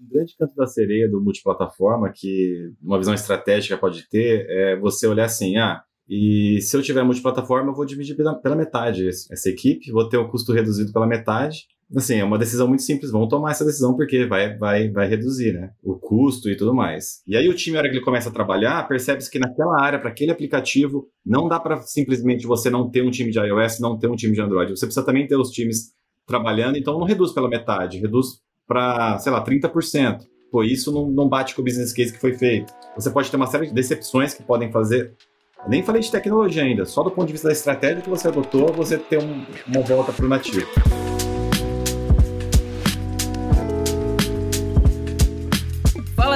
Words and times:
Um 0.00 0.08
grande 0.08 0.34
canto 0.36 0.54
da 0.54 0.66
sereia 0.66 1.08
do 1.08 1.20
multiplataforma, 1.20 2.12
que 2.14 2.72
uma 2.82 2.98
visão 2.98 3.14
estratégica 3.14 3.76
pode 3.76 4.08
ter, 4.08 4.46
é 4.48 4.76
você 4.76 5.06
olhar 5.06 5.26
assim, 5.26 5.56
ah, 5.58 5.82
e 6.08 6.60
se 6.62 6.76
eu 6.76 6.82
tiver 6.82 7.04
multiplataforma, 7.04 7.70
eu 7.70 7.74
vou 7.74 7.84
dividir 7.84 8.16
pela, 8.16 8.34
pela 8.34 8.56
metade 8.56 9.06
essa 9.06 9.48
equipe, 9.48 9.92
vou 9.92 10.08
ter 10.08 10.16
o 10.16 10.28
custo 10.28 10.52
reduzido 10.52 10.92
pela 10.92 11.06
metade, 11.06 11.66
assim, 11.96 12.16
é 12.16 12.24
uma 12.24 12.38
decisão 12.38 12.68
muito 12.68 12.82
simples. 12.82 13.10
Vamos 13.10 13.28
tomar 13.28 13.50
essa 13.50 13.64
decisão 13.64 13.94
porque 13.94 14.26
vai, 14.26 14.56
vai, 14.56 14.90
vai 14.90 15.08
reduzir, 15.08 15.52
né? 15.52 15.70
O 15.82 15.94
custo 15.94 16.48
e 16.48 16.56
tudo 16.56 16.74
mais. 16.74 17.22
E 17.26 17.36
aí 17.36 17.48
o 17.48 17.54
time, 17.54 17.74
na 17.74 17.80
hora 17.80 17.90
que 17.90 17.96
ele 17.96 18.04
começa 18.04 18.28
a 18.28 18.32
trabalhar, 18.32 18.86
percebe-se 18.86 19.30
que 19.30 19.38
naquela 19.38 19.80
área, 19.80 19.98
para 19.98 20.10
aquele 20.10 20.30
aplicativo, 20.30 21.08
não 21.24 21.48
dá 21.48 21.58
para 21.58 21.80
simplesmente 21.82 22.46
você 22.46 22.70
não 22.70 22.88
ter 22.88 23.02
um 23.02 23.10
time 23.10 23.30
de 23.30 23.38
iOS, 23.38 23.80
não 23.80 23.98
ter 23.98 24.08
um 24.08 24.16
time 24.16 24.34
de 24.34 24.40
Android. 24.40 24.70
Você 24.70 24.86
precisa 24.86 25.04
também 25.04 25.26
ter 25.26 25.36
os 25.36 25.50
times 25.50 25.92
trabalhando, 26.26 26.76
então 26.76 26.98
não 26.98 27.06
reduz 27.06 27.32
pela 27.32 27.48
metade, 27.48 27.98
reduz 27.98 28.40
para, 28.70 29.18
sei 29.18 29.32
lá, 29.32 29.44
30%. 29.44 30.20
Pô, 30.52 30.62
isso 30.62 30.92
não, 30.92 31.08
não 31.10 31.28
bate 31.28 31.56
com 31.56 31.62
o 31.62 31.64
business 31.64 31.92
case 31.92 32.12
que 32.12 32.20
foi 32.20 32.34
feito. 32.34 32.72
Você 32.94 33.10
pode 33.10 33.28
ter 33.28 33.36
uma 33.36 33.48
série 33.48 33.66
de 33.66 33.74
decepções 33.74 34.32
que 34.32 34.44
podem 34.44 34.70
fazer 34.70 35.12
nem 35.68 35.82
falei 35.82 36.00
de 36.00 36.10
tecnologia 36.10 36.62
ainda, 36.62 36.86
só 36.86 37.02
do 37.02 37.10
ponto 37.10 37.26
de 37.26 37.32
vista 37.32 37.48
da 37.48 37.52
estratégia 37.52 38.00
que 38.00 38.08
você 38.08 38.28
adotou, 38.28 38.72
você 38.72 38.96
ter 38.96 39.18
um, 39.18 39.44
uma 39.66 39.82
volta 39.82 40.12
para 40.12 40.24
o 40.24 40.28
nativo. 40.28 40.66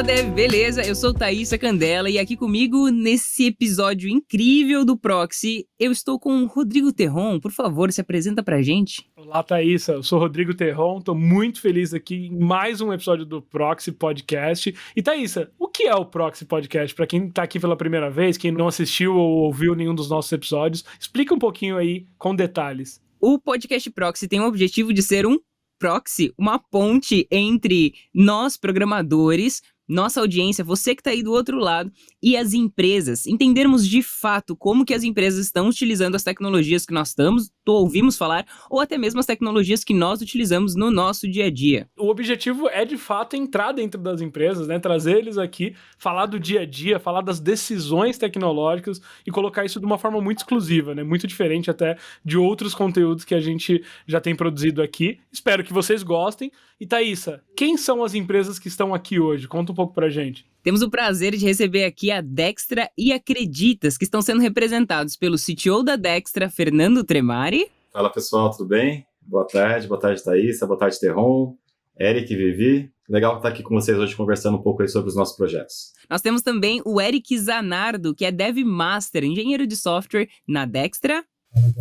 Dev, 0.05 0.35
beleza? 0.35 0.83
Eu 0.83 0.95
sou 0.95 1.15
Thaisa 1.15 1.57
Candela 1.57 2.11
e 2.11 2.19
aqui 2.19 2.37
comigo 2.37 2.91
nesse 2.91 3.47
episódio 3.47 4.07
incrível 4.07 4.85
do 4.85 4.99
Proxy, 4.99 5.67
eu 5.79 5.91
estou 5.91 6.21
com 6.21 6.43
o 6.43 6.47
Rodrigo 6.47 6.93
Terron. 6.93 7.41
Por 7.41 7.51
favor, 7.51 7.91
se 7.91 8.03
apresenta 8.03 8.43
pra 8.43 8.61
gente. 8.61 9.11
Olá, 9.17 9.43
Thaisa. 9.43 9.93
Eu 9.93 10.03
sou 10.03 10.19
Rodrigo 10.19 10.53
Terron, 10.53 11.01
tô 11.01 11.15
muito 11.15 11.59
feliz 11.59 11.95
aqui 11.95 12.27
em 12.27 12.39
mais 12.39 12.83
um 12.83 12.93
episódio 12.93 13.25
do 13.25 13.41
Proxy 13.41 13.93
Podcast. 13.93 14.75
E 14.95 15.03
Thaisa, 15.03 15.51
o 15.59 15.69
que 15.69 15.85
é 15.85 15.95
o 15.95 16.05
Proxy 16.05 16.45
Podcast? 16.45 16.95
Para 16.95 17.07
quem 17.07 17.31
tá 17.31 17.43
aqui 17.43 17.59
pela 17.59 17.75
primeira 17.75 18.11
vez, 18.11 18.37
quem 18.37 18.53
não 18.53 18.69
assistiu 18.69 19.17
ou 19.17 19.45
ouviu 19.45 19.75
nenhum 19.75 19.95
dos 19.95 20.11
nossos 20.11 20.31
episódios, 20.31 20.85
explica 21.01 21.35
um 21.35 21.39
pouquinho 21.39 21.79
aí 21.79 22.07
com 22.19 22.35
detalhes. 22.37 23.01
O 23.19 23.39
podcast 23.39 23.91
Proxy 23.91 24.29
tem 24.29 24.39
o 24.39 24.47
objetivo 24.47 24.93
de 24.93 25.03
ser 25.03 25.25
um 25.25 25.39
proxy, 25.79 26.33
uma 26.39 26.59
ponte 26.59 27.27
entre 27.31 27.95
nós 28.15 28.57
programadores 28.57 29.61
nossa 29.89 30.21
audiência, 30.21 30.65
você 30.65 30.95
que 30.95 31.01
está 31.01 31.11
aí 31.11 31.23
do 31.23 31.33
outro 31.33 31.59
lado, 31.59 31.93
e 32.23 32.37
as 32.37 32.53
empresas, 32.53 33.27
entendermos 33.27 33.87
de 33.87 34.03
fato 34.03 34.57
como 34.57 34.85
que 34.85 34.95
as 34.95 35.03
empresas 35.03 35.45
estão 35.45 35.69
utilizando 35.69 36.15
as 36.15 36.23
tecnologias 36.23 36.87
que 36.87 36.95
nós 36.95 37.09
estamos, 37.09 37.51
ouvimos 37.67 38.17
falar, 38.17 38.47
ou 38.71 38.81
até 38.81 38.97
mesmo 38.99 39.21
as 39.21 39.27
tecnologias 39.27 39.85
que 39.85 39.95
nós 39.95 40.21
utilizamos 40.21 40.75
no 40.75 40.91
nosso 40.91 41.29
dia 41.29 41.47
a 41.47 41.51
dia. 41.51 41.89
O 41.99 42.09
objetivo 42.09 42.69
é 42.69 42.85
de 42.85 42.97
fato 42.97 43.37
entrar 43.37 43.73
dentro 43.73 44.01
das 44.01 44.21
empresas, 44.21 44.67
né? 44.67 44.79
trazer 44.79 45.19
eles 45.19 45.39
aqui, 45.39 45.75
falar 45.99 46.27
do 46.27 46.39
dia 46.39 46.61
a 46.61 46.67
dia, 46.67 46.99
falar 46.99 47.21
das 47.21 47.41
decisões 47.41 48.19
tecnológicas 48.19 49.01
e 49.27 49.31
colocar 49.31 49.65
isso 49.65 49.81
de 49.81 49.87
uma 49.87 49.99
forma 49.99 50.21
muito 50.21 50.39
exclusiva, 50.39 50.95
né? 50.95 51.03
muito 51.03 51.27
diferente 51.27 51.71
até 51.71 51.97
de 52.25 52.37
outros 52.37 52.75
conteúdos 52.75 53.25
que 53.25 53.35
a 53.35 53.41
gente 53.41 53.83
já 54.07 54.21
tem 54.21 54.35
produzido 54.35 54.83
aqui. 54.83 55.19
Espero 55.33 55.65
que 55.65 55.73
vocês 55.73 56.03
gostem. 56.03 56.51
E 56.85 56.87
Thaisa, 56.87 57.41
quem 57.57 57.79
são 57.79 58.05
as 58.05 58.13
empresas 58.13 58.59
que 58.59 58.69
estão 58.69 58.93
aqui 58.93 59.19
hoje? 59.19 59.49
Conta 59.49 59.73
um 59.73 59.75
pouco 59.75 59.95
pra 59.95 60.11
gente. 60.11 60.45
Temos 60.63 60.83
o 60.83 60.91
prazer 60.91 61.35
de 61.35 61.43
receber 61.43 61.87
aqui 61.87 62.11
a 62.11 62.21
Dextra 62.21 62.91
e 62.95 63.11
Acreditas, 63.11 63.97
que 63.97 64.05
estão 64.05 64.21
sendo 64.21 64.43
representados 64.43 65.17
pelo 65.17 65.39
CTO 65.39 65.83
da 65.83 65.97
Dextra, 65.97 66.51
Fernando 66.51 67.03
Tremari. 67.03 67.71
Fala 67.91 68.13
pessoal, 68.13 68.51
tudo 68.51 68.69
bem? 68.69 69.07
Boa 69.23 69.47
tarde, 69.47 69.89
boa 69.89 69.99
tarde 69.99 70.23
Thaisa, 70.23 70.67
boa 70.67 70.79
tarde 70.79 71.01
Terron, 71.01 71.57
Eric 71.99 72.31
e 72.31 72.37
Vivi. 72.37 72.93
Legal 73.09 73.39
estar 73.39 73.49
aqui 73.49 73.63
com 73.63 73.75
vocês 73.75 73.97
hoje 73.97 74.15
conversando 74.15 74.59
um 74.59 74.63
pouco 74.63 74.87
sobre 74.87 75.09
os 75.09 75.17
nossos 75.17 75.35
projetos. 75.35 75.95
Nós 76.11 76.21
temos 76.21 76.43
também 76.43 76.83
o 76.85 77.01
Eric 77.01 77.39
Zanardo, 77.39 78.15
que 78.15 78.27
é 78.27 78.31
Dev 78.31 78.59
Master, 78.59 79.25
engenheiro 79.25 79.67
de 79.67 79.75
software 79.75 80.29
na 80.47 80.67
Dextra. 80.67 81.25
Fala 81.51 81.73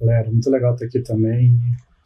galera, 0.00 0.30
muito 0.30 0.48
legal 0.48 0.74
estar 0.74 0.86
aqui 0.86 1.00
também. 1.00 1.50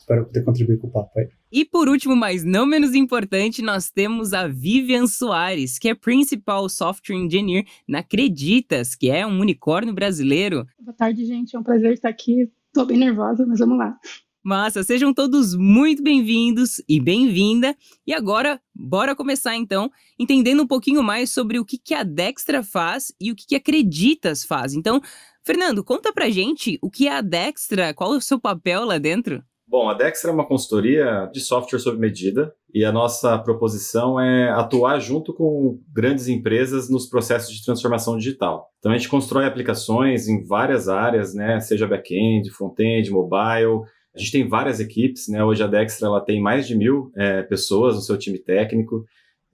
Espero 0.08 0.24
poder 0.24 0.42
contribuir 0.42 0.78
com 0.78 0.86
o 0.86 0.90
papo 0.90 1.18
aí. 1.18 1.28
E 1.52 1.66
por 1.66 1.86
último, 1.86 2.16
mas 2.16 2.42
não 2.42 2.64
menos 2.64 2.94
importante, 2.94 3.60
nós 3.60 3.90
temos 3.90 4.32
a 4.32 4.48
Vivian 4.48 5.06
Soares, 5.06 5.78
que 5.78 5.86
é 5.86 5.94
Principal 5.94 6.66
Software 6.70 7.14
Engineer 7.14 7.66
na 7.86 8.02
Creditas, 8.02 8.94
que 8.94 9.10
é 9.10 9.26
um 9.26 9.38
unicórnio 9.38 9.92
brasileiro. 9.92 10.66
Boa 10.80 10.94
tarde, 10.96 11.26
gente. 11.26 11.54
É 11.54 11.58
um 11.58 11.62
prazer 11.62 11.92
estar 11.92 12.08
aqui. 12.08 12.50
Tô 12.72 12.86
bem 12.86 12.96
nervosa, 12.96 13.44
mas 13.46 13.58
vamos 13.58 13.76
lá. 13.76 13.98
Massa, 14.42 14.82
sejam 14.82 15.12
todos 15.12 15.54
muito 15.54 16.02
bem-vindos 16.02 16.82
e 16.88 16.98
bem-vinda. 16.98 17.76
E 18.06 18.14
agora, 18.14 18.58
bora 18.74 19.14
começar 19.14 19.56
então, 19.56 19.90
entendendo 20.18 20.62
um 20.62 20.66
pouquinho 20.66 21.02
mais 21.02 21.30
sobre 21.30 21.58
o 21.58 21.66
que, 21.66 21.76
que 21.76 21.92
a 21.92 22.02
Dextra 22.02 22.62
faz 22.62 23.12
e 23.20 23.30
o 23.30 23.36
que, 23.36 23.46
que 23.46 23.56
a 23.56 23.60
Creditas 23.60 24.42
faz. 24.42 24.72
Então, 24.72 25.02
Fernando, 25.44 25.84
conta 25.84 26.14
pra 26.14 26.30
gente 26.30 26.78
o 26.80 26.90
que 26.90 27.08
é 27.08 27.12
a 27.12 27.20
Dextra, 27.20 27.92
qual 27.92 28.14
é 28.14 28.16
o 28.16 28.22
seu 28.22 28.40
papel 28.40 28.86
lá 28.86 28.96
dentro? 28.96 29.44
Bom, 29.70 29.86
a 29.86 29.92
Dextra 29.92 30.30
é 30.30 30.34
uma 30.34 30.46
consultoria 30.46 31.28
de 31.30 31.40
software 31.40 31.78
sob 31.78 31.98
medida 31.98 32.54
e 32.72 32.86
a 32.86 32.90
nossa 32.90 33.38
proposição 33.38 34.18
é 34.18 34.48
atuar 34.48 34.98
junto 34.98 35.34
com 35.34 35.78
grandes 35.92 36.26
empresas 36.26 36.88
nos 36.88 37.06
processos 37.06 37.54
de 37.54 37.62
transformação 37.62 38.16
digital. 38.16 38.70
Então 38.78 38.90
a 38.90 38.96
gente 38.96 39.10
constrói 39.10 39.44
aplicações 39.44 40.26
em 40.26 40.42
várias 40.42 40.88
áreas, 40.88 41.34
né, 41.34 41.60
seja 41.60 41.86
back-end, 41.86 42.50
front-end, 42.50 43.10
mobile. 43.10 43.82
A 44.14 44.18
gente 44.18 44.32
tem 44.32 44.48
várias 44.48 44.80
equipes, 44.80 45.28
né? 45.28 45.44
Hoje 45.44 45.62
a 45.62 45.66
Dextra 45.66 46.08
ela 46.08 46.22
tem 46.22 46.40
mais 46.40 46.66
de 46.66 46.74
mil 46.74 47.12
é, 47.14 47.42
pessoas 47.42 47.94
no 47.94 48.00
seu 48.00 48.16
time 48.16 48.38
técnico. 48.38 49.04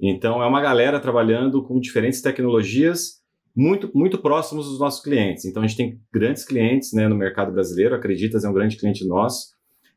Então 0.00 0.40
é 0.40 0.46
uma 0.46 0.60
galera 0.60 1.00
trabalhando 1.00 1.60
com 1.64 1.80
diferentes 1.80 2.22
tecnologias 2.22 3.20
muito, 3.54 3.90
muito 3.92 4.18
próximos 4.18 4.68
dos 4.68 4.78
nossos 4.78 5.02
clientes. 5.02 5.44
Então 5.44 5.60
a 5.60 5.66
gente 5.66 5.76
tem 5.76 6.00
grandes 6.12 6.44
clientes 6.44 6.92
né, 6.92 7.08
no 7.08 7.16
mercado 7.16 7.50
brasileiro, 7.52 7.96
Acreditas 7.96 8.44
é 8.44 8.48
um 8.48 8.54
grande 8.54 8.76
cliente 8.76 9.04
nosso. 9.04 9.53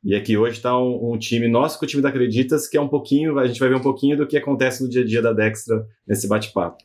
E 0.07 0.15
aqui 0.15 0.37
hoje 0.37 0.55
está 0.55 0.79
um, 0.79 1.11
um, 1.11 1.19
time 1.19 1.49
nosso 1.49 1.77
com 1.77 1.83
o 1.83 1.87
time 1.87 2.01
da 2.01 2.07
Acreditas, 2.07 2.65
que 2.65 2.77
é 2.77 2.81
um 2.81 2.87
pouquinho, 2.87 3.37
a 3.37 3.45
gente 3.45 3.59
vai 3.59 3.67
ver 3.67 3.75
um 3.75 3.81
pouquinho 3.81 4.15
do 4.15 4.25
que 4.25 4.37
acontece 4.37 4.81
no 4.81 4.87
dia 4.87 5.01
a 5.01 5.05
dia 5.05 5.21
da 5.21 5.33
Dextra 5.33 5.85
nesse 6.07 6.29
bate-papo. 6.29 6.81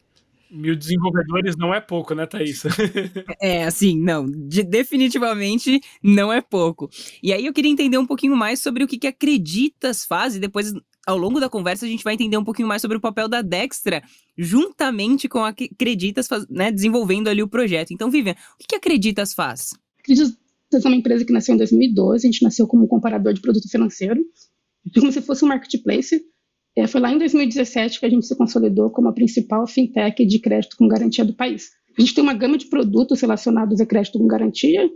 Mil 0.51 0.75
desenvolvedores 0.75 1.57
não 1.57 1.73
é 1.73 1.81
pouco, 1.81 2.17
né, 2.17 2.27
Thaís? 2.27 2.65
é, 3.41 3.63
assim, 3.63 3.97
não, 3.97 4.27
de, 4.29 4.65
definitivamente 4.65 5.81
não 6.03 6.33
é 6.33 6.41
pouco. 6.41 6.91
E 7.23 7.33
aí 7.33 7.47
eu 7.47 7.53
queria 7.53 7.71
entender 7.71 7.97
um 7.97 8.05
pouquinho 8.05 8.35
mais 8.35 8.59
sobre 8.59 8.83
o 8.83 8.89
que, 8.89 8.99
que 8.99 9.07
Acreditas 9.07 10.05
faz, 10.05 10.35
e 10.35 10.41
depois, 10.41 10.75
ao 11.07 11.17
longo 11.17 11.39
da 11.39 11.49
conversa, 11.49 11.87
a 11.87 11.89
gente 11.89 12.03
vai 12.03 12.15
entender 12.15 12.37
um 12.37 12.45
pouquinho 12.45 12.67
mais 12.67 12.83
sobre 12.83 12.97
o 12.97 13.01
papel 13.01 13.29
da 13.29 13.41
Dextra, 13.41 14.03
juntamente 14.37 15.29
com 15.29 15.45
a 15.45 15.51
Acreditas, 15.51 16.29
né, 16.51 16.73
desenvolvendo 16.73 17.29
ali 17.29 17.41
o 17.41 17.49
projeto. 17.49 17.93
Então, 17.93 18.11
Vivian, 18.11 18.33
o 18.33 18.59
que, 18.59 18.67
que 18.67 18.75
Acreditas 18.75 19.33
faz? 19.33 19.71
Acreditas 20.01 20.42
é 20.75 20.89
uma 20.89 20.97
empresa 20.97 21.25
que 21.25 21.33
nasceu 21.33 21.55
em 21.55 21.59
2012, 21.59 22.27
a 22.27 22.31
gente 22.31 22.43
nasceu 22.43 22.67
como 22.67 22.89
comparador 22.89 23.33
de 23.33 23.41
produto 23.41 23.69
financeiro, 23.69 24.23
como 24.95 25.13
se 25.13 25.21
fosse 25.21 25.45
um 25.45 25.49
marketplace. 25.49 26.23
É, 26.77 26.87
foi 26.87 27.01
lá 27.01 27.13
em 27.13 27.19
2017 27.19 28.01
que 28.01 28.07
a 28.07 28.11
gente 28.11 28.27
se 28.27 28.37
consolidou 28.37 28.91
como 28.91 29.09
a 29.09 29.13
principal 29.13 29.67
fintech 29.67 30.25
de 30.25 30.39
crédito 30.39 30.77
com 30.77 30.89
garantia 30.89 31.25
do 31.25 31.35
país. 31.35 31.71
A 31.97 32.01
gente 32.01 32.15
tem 32.15 32.25
uma 32.25 32.35
gama 32.35 32.57
de 32.57 32.67
produtos 32.67 33.21
relacionados 33.21 33.81
a 33.81 33.87
crédito 33.87 34.19
com 34.19 34.27
garantia, 34.27 34.89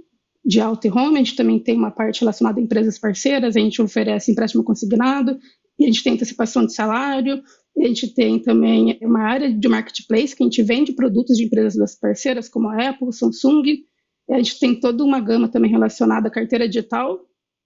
de 0.44 0.60
auto 0.60 0.86
e 0.86 0.90
home, 0.90 1.16
a 1.16 1.18
gente 1.18 1.34
também 1.34 1.58
tem 1.58 1.76
uma 1.76 1.90
parte 1.90 2.20
relacionada 2.20 2.60
a 2.60 2.62
empresas 2.62 2.98
parceiras, 2.98 3.56
a 3.56 3.60
gente 3.60 3.82
oferece 3.82 4.30
empréstimo 4.30 4.62
consignado, 4.62 5.38
e 5.78 5.84
a 5.84 5.86
gente 5.88 6.02
tem 6.04 6.12
antecipação 6.14 6.64
de 6.64 6.72
salário, 6.72 7.42
a 7.76 7.86
gente 7.86 8.14
tem 8.14 8.38
também 8.38 8.96
uma 9.02 9.22
área 9.22 9.52
de 9.52 9.68
marketplace 9.68 10.34
que 10.34 10.42
a 10.42 10.46
gente 10.46 10.62
vende 10.62 10.92
produtos 10.92 11.36
de 11.36 11.44
empresas 11.44 11.74
das 11.74 11.98
parceiras, 11.98 12.48
como 12.48 12.68
a 12.68 12.88
Apple, 12.88 13.12
Samsung, 13.12 13.64
a 14.34 14.38
gente 14.38 14.58
tem 14.58 14.78
toda 14.78 15.04
uma 15.04 15.20
gama 15.20 15.48
também 15.48 15.70
relacionada 15.70 16.28
à 16.28 16.30
carteira 16.30 16.66
digital, 16.66 17.20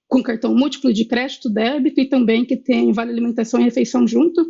com 0.09 0.23
cartão 0.23 0.55
múltiplo 0.55 0.93
de 0.93 1.05
crédito, 1.05 1.49
débito 1.49 2.01
e 2.01 2.09
também 2.09 2.45
que 2.45 2.57
tem 2.57 2.93
vale 2.93 3.13
alimentação 3.13 3.61
e 3.61 3.65
refeição 3.65 4.07
junto. 4.07 4.45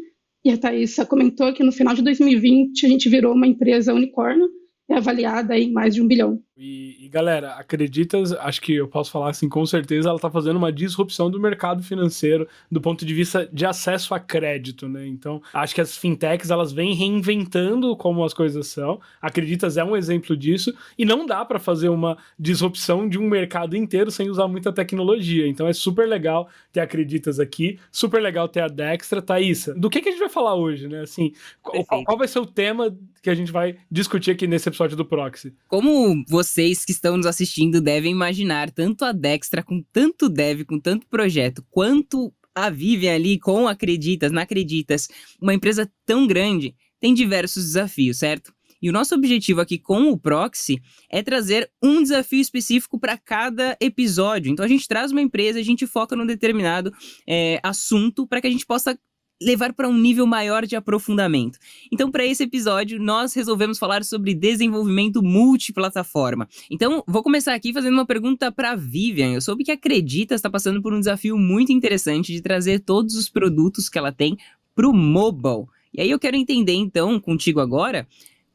E 0.44 0.50
a 0.50 0.56
Thaisa 0.56 1.04
comentou 1.04 1.52
que 1.52 1.62
no 1.62 1.70
final 1.70 1.94
de 1.94 2.02
2020 2.02 2.86
a 2.86 2.88
gente 2.88 3.08
virou 3.08 3.34
uma 3.34 3.46
empresa 3.46 3.92
unicórnio, 3.92 4.48
é 4.88 4.96
avaliada 4.96 5.56
em 5.58 5.70
mais 5.70 5.94
de 5.94 6.02
um 6.02 6.08
bilhão. 6.08 6.42
E, 6.62 7.06
e, 7.06 7.08
galera, 7.08 7.54
acredita, 7.54 8.18
acho 8.40 8.60
que 8.60 8.74
eu 8.74 8.86
posso 8.86 9.10
falar 9.10 9.30
assim 9.30 9.48
com 9.48 9.64
certeza, 9.64 10.10
ela 10.10 10.16
está 10.16 10.30
fazendo 10.30 10.58
uma 10.58 10.70
disrupção 10.70 11.30
do 11.30 11.40
mercado 11.40 11.82
financeiro 11.82 12.46
do 12.70 12.82
ponto 12.82 13.02
de 13.02 13.14
vista 13.14 13.48
de 13.50 13.64
acesso 13.64 14.12
a 14.12 14.20
crédito, 14.20 14.86
né? 14.86 15.06
Então, 15.06 15.40
acho 15.54 15.74
que 15.74 15.80
as 15.80 15.96
fintechs 15.96 16.50
elas 16.50 16.70
vêm 16.70 16.92
reinventando 16.92 17.96
como 17.96 18.22
as 18.22 18.34
coisas 18.34 18.66
são. 18.66 19.00
Acreditas 19.22 19.78
é 19.78 19.84
um 19.84 19.96
exemplo 19.96 20.36
disso 20.36 20.70
e 20.98 21.06
não 21.06 21.24
dá 21.24 21.46
para 21.46 21.58
fazer 21.58 21.88
uma 21.88 22.18
disrupção 22.38 23.08
de 23.08 23.18
um 23.18 23.26
mercado 23.26 23.74
inteiro 23.74 24.10
sem 24.10 24.28
usar 24.28 24.46
muita 24.46 24.70
tecnologia. 24.70 25.48
Então, 25.48 25.66
é 25.66 25.72
super 25.72 26.06
legal 26.06 26.46
ter 26.70 26.80
Acreditas 26.80 27.40
aqui, 27.40 27.78
super 27.90 28.20
legal 28.20 28.46
ter 28.46 28.60
a 28.60 28.68
Dextra, 28.68 29.22
Thaisa. 29.22 29.74
Do 29.74 29.88
que, 29.88 30.02
que 30.02 30.10
a 30.10 30.12
gente 30.12 30.20
vai 30.20 30.28
falar 30.28 30.56
hoje, 30.56 30.88
né? 30.88 31.00
Assim, 31.00 31.32
qual, 31.62 32.04
qual 32.04 32.18
vai 32.18 32.28
ser 32.28 32.38
o 32.38 32.46
tema 32.46 32.94
que 33.22 33.30
a 33.30 33.34
gente 33.34 33.50
vai 33.50 33.76
discutir 33.90 34.32
aqui 34.32 34.46
nesse 34.46 34.68
episódio 34.68 34.96
do 34.96 35.04
Proxy? 35.04 35.54
Como 35.68 36.22
você 36.28 36.49
vocês 36.50 36.84
que 36.84 36.90
estão 36.90 37.16
nos 37.16 37.26
assistindo 37.26 37.80
devem 37.80 38.10
imaginar 38.10 38.70
tanto 38.70 39.04
a 39.04 39.12
Dextra 39.12 39.62
com 39.62 39.82
tanto 39.92 40.28
dev, 40.28 40.64
com 40.64 40.80
tanto 40.80 41.06
projeto, 41.06 41.64
quanto 41.70 42.32
A 42.52 42.68
Vivian 42.68 43.14
ali 43.14 43.38
com 43.38 43.68
Acreditas, 43.68 44.32
na 44.32 44.42
Acreditas, 44.42 45.08
uma 45.40 45.54
empresa 45.54 45.90
tão 46.04 46.26
grande, 46.26 46.74
tem 46.98 47.14
diversos 47.14 47.64
desafios, 47.64 48.18
certo? 48.18 48.52
E 48.82 48.88
o 48.88 48.92
nosso 48.92 49.14
objetivo 49.14 49.60
aqui 49.60 49.78
com 49.78 50.10
o 50.10 50.18
Proxy 50.18 50.80
é 51.10 51.22
trazer 51.22 51.70
um 51.82 52.02
desafio 52.02 52.40
específico 52.40 52.98
para 52.98 53.16
cada 53.16 53.76
episódio. 53.80 54.50
Então 54.50 54.64
a 54.64 54.68
gente 54.68 54.88
traz 54.88 55.12
uma 55.12 55.20
empresa, 55.20 55.58
a 55.58 55.62
gente 55.62 55.86
foca 55.86 56.16
num 56.16 56.26
determinado 56.26 56.90
é, 57.28 57.60
assunto 57.62 58.26
para 58.26 58.40
que 58.40 58.46
a 58.46 58.50
gente 58.50 58.66
possa 58.66 58.98
levar 59.40 59.72
para 59.72 59.88
um 59.88 59.96
nível 59.96 60.26
maior 60.26 60.66
de 60.66 60.76
aprofundamento. 60.76 61.58
Então, 61.90 62.10
para 62.10 62.26
esse 62.26 62.42
episódio, 62.42 63.00
nós 63.00 63.32
resolvemos 63.32 63.78
falar 63.78 64.04
sobre 64.04 64.34
desenvolvimento 64.34 65.22
multiplataforma. 65.22 66.48
Então, 66.70 67.02
vou 67.06 67.22
começar 67.22 67.54
aqui 67.54 67.72
fazendo 67.72 67.94
uma 67.94 68.06
pergunta 68.06 68.52
para 68.52 68.76
Vivian. 68.76 69.32
Eu 69.32 69.40
soube 69.40 69.64
que 69.64 69.72
acredita 69.72 70.34
está 70.34 70.50
passando 70.50 70.82
por 70.82 70.92
um 70.92 70.98
desafio 70.98 71.38
muito 71.38 71.72
interessante 71.72 72.32
de 72.32 72.42
trazer 72.42 72.80
todos 72.80 73.14
os 73.14 73.28
produtos 73.28 73.88
que 73.88 73.98
ela 73.98 74.12
tem 74.12 74.36
para 74.74 74.88
o 74.88 74.92
mobile. 74.92 75.66
E 75.92 76.00
aí 76.00 76.10
eu 76.10 76.18
quero 76.18 76.36
entender 76.36 76.74
então 76.74 77.18
contigo 77.18 77.60
agora 77.60 78.06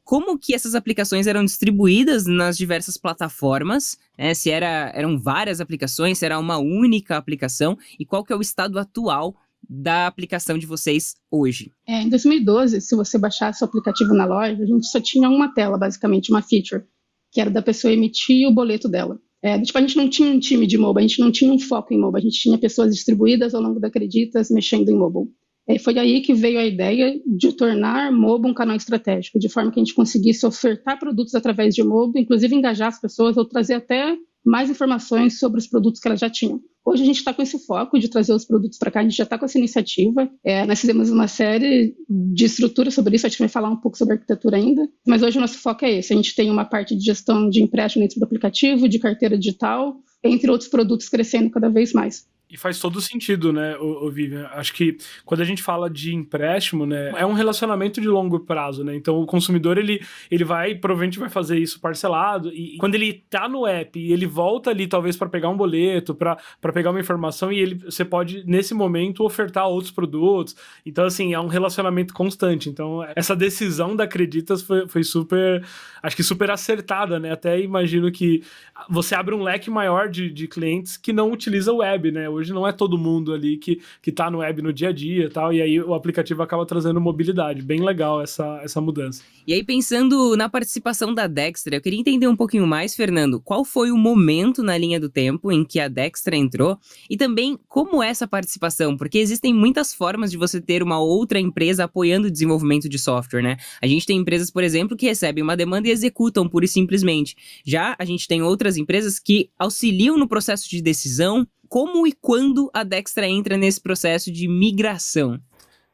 como 0.04 0.38
que 0.38 0.54
essas 0.54 0.76
aplicações 0.76 1.26
eram 1.26 1.44
distribuídas 1.44 2.28
nas 2.28 2.56
diversas 2.56 2.96
plataformas, 2.96 3.98
né? 4.16 4.36
se 4.36 4.52
era, 4.52 4.92
eram 4.94 5.20
várias 5.20 5.60
aplicações, 5.60 6.20
se 6.20 6.26
era 6.26 6.38
uma 6.38 6.60
única 6.60 7.18
aplicação 7.18 7.76
e 8.00 8.06
qual 8.06 8.24
que 8.24 8.32
é 8.32 8.36
o 8.36 8.42
estado 8.42 8.78
atual 8.78 9.36
da 9.70 10.08
aplicação 10.08 10.58
de 10.58 10.66
vocês 10.66 11.16
hoje? 11.30 11.72
É, 11.88 12.02
em 12.02 12.10
2012, 12.10 12.82
se 12.82 12.96
você 12.96 13.18
baixasse 13.18 13.64
o 13.64 13.68
aplicativo 13.68 14.14
na 14.14 14.26
loja, 14.26 14.62
a 14.62 14.66
gente 14.66 14.88
só 14.88 15.00
tinha 15.00 15.30
uma 15.30 15.54
tela, 15.54 15.78
basicamente, 15.78 16.32
uma 16.32 16.42
feature, 16.42 16.84
que 17.32 17.42
era 17.42 17.50
da 17.50 17.62
pessoa 17.62 17.94
emitir 17.94 18.48
o 18.48 18.54
boleto 18.54 18.88
dela. 18.88 19.20
É, 19.42 19.60
tipo, 19.62 19.78
a 19.78 19.82
gente 19.82 19.98
não 19.98 20.10
tinha 20.10 20.32
um 20.32 20.40
time 20.40 20.66
de 20.66 20.78
mobile, 20.78 21.06
a 21.06 21.08
gente 21.08 21.20
não 21.20 21.32
tinha 21.32 21.54
um 21.54 21.60
foco 21.60 21.94
em 21.94 22.00
mobile, 22.00 22.26
a 22.26 22.30
gente 22.30 22.42
tinha 22.42 22.58
pessoas 22.58 22.94
distribuídas 22.94 23.54
ao 23.54 23.62
longo 23.62 23.80
da 23.80 23.90
Acreditas 23.90 24.50
mexendo 24.50 24.90
em 24.90 24.98
mobile. 24.98 25.30
É, 25.68 25.80
foi 25.80 25.98
aí 25.98 26.22
que 26.22 26.34
veio 26.34 26.60
a 26.60 26.66
ideia 26.66 27.20
de 27.26 27.52
tornar 27.54 28.12
mobile 28.12 28.52
um 28.52 28.56
canal 28.56 28.76
estratégico, 28.76 29.40
de 29.40 29.50
forma 29.50 29.72
que 29.72 29.80
a 29.80 29.84
gente 29.84 29.96
conseguisse 29.96 30.46
ofertar 30.46 31.00
produtos 31.00 31.34
através 31.34 31.74
de 31.74 31.84
mobile, 31.84 32.24
inclusive 32.24 32.56
engajar 32.56 32.88
as 32.88 33.00
pessoas 33.00 33.36
ou 33.36 33.46
trazer 33.46 33.76
até 33.76 34.16
mais 34.46 34.70
informações 34.70 35.40
sobre 35.40 35.60
os 35.60 35.68
produtos 35.68 36.00
que 36.00 36.08
elas 36.08 36.20
já 36.20 36.30
tinham. 36.30 36.62
Hoje 36.86 37.02
a 37.02 37.06
gente 37.06 37.18
está 37.18 37.34
com 37.34 37.42
esse 37.42 37.58
foco 37.66 37.98
de 37.98 38.08
trazer 38.08 38.32
os 38.32 38.46
produtos 38.46 38.78
para 38.78 38.92
cá, 38.92 39.00
a 39.00 39.04
gente 39.04 39.18
já 39.18 39.24
está 39.24 39.40
com 39.40 39.46
essa 39.46 39.58
iniciativa. 39.58 40.30
É, 40.44 40.66
nós 40.68 40.80
fizemos 40.80 41.10
uma 41.10 41.28
série 41.28 41.96
de 42.08 42.46
estruturas 42.46 42.94
sobre 42.94 43.16
isso, 43.16 43.26
a 43.26 43.30
gente 43.30 43.40
vai 43.40 43.48
falar 43.48 43.70
um 43.70 43.78
pouco 43.78 43.98
sobre 43.98 44.14
arquitetura 44.14 44.58
ainda, 44.58 44.88
mas 45.08 45.24
hoje 45.24 45.40
o 45.40 45.42
nosso 45.42 45.58
foco 45.58 45.84
é 45.84 45.98
esse. 45.98 46.14
A 46.14 46.16
gente 46.16 46.36
tem 46.36 46.52
uma 46.52 46.64
parte 46.64 46.96
de 46.96 47.04
gestão 47.04 47.50
de 47.50 47.64
empréstimo 47.64 48.04
dentro 48.04 48.20
do 48.20 48.24
aplicativo, 48.24 48.88
de 48.88 49.00
carteira 49.00 49.36
digital, 49.36 49.96
entre 50.24 50.52
outros 50.52 50.70
produtos 50.70 51.10
crescendo 51.10 51.50
cada 51.50 51.70
vez 51.70 51.92
mais. 51.92 52.28
E 52.48 52.58
faz 52.58 52.80
todo 52.80 53.02
sentido, 53.02 53.52
né, 53.52 53.76
o, 53.78 54.10
Vivian? 54.12 54.48
Acho 54.54 54.72
que 54.74 54.98
quando 55.26 55.42
a 55.42 55.44
gente 55.44 55.64
fala 55.64 55.90
de 55.90 56.14
empréstimo, 56.14 56.86
né, 56.86 57.12
é 57.18 57.26
um 57.26 57.34
relacionamento 57.34 58.00
de 58.00 58.08
longo 58.08 58.40
prazo, 58.40 58.84
né? 58.84 58.96
Então 58.96 59.20
o 59.20 59.26
consumidor 59.26 59.80
ele, 59.80 60.00
ele 60.30 60.44
vai, 60.44 60.76
provavelmente 60.76 61.18
vai 61.18 61.28
fazer 61.28 61.58
isso 61.58 61.80
parcelado 61.80 62.52
e, 62.54 62.76
e 62.76 62.78
quando 62.78 62.94
ele 62.94 63.26
tá 63.30 63.50
no 63.50 63.66
app 63.66 64.00
e 64.00 64.14
ele 64.14 64.28
volta 64.28 64.70
ali 64.70 64.86
talvez 64.86 65.18
para 65.18 65.28
pegar 65.28 65.50
um 65.50 65.58
boleto, 65.58 66.14
para 66.14 66.38
pegar 66.72 66.92
uma 66.92 67.00
informação 67.00 67.52
e 67.52 67.60
ele 67.60 67.76
você 67.76 68.06
pode 68.06 68.44
nesse 68.46 68.76
momento 68.76 69.24
ofertar 69.24 69.68
outros 69.68 69.92
produtos. 69.92 70.56
Então 70.86 71.06
assim, 71.06 71.34
é 71.34 71.40
um 71.40 71.48
relacionamento 71.48 72.14
constante. 72.14 72.70
Então 72.70 73.04
essa 73.16 73.36
decisão 73.36 73.96
da 73.96 74.04
Acreditas 74.04 74.62
foi, 74.62 74.88
foi 74.88 75.04
super, 75.04 75.66
acho 76.02 76.16
que 76.16 76.24
super 76.24 76.52
acertada, 76.52 77.20
né? 77.20 77.32
Até 77.32 77.60
imagino 77.60 78.12
que 78.12 78.44
você 78.88 79.16
abre 79.16 79.34
um 79.34 79.42
leque 79.42 79.70
maior 79.70 80.08
de, 80.10 80.30
de 80.30 80.48
clientes 80.48 80.96
que 80.96 81.12
não 81.12 81.32
utiliza 81.32 81.74
o 81.74 81.78
web, 81.78 82.12
né? 82.12 82.30
Hoje 82.36 82.54
não 82.54 82.68
é 82.68 82.72
todo 82.72 82.98
mundo 82.98 83.34
ali 83.34 83.58
que, 83.58 83.82
que 84.02 84.12
tá 84.12 84.30
no 84.30 84.40
web 84.40 84.62
no 84.62 84.74
dia 84.74 84.90
a 84.90 84.92
dia 84.92 85.26
e 85.26 85.30
tal, 85.30 85.54
e 85.54 85.62
aí 85.62 85.80
o 85.80 85.94
aplicativo 85.94 86.42
acaba 86.44 86.66
trazendo 86.66 87.00
mobilidade. 87.00 87.62
Bem 87.62 87.82
legal 87.84 88.22
essa, 88.22 88.60
essa 88.64 88.82
mudança. 88.82 89.24
E 89.48 89.54
aí, 89.54 89.64
pensando 89.64 90.36
na 90.36 90.50
participação 90.50 91.14
da 91.14 91.28
Dextra, 91.28 91.76
eu 91.76 91.82
queria 91.82 92.00
entender 92.00 92.28
um 92.28 92.36
pouquinho 92.36 92.66
mais, 92.66 92.96
Fernando, 92.96 93.40
qual 93.40 93.64
foi 93.64 93.92
o 93.92 93.98
momento 93.98 94.64
na 94.64 94.78
linha 94.78 95.00
do 95.00 95.10
tempo 95.10 95.52
em 95.52 95.64
que 95.64 95.80
a 95.80 95.88
Dextra 95.88 96.36
entrou 96.36 96.80
e 97.10 97.16
também 97.16 97.58
como 97.68 98.02
é 98.02 98.10
essa 98.10 98.28
participação, 98.28 98.98
porque 98.98 99.18
existem 99.18 99.54
muitas 99.54 99.94
formas 99.94 100.32
de 100.32 100.38
você 100.38 100.60
ter 100.60 100.82
uma 100.82 101.00
outra 101.00 101.40
empresa 101.40 101.84
apoiando 101.84 102.28
o 102.28 102.32
desenvolvimento 102.32 102.90
de 102.90 102.98
software, 102.98 103.42
né? 103.42 103.58
A 103.82 103.88
gente 103.88 104.06
tem 104.06 104.18
empresas, 104.18 104.50
por 104.50 104.64
exemplo, 104.64 104.98
que 104.98 105.06
recebem 105.06 105.44
uma 105.44 105.56
demanda 105.56 105.88
e 105.88 105.92
executam 105.92 106.50
pura 106.50 106.66
e 106.66 106.68
simplesmente. 106.68 107.36
Já 107.64 107.96
a 107.98 108.06
gente 108.06 108.28
tem 108.28 108.42
outras 108.42 108.78
empresas 108.78 109.20
que 109.20 109.50
auxiliam 109.58 110.18
no 110.18 110.28
processo 110.28 110.70
de 110.70 110.82
decisão, 110.82 111.48
como 111.70 112.06
e 112.08 112.14
quando 112.14 112.70
a 112.74 112.84
Dextra 112.84 113.28
entra 113.28 113.58
nesse 113.58 113.82
processo 113.82 114.32
de 114.32 114.48
migração? 114.48 115.40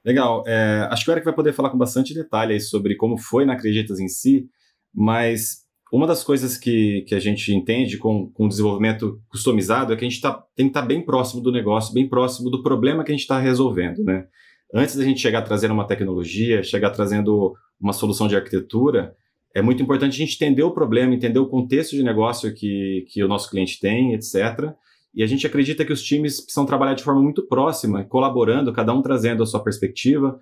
Legal. 0.03 0.43
É, 0.47 0.87
acho 0.89 1.05
que 1.05 1.11
o 1.11 1.13
Eric 1.13 1.25
vai 1.25 1.35
poder 1.35 1.53
falar 1.53 1.69
com 1.69 1.77
bastante 1.77 2.13
detalhe 2.13 2.59
sobre 2.59 2.95
como 2.95 3.17
foi 3.17 3.45
na 3.45 3.53
Acreditas 3.53 3.99
em 3.99 4.07
si, 4.07 4.47
mas 4.93 5.61
uma 5.91 6.07
das 6.07 6.23
coisas 6.23 6.57
que, 6.57 7.01
que 7.01 7.13
a 7.13 7.19
gente 7.19 7.53
entende 7.53 7.97
com, 7.97 8.29
com 8.31 8.45
o 8.45 8.49
desenvolvimento 8.49 9.21
customizado 9.29 9.91
é 9.91 9.95
que 9.95 10.05
a 10.05 10.09
gente 10.09 10.21
tá, 10.21 10.33
tem 10.55 10.67
que 10.67 10.69
estar 10.69 10.81
tá 10.81 10.87
bem 10.87 11.01
próximo 11.03 11.41
do 11.41 11.51
negócio, 11.51 11.93
bem 11.93 12.07
próximo 12.07 12.49
do 12.49 12.63
problema 12.63 13.03
que 13.03 13.11
a 13.11 13.13
gente 13.13 13.21
está 13.21 13.37
resolvendo, 13.39 14.03
né? 14.03 14.25
Antes 14.73 14.95
da 14.95 15.03
gente 15.03 15.19
chegar 15.19 15.41
trazendo 15.41 15.73
uma 15.73 15.85
tecnologia, 15.85 16.63
chegar 16.63 16.91
trazendo 16.91 17.53
uma 17.79 17.91
solução 17.91 18.27
de 18.27 18.37
arquitetura, 18.37 19.13
é 19.53 19.61
muito 19.61 19.83
importante 19.83 20.13
a 20.13 20.25
gente 20.25 20.35
entender 20.35 20.63
o 20.63 20.71
problema, 20.71 21.13
entender 21.13 21.39
o 21.39 21.47
contexto 21.47 21.93
de 21.93 22.03
negócio 22.03 22.53
que, 22.53 23.05
que 23.09 23.21
o 23.21 23.27
nosso 23.27 23.49
cliente 23.49 23.79
tem, 23.79 24.13
etc., 24.13 24.73
e 25.13 25.23
a 25.23 25.27
gente 25.27 25.45
acredita 25.45 25.83
que 25.83 25.91
os 25.91 26.01
times 26.01 26.41
precisam 26.41 26.65
trabalhar 26.65 26.93
de 26.93 27.03
forma 27.03 27.21
muito 27.21 27.45
próxima, 27.47 28.03
colaborando, 28.03 28.71
cada 28.71 28.93
um 28.93 29.01
trazendo 29.01 29.43
a 29.43 29.45
sua 29.45 29.61
perspectiva, 29.61 30.39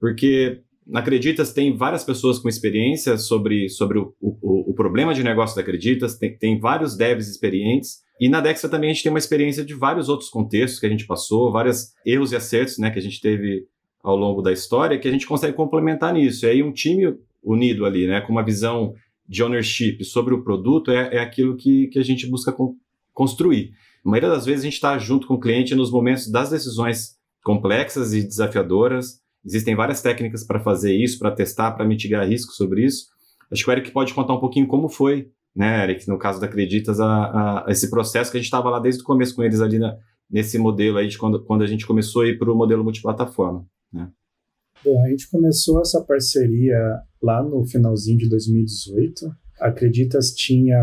porque 0.00 0.62
na 0.86 1.00
Acreditas 1.00 1.52
tem 1.52 1.76
várias 1.76 2.04
pessoas 2.04 2.38
com 2.38 2.48
experiência 2.48 3.16
sobre, 3.18 3.68
sobre 3.68 3.98
o, 3.98 4.14
o, 4.20 4.70
o 4.70 4.74
problema 4.74 5.12
de 5.12 5.22
negócio 5.22 5.56
da 5.56 5.62
Acreditas, 5.62 6.16
tem, 6.16 6.36
tem 6.36 6.58
vários 6.58 6.96
devs 6.96 7.28
experientes, 7.28 8.04
e 8.20 8.28
na 8.28 8.40
Dexter 8.40 8.70
também 8.70 8.90
a 8.90 8.92
gente 8.92 9.02
tem 9.02 9.12
uma 9.12 9.18
experiência 9.18 9.64
de 9.64 9.74
vários 9.74 10.08
outros 10.08 10.30
contextos 10.30 10.80
que 10.80 10.86
a 10.86 10.88
gente 10.88 11.06
passou, 11.06 11.52
vários 11.52 11.92
erros 12.04 12.32
e 12.32 12.36
acertos 12.36 12.78
né, 12.78 12.90
que 12.90 12.98
a 12.98 13.02
gente 13.02 13.20
teve 13.20 13.66
ao 14.02 14.16
longo 14.16 14.40
da 14.40 14.52
história, 14.52 14.98
que 14.98 15.08
a 15.08 15.10
gente 15.10 15.26
consegue 15.26 15.54
complementar 15.54 16.14
nisso. 16.14 16.46
E 16.46 16.48
aí 16.48 16.62
um 16.62 16.72
time 16.72 17.14
unido 17.42 17.84
ali, 17.84 18.06
né, 18.06 18.20
com 18.20 18.32
uma 18.32 18.44
visão 18.44 18.94
de 19.28 19.42
ownership 19.42 20.02
sobre 20.04 20.32
o 20.32 20.42
produto, 20.42 20.90
é, 20.90 21.16
é 21.16 21.18
aquilo 21.18 21.56
que, 21.56 21.88
que 21.88 21.98
a 21.98 22.04
gente 22.04 22.26
busca 22.26 22.52
con 22.52 22.76
construir. 23.12 23.72
A 24.06 24.08
maioria 24.08 24.30
das 24.30 24.46
vezes 24.46 24.60
a 24.60 24.64
gente 24.66 24.74
está 24.74 24.96
junto 24.98 25.26
com 25.26 25.34
o 25.34 25.40
cliente 25.40 25.74
nos 25.74 25.90
momentos 25.90 26.30
das 26.30 26.48
decisões 26.48 27.16
complexas 27.42 28.14
e 28.14 28.22
desafiadoras. 28.22 29.20
Existem 29.44 29.74
várias 29.74 30.00
técnicas 30.00 30.44
para 30.44 30.60
fazer 30.60 30.94
isso, 30.94 31.18
para 31.18 31.32
testar, 31.32 31.72
para 31.72 31.84
mitigar 31.84 32.24
riscos 32.24 32.54
sobre 32.54 32.84
isso. 32.84 33.06
Acho 33.50 33.64
que 33.64 33.70
o 33.70 33.72
Eric 33.72 33.90
pode 33.90 34.14
contar 34.14 34.34
um 34.34 34.40
pouquinho 34.40 34.68
como 34.68 34.88
foi, 34.88 35.32
né, 35.54 35.82
Eric, 35.82 36.06
no 36.06 36.18
caso 36.18 36.40
da 36.40 36.46
Acreditas, 36.46 37.00
a, 37.00 37.64
a 37.66 37.70
esse 37.70 37.90
processo 37.90 38.30
que 38.30 38.36
a 38.36 38.40
gente 38.40 38.46
estava 38.46 38.70
lá 38.70 38.78
desde 38.78 39.02
o 39.02 39.04
começo 39.04 39.34
com 39.34 39.42
eles 39.42 39.60
ali 39.60 39.78
na, 39.78 39.96
nesse 40.30 40.56
modelo 40.56 40.98
aí 40.98 41.08
de 41.08 41.18
quando, 41.18 41.44
quando 41.44 41.62
a 41.62 41.66
gente 41.66 41.84
começou 41.84 42.22
a 42.22 42.28
ir 42.28 42.38
para 42.38 42.52
o 42.52 42.56
modelo 42.56 42.84
multiplataforma. 42.84 43.66
Né? 43.92 44.08
Bom, 44.84 45.04
a 45.04 45.08
gente 45.08 45.28
começou 45.28 45.80
essa 45.80 46.00
parceria 46.04 46.78
lá 47.20 47.42
no 47.42 47.66
finalzinho 47.66 48.18
de 48.18 48.28
2018 48.28 49.45
Acreditas 49.60 50.32
tinha. 50.32 50.76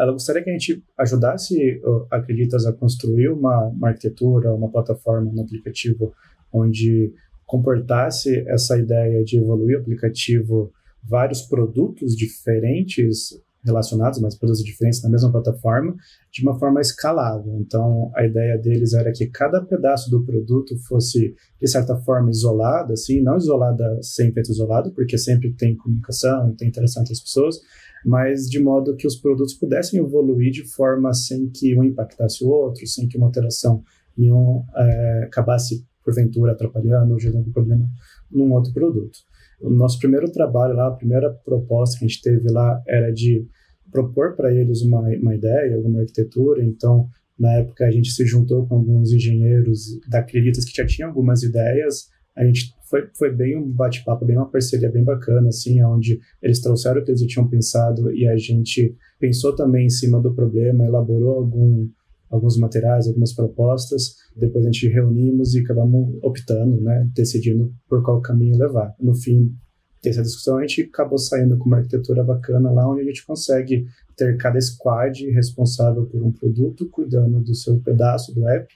Ela 0.00 0.12
gostaria 0.12 0.42
que 0.42 0.50
a 0.50 0.52
gente 0.52 0.82
ajudasse 0.98 1.80
Acreditas 2.10 2.66
a 2.66 2.72
construir 2.72 3.28
uma, 3.28 3.68
uma 3.68 3.88
arquitetura, 3.88 4.54
uma 4.54 4.70
plataforma, 4.70 5.30
um 5.34 5.42
aplicativo 5.42 6.12
onde 6.52 7.12
comportasse 7.46 8.44
essa 8.48 8.78
ideia 8.78 9.22
de 9.22 9.38
evoluir 9.38 9.78
o 9.78 9.80
aplicativo, 9.80 10.72
vários 11.02 11.42
produtos 11.42 12.16
diferentes 12.16 13.38
relacionados, 13.64 14.20
mas 14.20 14.36
produtos 14.36 14.62
diferentes 14.62 15.02
na 15.02 15.08
mesma 15.08 15.32
plataforma, 15.32 15.96
de 16.30 16.42
uma 16.42 16.58
forma 16.58 16.80
escalável. 16.80 17.56
Então, 17.58 18.12
a 18.14 18.24
ideia 18.24 18.58
deles 18.58 18.92
era 18.92 19.10
que 19.10 19.26
cada 19.26 19.62
pedaço 19.62 20.10
do 20.10 20.22
produto 20.22 20.76
fosse, 20.86 21.34
de 21.60 21.66
certa 21.66 21.96
forma, 21.96 22.30
isolado, 22.30 22.92
assim, 22.92 23.22
não 23.22 23.36
isolada 23.36 23.98
sempre 24.02 24.42
isolado, 24.42 24.92
porque 24.92 25.16
sempre 25.16 25.52
tem 25.54 25.76
comunicação, 25.76 26.54
tem 26.54 26.68
interação 26.68 27.02
entre 27.02 27.14
as 27.14 27.20
pessoas, 27.20 27.60
mas 28.04 28.48
de 28.48 28.60
modo 28.60 28.96
que 28.96 29.06
os 29.06 29.16
produtos 29.16 29.54
pudessem 29.54 30.00
evoluir 30.00 30.52
de 30.52 30.64
forma 30.64 31.12
sem 31.12 31.48
que 31.48 31.74
um 31.76 31.82
impactasse 31.82 32.44
o 32.44 32.48
outro, 32.48 32.86
sem 32.86 33.08
que 33.08 33.16
uma 33.16 33.26
alteração 33.26 33.82
e 34.16 34.30
um, 34.30 34.62
é, 34.76 35.24
acabasse, 35.24 35.84
porventura, 36.04 36.52
atrapalhando 36.52 37.14
ou 37.14 37.18
gerando 37.18 37.50
problema 37.50 37.88
num 38.30 38.52
outro 38.52 38.72
produto. 38.72 39.18
O 39.60 39.70
nosso 39.70 39.98
primeiro 39.98 40.30
trabalho 40.30 40.74
lá, 40.74 40.88
a 40.88 40.92
primeira 40.92 41.30
proposta 41.30 41.98
que 41.98 42.04
a 42.04 42.08
gente 42.08 42.20
teve 42.20 42.50
lá 42.50 42.82
era 42.86 43.10
de 43.10 43.46
propor 43.90 44.34
para 44.34 44.52
eles 44.52 44.82
uma, 44.82 45.00
uma 45.00 45.34
ideia, 45.34 45.76
alguma 45.76 46.00
arquitetura, 46.00 46.64
então 46.64 47.08
na 47.38 47.54
época 47.54 47.86
a 47.86 47.90
gente 47.90 48.10
se 48.10 48.26
juntou 48.26 48.66
com 48.66 48.76
alguns 48.76 49.12
engenheiros 49.12 49.98
da 50.08 50.18
Acreditas 50.18 50.64
que 50.64 50.76
já 50.76 50.86
tinham 50.86 51.08
algumas 51.08 51.42
ideias, 51.42 52.08
a 52.36 52.44
gente 52.44 52.74
foi, 52.88 53.08
foi 53.16 53.32
bem 53.32 53.56
um 53.56 53.70
bate-papo, 53.70 54.24
bem 54.24 54.36
uma 54.36 54.48
parceria 54.48 54.90
bem 54.90 55.04
bacana, 55.04 55.48
assim, 55.48 55.82
onde 55.82 56.20
eles 56.42 56.60
trouxeram 56.60 57.00
o 57.00 57.04
que 57.04 57.10
eles 57.10 57.22
tinham 57.22 57.48
pensado 57.48 58.12
e 58.12 58.26
a 58.28 58.36
gente 58.36 58.96
pensou 59.18 59.54
também 59.54 59.86
em 59.86 59.90
cima 59.90 60.20
do 60.20 60.34
problema, 60.34 60.84
elaborou 60.84 61.36
algum, 61.36 61.88
alguns 62.30 62.56
materiais, 62.58 63.06
algumas 63.06 63.32
propostas. 63.32 64.16
Depois 64.36 64.64
a 64.64 64.70
gente 64.70 64.88
reunimos 64.88 65.54
e 65.54 65.60
acabamos 65.60 66.18
optando, 66.22 66.80
né, 66.80 67.08
decidindo 67.14 67.72
por 67.88 68.02
qual 68.02 68.20
caminho 68.20 68.58
levar. 68.58 68.94
No 69.00 69.14
fim 69.14 69.54
dessa 70.02 70.22
discussão, 70.22 70.58
a 70.58 70.60
gente 70.60 70.82
acabou 70.82 71.18
saindo 71.18 71.56
com 71.56 71.64
uma 71.66 71.78
arquitetura 71.78 72.22
bacana 72.22 72.70
lá, 72.70 72.88
onde 72.88 73.00
a 73.00 73.04
gente 73.04 73.24
consegue 73.24 73.86
ter 74.16 74.36
cada 74.36 74.60
squad 74.60 75.30
responsável 75.30 76.04
por 76.06 76.22
um 76.22 76.30
produto, 76.30 76.88
cuidando 76.90 77.40
do 77.40 77.54
seu 77.54 77.80
pedaço 77.80 78.34
do 78.34 78.46
app, 78.48 78.72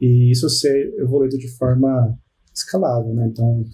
e 0.00 0.30
isso 0.30 0.48
ser 0.48 0.94
evoluído 0.98 1.38
de 1.38 1.48
forma 1.48 2.18
escalável, 2.54 3.12
né? 3.14 3.28
Então, 3.30 3.64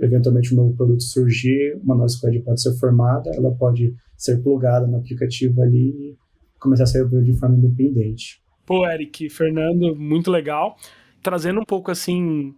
eventualmente 0.00 0.52
um 0.52 0.56
novo 0.56 0.76
produto 0.76 1.02
surgir, 1.02 1.78
uma 1.82 1.94
nova 1.94 2.08
squad 2.08 2.38
pode 2.40 2.60
ser 2.60 2.78
formada, 2.78 3.30
ela 3.34 3.50
pode 3.52 3.94
ser 4.16 4.42
plugada 4.42 4.86
no 4.86 4.98
aplicativo 4.98 5.62
ali 5.62 5.88
e 5.88 6.16
começar 6.60 6.84
a 6.84 7.00
evoluído 7.00 7.32
de 7.32 7.38
forma 7.38 7.56
independente. 7.56 8.42
Pô, 8.66 8.86
Eric, 8.86 9.30
Fernando, 9.30 9.96
muito 9.96 10.30
legal. 10.30 10.76
Trazendo 11.22 11.60
um 11.60 11.64
pouco 11.64 11.90
assim 11.90 12.54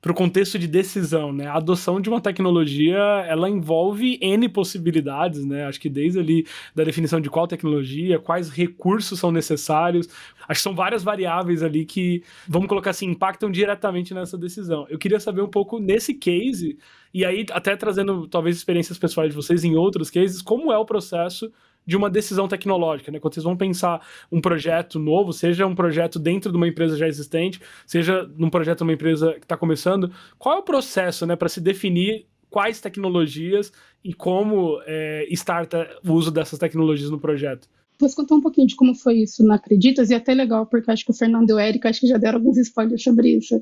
para 0.00 0.12
o 0.12 0.14
contexto 0.14 0.58
de 0.58 0.66
decisão, 0.66 1.30
né? 1.30 1.46
A 1.46 1.56
adoção 1.56 2.00
de 2.00 2.08
uma 2.08 2.20
tecnologia, 2.20 2.96
ela 3.28 3.50
envolve 3.50 4.18
N 4.22 4.48
possibilidades, 4.48 5.44
né? 5.44 5.66
Acho 5.66 5.78
que 5.78 5.90
desde 5.90 6.18
ali 6.18 6.46
da 6.74 6.84
definição 6.84 7.20
de 7.20 7.28
qual 7.28 7.46
tecnologia, 7.46 8.18
quais 8.18 8.48
recursos 8.48 9.18
são 9.18 9.30
necessários, 9.30 10.08
acho 10.48 10.58
que 10.58 10.62
são 10.62 10.74
várias 10.74 11.02
variáveis 11.02 11.62
ali 11.62 11.84
que, 11.84 12.22
vamos 12.48 12.66
colocar 12.66 12.90
assim, 12.90 13.06
impactam 13.10 13.50
diretamente 13.50 14.14
nessa 14.14 14.38
decisão. 14.38 14.86
Eu 14.88 14.98
queria 14.98 15.20
saber 15.20 15.42
um 15.42 15.50
pouco 15.50 15.78
nesse 15.78 16.14
case, 16.14 16.78
e 17.12 17.22
aí 17.24 17.44
até 17.52 17.76
trazendo 17.76 18.26
talvez 18.26 18.56
experiências 18.56 18.98
pessoais 18.98 19.30
de 19.30 19.36
vocês 19.36 19.64
em 19.64 19.76
outros 19.76 20.10
cases, 20.10 20.40
como 20.40 20.72
é 20.72 20.78
o 20.78 20.84
processo 20.86 21.52
de 21.90 21.96
uma 21.96 22.08
decisão 22.08 22.46
tecnológica, 22.46 23.10
né? 23.10 23.18
Quando 23.18 23.34
vocês 23.34 23.42
vão 23.42 23.56
pensar 23.56 24.00
um 24.30 24.40
projeto 24.40 24.96
novo, 24.96 25.32
seja 25.32 25.66
um 25.66 25.74
projeto 25.74 26.20
dentro 26.20 26.52
de 26.52 26.56
uma 26.56 26.68
empresa 26.68 26.96
já 26.96 27.08
existente, 27.08 27.60
seja 27.84 28.30
num 28.38 28.48
projeto 28.48 28.78
de 28.78 28.84
uma 28.84 28.92
empresa 28.92 29.32
que 29.32 29.44
está 29.44 29.56
começando, 29.56 30.08
qual 30.38 30.54
é 30.54 30.58
o 30.60 30.62
processo, 30.62 31.26
né, 31.26 31.34
para 31.34 31.48
se 31.48 31.60
definir 31.60 32.26
quais 32.48 32.80
tecnologias 32.80 33.72
e 34.04 34.14
como 34.14 34.80
é, 34.86 35.26
starta 35.32 35.98
o 36.06 36.12
uso 36.12 36.30
dessas 36.30 36.60
tecnologias 36.60 37.10
no 37.10 37.18
projeto? 37.18 37.68
Posso 37.98 38.14
contar 38.14 38.36
um 38.36 38.40
pouquinho 38.40 38.68
de 38.68 38.76
como 38.76 38.94
foi 38.94 39.18
isso 39.18 39.44
na 39.44 39.56
Acreditas, 39.56 40.10
e 40.10 40.14
é 40.14 40.16
até 40.16 40.32
legal, 40.32 40.66
porque 40.66 40.92
acho 40.92 41.04
que 41.04 41.10
o 41.10 41.14
Fernando 41.14 41.50
e 41.50 41.52
o 41.52 41.58
Érico 41.58 41.88
acho 41.88 42.00
que 42.00 42.06
já 42.06 42.18
deram 42.18 42.38
alguns 42.38 42.56
spoilers 42.56 43.02
sobre 43.02 43.36
isso. 43.36 43.60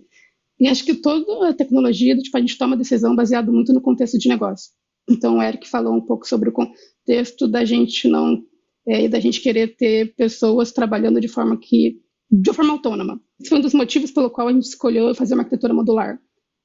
E 0.60 0.68
acho 0.68 0.84
que 0.84 0.94
toda 0.94 1.48
a 1.48 1.54
tecnologia, 1.54 2.14
tipo, 2.18 2.36
a 2.36 2.40
gente 2.40 2.58
toma 2.58 2.76
decisão 2.76 3.16
baseado 3.16 3.50
muito 3.50 3.72
no 3.72 3.80
contexto 3.80 4.18
de 4.18 4.28
negócio. 4.28 4.70
Então, 5.08 5.38
o 5.38 5.42
Eric 5.42 5.68
falou 5.68 5.94
um 5.94 6.00
pouco 6.00 6.26
sobre 6.26 6.50
o 6.50 6.52
contexto 6.52 7.48
da 7.48 7.64
gente 7.64 8.06
não 8.08 8.42
é, 8.86 9.06
da 9.08 9.20
gente 9.20 9.40
querer 9.40 9.76
ter 9.76 10.14
pessoas 10.14 10.72
trabalhando 10.72 11.20
de 11.20 11.28
forma 11.28 11.58
que 11.58 12.00
de 12.30 12.52
forma 12.52 12.72
autônoma. 12.72 13.20
Esse 13.40 13.48
foi 13.48 13.58
um 13.58 13.62
dos 13.62 13.74
motivos 13.74 14.10
pelo 14.10 14.30
qual 14.30 14.48
a 14.48 14.52
gente 14.52 14.64
escolheu 14.64 15.14
fazer 15.14 15.34
uma 15.34 15.42
arquitetura 15.42 15.72
modular. 15.74 16.18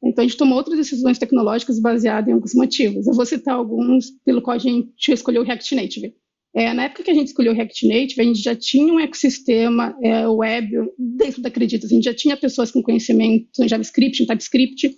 Então, 0.04 0.24
a 0.24 0.28
gente 0.28 0.38
tomou 0.38 0.58
outras 0.58 0.78
decisões 0.78 1.18
tecnológicas 1.18 1.80
baseadas 1.80 2.30
em 2.30 2.34
alguns 2.34 2.54
motivos. 2.54 3.08
Eu 3.08 3.14
vou 3.14 3.26
citar 3.26 3.56
alguns 3.56 4.10
pelo 4.26 4.42
qual 4.42 4.56
a 4.56 4.60
gente 4.60 5.14
escolheu 5.14 5.44
React 5.44 5.76
Native. 5.76 6.14
É, 6.56 6.74
na 6.74 6.84
época 6.84 7.04
que 7.04 7.12
a 7.12 7.14
gente 7.14 7.28
escolheu 7.28 7.54
React 7.54 7.88
Native, 7.88 8.22
a 8.22 8.24
gente 8.24 8.42
já 8.42 8.56
tinha 8.56 8.94
um 8.94 9.00
ecossistema 9.00 9.96
é, 10.04 10.28
web 10.28 10.70
dentro 11.00 11.42
da 11.42 11.48
Acredita. 11.48 11.88
A 11.88 11.90
gente 11.90 12.04
já 12.04 12.14
tinha 12.14 12.38
pessoas 12.38 12.70
com 12.70 12.84
conhecimento 12.84 13.48
em 13.60 13.68
JavaScript, 13.68 14.22
em 14.22 14.26
TypeScript, 14.26 14.94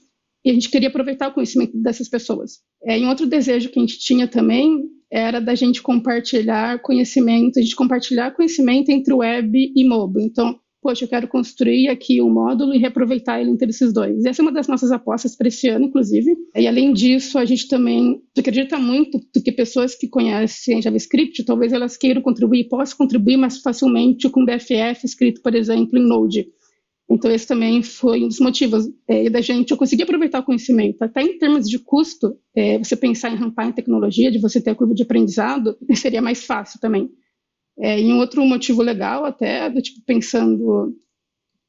e 0.45 0.51
a 0.51 0.53
gente 0.53 0.69
queria 0.69 0.89
aproveitar 0.89 1.29
o 1.29 1.33
conhecimento 1.33 1.75
dessas 1.81 2.07
pessoas. 2.07 2.59
É, 2.83 2.99
e 2.99 3.03
um 3.03 3.09
outro 3.09 3.25
desejo 3.25 3.69
que 3.69 3.79
a 3.79 3.81
gente 3.81 3.97
tinha 3.97 4.27
também 4.27 4.83
era 5.11 5.39
da 5.39 5.55
gente 5.55 5.81
compartilhar 5.81 6.79
conhecimento, 6.81 7.57
a 7.57 7.61
gente 7.61 7.75
compartilhar 7.75 8.31
conhecimento 8.31 8.89
entre 8.89 9.13
web 9.13 9.73
e 9.75 9.83
mobile. 9.87 10.25
Então, 10.25 10.59
poxa, 10.81 11.05
eu 11.05 11.09
quero 11.09 11.27
construir 11.27 11.87
aqui 11.87 12.21
um 12.21 12.29
módulo 12.29 12.75
e 12.75 12.77
reaproveitar 12.77 13.41
ele 13.41 13.49
entre 13.49 13.71
esses 13.71 13.91
dois. 13.91 14.23
Essa 14.23 14.41
é 14.41 14.43
uma 14.43 14.51
das 14.51 14.67
nossas 14.67 14.91
apostas 14.91 15.35
para 15.35 15.47
esse 15.47 15.67
ano, 15.67 15.85
inclusive. 15.85 16.35
E 16.55 16.67
além 16.67 16.93
disso, 16.93 17.39
a 17.39 17.45
gente 17.45 17.67
também 17.67 18.21
acredita 18.37 18.77
muito 18.77 19.19
que 19.43 19.51
pessoas 19.51 19.95
que 19.95 20.07
conhecem 20.07 20.81
JavaScript, 20.81 21.43
talvez 21.43 21.73
elas 21.73 21.97
queiram 21.97 22.21
contribuir, 22.21 22.67
possam 22.67 22.97
contribuir 22.97 23.37
mais 23.37 23.57
facilmente 23.57 24.29
com 24.29 24.45
BFF 24.45 25.05
escrito, 25.05 25.41
por 25.41 25.55
exemplo, 25.55 25.97
em 25.97 26.07
Node. 26.07 26.45
Então, 27.09 27.31
esse 27.31 27.45
também 27.45 27.83
foi 27.83 28.23
um 28.23 28.27
dos 28.27 28.39
motivos 28.39 28.89
é, 29.07 29.29
da 29.29 29.39
gente 29.39 29.71
eu 29.71 29.77
conseguir 29.77 30.03
aproveitar 30.03 30.39
o 30.39 30.43
conhecimento. 30.43 31.03
Até 31.03 31.21
em 31.21 31.37
termos 31.37 31.69
de 31.69 31.77
custo, 31.77 32.35
é, 32.55 32.79
você 32.79 32.95
pensar 32.95 33.29
em 33.29 33.35
rampar 33.35 33.67
em 33.67 33.71
tecnologia, 33.71 34.31
de 34.31 34.39
você 34.39 34.59
ter 34.59 34.71
a 34.71 34.75
curva 34.75 34.93
de 34.93 35.03
aprendizado, 35.03 35.77
seria 35.95 36.21
mais 36.21 36.43
fácil 36.45 36.79
também. 36.79 37.09
É, 37.77 37.99
e 38.01 38.11
um 38.11 38.19
outro 38.19 38.43
motivo 38.45 38.81
legal, 38.81 39.25
até, 39.25 39.69
do 39.69 39.81
tipo, 39.81 40.01
pensando 40.05 40.95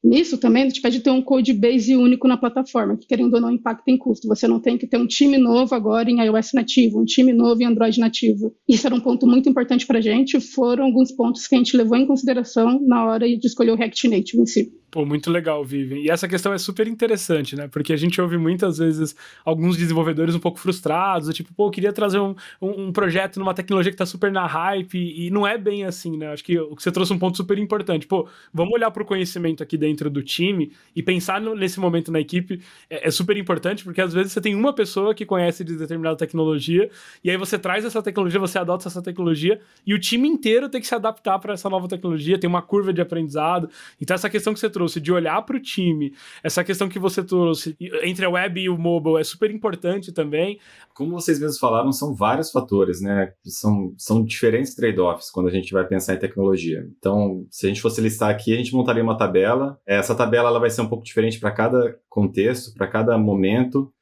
nisso 0.03 0.39
também, 0.39 0.69
tipo, 0.69 0.87
é 0.87 0.91
de 0.91 1.01
ter 1.01 1.11
um 1.11 1.21
code 1.21 1.53
base 1.53 1.97
único 1.97 2.29
na 2.29 2.37
plataforma, 2.37 2.97
que 2.97 3.07
querendo 3.07 3.35
ou 3.35 3.41
não 3.41 3.51
impacta 3.51 3.91
em 3.91 3.99
custo. 3.99 4.29
Você 4.29 4.47
não 4.47 4.61
tem 4.61 4.79
que 4.79 4.87
ter 4.87 4.97
um 4.97 5.07
time 5.07 5.37
novo 5.37 5.75
agora 5.75 6.11
em 6.11 6.21
iOS 6.25 6.53
nativo, 6.55 7.01
um 7.01 7.05
time 7.05 7.33
novo 7.33 7.61
em 7.61 7.67
Android 7.67 7.99
nativo. 7.99 8.55
Isso 8.69 8.87
era 8.87 8.95
um 8.95 9.01
ponto 9.01 9.27
muito 9.27 9.49
importante 9.49 9.87
para 9.87 9.99
a 9.99 10.03
gente, 10.03 10.41
foram 10.41 10.85
alguns 10.85 11.11
pontos 11.13 11.47
que 11.47 11.55
a 11.55 11.59
gente 11.59 11.77
levou 11.77 11.97
em 11.97 12.07
consideração 12.07 12.81
na 12.87 13.05
hora 13.05 13.29
de 13.29 13.47
escolher 13.47 13.73
o 13.73 13.77
React 13.77 14.09
Native 14.09 14.43
em 14.43 14.47
si. 14.47 14.73
Pô, 14.97 15.05
muito 15.05 15.31
legal, 15.31 15.63
Vivian. 15.63 15.99
E 15.99 16.09
essa 16.09 16.27
questão 16.27 16.55
é 16.55 16.59
super 16.59 16.89
interessante, 16.89 17.55
né? 17.55 17.69
Porque 17.69 17.93
a 17.93 17.99
gente 17.99 18.19
ouve 18.19 18.39
muitas 18.39 18.79
vezes 18.79 19.15
alguns 19.45 19.77
desenvolvedores 19.77 20.35
um 20.35 20.39
pouco 20.39 20.59
frustrados, 20.59 21.35
tipo, 21.35 21.53
pô, 21.53 21.67
eu 21.67 21.71
queria 21.71 21.93
trazer 21.93 22.19
um, 22.19 22.35
um, 22.63 22.87
um 22.87 22.93
projeto 22.93 23.39
numa 23.39 23.53
tecnologia 23.53 23.93
que 23.93 23.99
tá 23.99 24.07
super 24.07 24.33
na 24.33 24.47
hype, 24.47 24.97
e, 24.97 25.31
não 25.31 25.47
é 25.47 25.59
bem 25.59 25.85
assim, 25.85 26.17
né? 26.17 26.33
Acho 26.33 26.43
que 26.43 26.59
o 26.59 26.75
que 26.75 26.83
você 26.83 26.91
trouxe 26.91 27.13
um 27.13 27.19
ponto 27.19 27.37
super 27.37 27.59
importante. 27.59 28.07
Pô, 28.07 28.27
vamos 28.55 28.73
olhar 28.73 28.91
para 28.91 29.03
o 29.03 29.05
conhecimento 29.05 29.63
aqui 29.63 29.77
dentro 29.77 30.09
do 30.09 30.23
time 30.23 30.73
e 30.95 31.03
pensar 31.03 31.43
no, 31.43 31.55
nesse 31.55 31.79
momento 31.79 32.11
na 32.11 32.19
equipe 32.19 32.63
é, 32.89 33.07
é, 33.07 33.11
super 33.11 33.37
importante, 33.37 33.85
porque 33.85 34.01
às 34.01 34.15
vezes 34.15 34.33
você 34.33 34.41
tem 34.41 34.55
uma 34.55 34.73
pessoa 34.73 35.15
que 35.15 35.27
conhece 35.27 35.63
de 35.63 35.77
determinada 35.77 36.17
tecnologia, 36.17 36.89
e 37.23 37.31
aí 37.31 37.37
você 37.37 37.59
traz 37.59 37.85
essa 37.85 38.03
tecnologia, 38.03 38.41
você 38.41 38.59
adota 38.59 38.89
essa 38.89 39.03
tecnologia, 39.03 39.61
e 39.87 39.93
o 39.93 39.99
time 40.01 40.27
inteiro 40.27 40.71
tem 40.71 40.81
que 40.81 40.87
se 40.87 40.95
adaptar 40.95 41.39
para 41.39 41.53
essa 41.53 41.69
nova 41.69 41.87
tecnologia, 41.87 42.39
tem 42.39 42.49
uma 42.49 42.63
curva 42.63 42.95
de 42.95 43.03
aprendizado. 43.03 43.69
Então, 44.01 44.15
essa 44.15 44.31
questão 44.31 44.55
que 44.55 44.59
você 44.59 44.71
trouxe 44.71 44.86
trouxe, 44.87 45.01
de 45.01 45.13
olhar 45.13 45.43
para 45.43 45.57
o 45.57 45.61
time, 45.61 46.15
essa 46.43 46.63
questão 46.65 46.89
que 46.89 46.99
você 46.99 47.23
trouxe 47.23 47.77
entre 48.03 48.25
a 48.25 48.31
web 48.31 48.61
e 48.61 48.69
o 48.69 48.79
mobile 48.79 49.21
é 49.21 49.25
super 49.25 49.51
importante 49.51 50.13
também. 50.13 50.59
Como 50.95 51.13
vocês 51.13 51.39
mesmos 51.39 51.59
falaram, 51.59 51.93
são 51.93 52.15
vários 52.15 52.51
fatores, 52.51 53.01
né? 53.01 53.33
São, 53.45 53.93
são 53.99 54.25
diferentes 54.25 54.75
trade-offs 54.75 55.31
quando 55.31 55.49
a 55.49 55.53
gente 55.53 55.73
vai 55.73 55.87
pensar 55.87 56.15
em 56.15 56.19
tecnologia. 56.19 56.87
Então, 56.99 57.45
se 57.51 57.67
a 57.67 57.69
gente 57.69 57.83
fosse 57.83 58.01
listar 58.01 58.31
aqui, 58.31 58.55
a 58.55 58.57
gente 58.57 58.75
montaria 58.75 59.03
uma 59.03 59.19
tabela. 59.19 59.79
Essa 59.87 60.15
tabela 60.15 60.49
ela 60.49 60.61
vai 60.61 60.71
ser 60.71 60.81
um 60.81 60.89
pouco 60.89 61.05
diferente 61.05 61.39
para 61.39 61.51
cada 61.51 61.99
contexto, 62.09 62.73
para 62.75 62.87
cada 62.87 63.19
momento. 63.19 63.93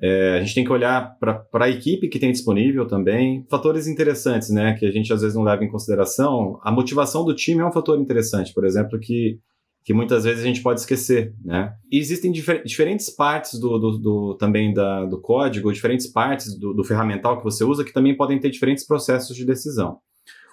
É, 0.00 0.38
a 0.38 0.40
gente 0.40 0.54
tem 0.54 0.64
que 0.64 0.72
olhar 0.72 1.16
para 1.18 1.46
a 1.52 1.68
equipe 1.68 2.08
que 2.08 2.18
tem 2.18 2.32
disponível 2.32 2.86
também. 2.86 3.46
Fatores 3.50 3.86
interessantes, 3.86 4.50
né, 4.50 4.74
que 4.74 4.86
a 4.86 4.90
gente 4.90 5.12
às 5.12 5.20
vezes 5.20 5.36
não 5.36 5.44
leva 5.44 5.64
em 5.64 5.70
consideração. 5.70 6.58
A 6.62 6.72
motivação 6.72 7.24
do 7.24 7.34
time 7.34 7.60
é 7.60 7.66
um 7.66 7.72
fator 7.72 7.98
interessante, 8.00 8.52
por 8.52 8.64
exemplo, 8.64 8.98
que 8.98 9.38
que 9.84 9.92
muitas 9.92 10.24
vezes 10.24 10.42
a 10.42 10.46
gente 10.46 10.62
pode 10.62 10.80
esquecer, 10.80 11.34
né? 11.44 11.74
E 11.90 11.98
existem 11.98 12.30
difer 12.30 12.62
diferentes 12.64 13.10
partes 13.10 13.58
do, 13.58 13.78
do, 13.78 13.98
do, 13.98 14.34
também 14.34 14.72
da, 14.72 15.04
do 15.04 15.20
código, 15.20 15.72
diferentes 15.72 16.06
partes 16.06 16.56
do, 16.58 16.72
do 16.72 16.84
ferramental 16.84 17.38
que 17.38 17.44
você 17.44 17.64
usa 17.64 17.84
que 17.84 17.92
também 17.92 18.16
podem 18.16 18.38
ter 18.38 18.50
diferentes 18.50 18.86
processos 18.86 19.36
de 19.36 19.44
decisão. 19.44 19.98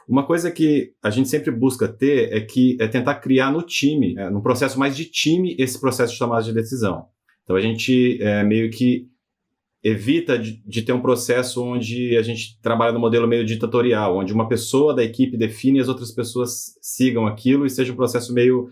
Uma 0.08 0.26
coisa 0.26 0.50
que 0.50 0.92
a 1.04 1.12
gente 1.12 1.30
sempre 1.30 1.52
busca 1.52 1.88
ter 1.88 2.34
é 2.34 2.42
que 2.42 2.76
é 2.80 2.88
tentar 2.88 3.16
criar 3.16 3.52
no 3.52 3.62
time, 3.62 4.16
é, 4.18 4.28
no 4.30 4.42
processo 4.42 4.80
mais 4.80 4.98
de 4.98 5.06
time, 5.06 5.56
esse 5.60 5.80
processo 5.80 6.14
de 6.14 6.20
tomada 6.20 6.44
de 6.44 6.52
decisão. 6.52 7.06
Então 7.44 7.56
a 7.56 7.62
gente 7.62 8.18
é, 8.22 8.44
meio 8.44 8.72
que 8.72 9.08
evita 9.84 10.38
de, 10.38 10.62
de, 10.66 10.82
ter 10.82 10.92
um 10.92 11.02
processo 11.02 11.64
onde 11.64 12.18
a 12.18 12.22
gente 12.22 12.60
trabalha 12.62 12.92
no 12.92 13.00
modelo 13.00 13.28
meio 13.28 13.46
ditatorial, 13.46 14.18
onde 14.18 14.34
uma 14.34 14.48
pessoa 14.48 14.96
da 14.96 15.04
equipe 15.04 15.38
define 15.38 15.78
e 15.78 15.82
as 15.82 15.88
outras 15.88 16.12
pessoas 16.12 16.76
sigam 16.82 17.28
aquilo 17.28 17.66
e 17.66 17.70
seja 17.70 17.94
um 17.94 17.96
processo 17.96 18.34
meio 18.34 18.70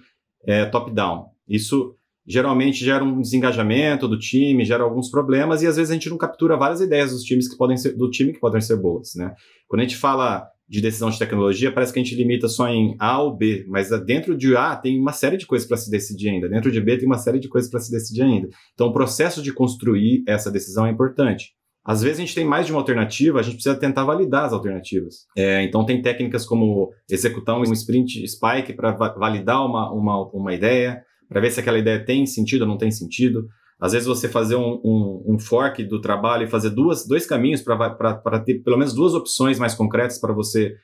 é, 0.48 0.66
top-down. 0.66 1.26
Isso 1.48 1.94
geralmente 2.26 2.84
gera 2.84 3.04
um 3.04 3.22
desengajamento 3.22 4.08
do 4.08 4.18
time, 4.18 4.66
gera 4.66 4.84
alguns 4.84 5.10
problemas 5.10 5.62
e 5.62 5.68
às 5.68 5.78
vezes 5.78 5.92
a 5.92 5.94
gente 5.94 6.10
não 6.10 6.18
captura 6.18 6.58
várias 6.58 6.82
ideias 6.82 7.12
dos 7.12 7.24
times 7.24 7.48
que 7.48 7.56
podem 7.56 7.78
ser, 7.78 7.96
do 7.96 8.10
time 8.10 8.34
que 8.34 8.40
podem 8.40 8.60
ser 8.60 8.76
boas, 8.76 9.14
né? 9.16 9.34
Quando 9.68 9.82
a 9.82 9.84
gente 9.84 9.96
fala 9.96 10.46
de 10.68 10.82
decisão 10.82 11.10
de 11.10 11.18
tecnologia, 11.18 11.72
parece 11.72 11.94
que 11.94 12.00
a 12.00 12.04
gente 12.04 12.16
limita 12.16 12.50
só 12.50 12.68
em 12.68 12.98
A 13.00 13.22
ou 13.22 13.34
B, 13.34 13.66
mas 13.70 13.90
dentro 14.06 14.36
de 14.36 14.58
A 14.58 14.76
tem 14.76 15.00
uma 15.00 15.14
série 15.14 15.38
de 15.38 15.46
coisas 15.46 15.66
para 15.66 15.78
se 15.78 15.90
decidir 15.90 16.28
ainda, 16.28 16.50
dentro 16.50 16.70
de 16.70 16.82
B 16.82 16.98
tem 16.98 17.06
uma 17.06 17.18
série 17.18 17.40
de 17.40 17.48
coisas 17.48 17.70
para 17.72 17.80
se 17.80 17.90
decidir 17.90 18.24
ainda. 18.24 18.50
Então 18.74 18.88
o 18.88 18.94
processo 18.94 19.42
de 19.42 19.54
construir 19.54 20.24
essa 20.28 20.52
decisão 20.52 20.86
é 20.86 20.92
importante. 20.92 21.54
Às 21.88 22.02
vezes 22.02 22.18
a 22.18 22.22
gente 22.22 22.36
tem 22.36 22.44
mais 22.44 22.66
de 22.66 22.74
uma 22.74 22.82
alternativa, 22.82 23.40
a 23.40 23.42
gente 23.42 23.54
precisa 23.54 23.80
tentar 23.80 24.04
validar 24.04 24.44
as 24.44 24.52
alternativas. 24.52 25.26
É, 25.38 25.64
então 25.64 25.86
tem 25.86 26.02
técnicas 26.02 26.46
como 26.46 26.92
executar 27.10 27.58
um 27.58 27.64
sprint 27.72 28.28
spike 28.28 28.74
para 28.74 28.92
validar 28.92 29.66
uma, 29.66 29.90
uma, 29.94 30.30
uma 30.34 30.54
ideia, 30.54 31.02
para 31.30 31.40
ver 31.40 31.50
se 31.50 31.62
aquela 31.62 31.80
ideia 31.80 32.04
tem 32.04 32.26
sentido 32.26 32.64
ou 32.64 32.68
não 32.68 32.78
tem 32.78 32.92
sentido. 32.92 33.48
Às 33.80 33.94
vezes 33.94 34.06
você 34.06 34.28
fazer 34.28 34.58
um, 34.58 34.82
um, 34.84 35.36
um 35.36 35.40
fork 35.40 35.82
do 35.86 36.02
trabalho 36.02 36.44
e 36.44 36.50
fazer 36.50 36.72
duas, 36.72 37.08
dois 37.08 37.26
caminhos 37.26 37.62
para 37.62 38.40
ter 38.44 38.56
pelo 38.64 38.78
menos 38.78 38.94
duas 38.94 39.14
opções 39.14 39.58
mais 39.58 39.74
concretas 39.74 40.20
para 40.20 40.34
você 40.34 40.76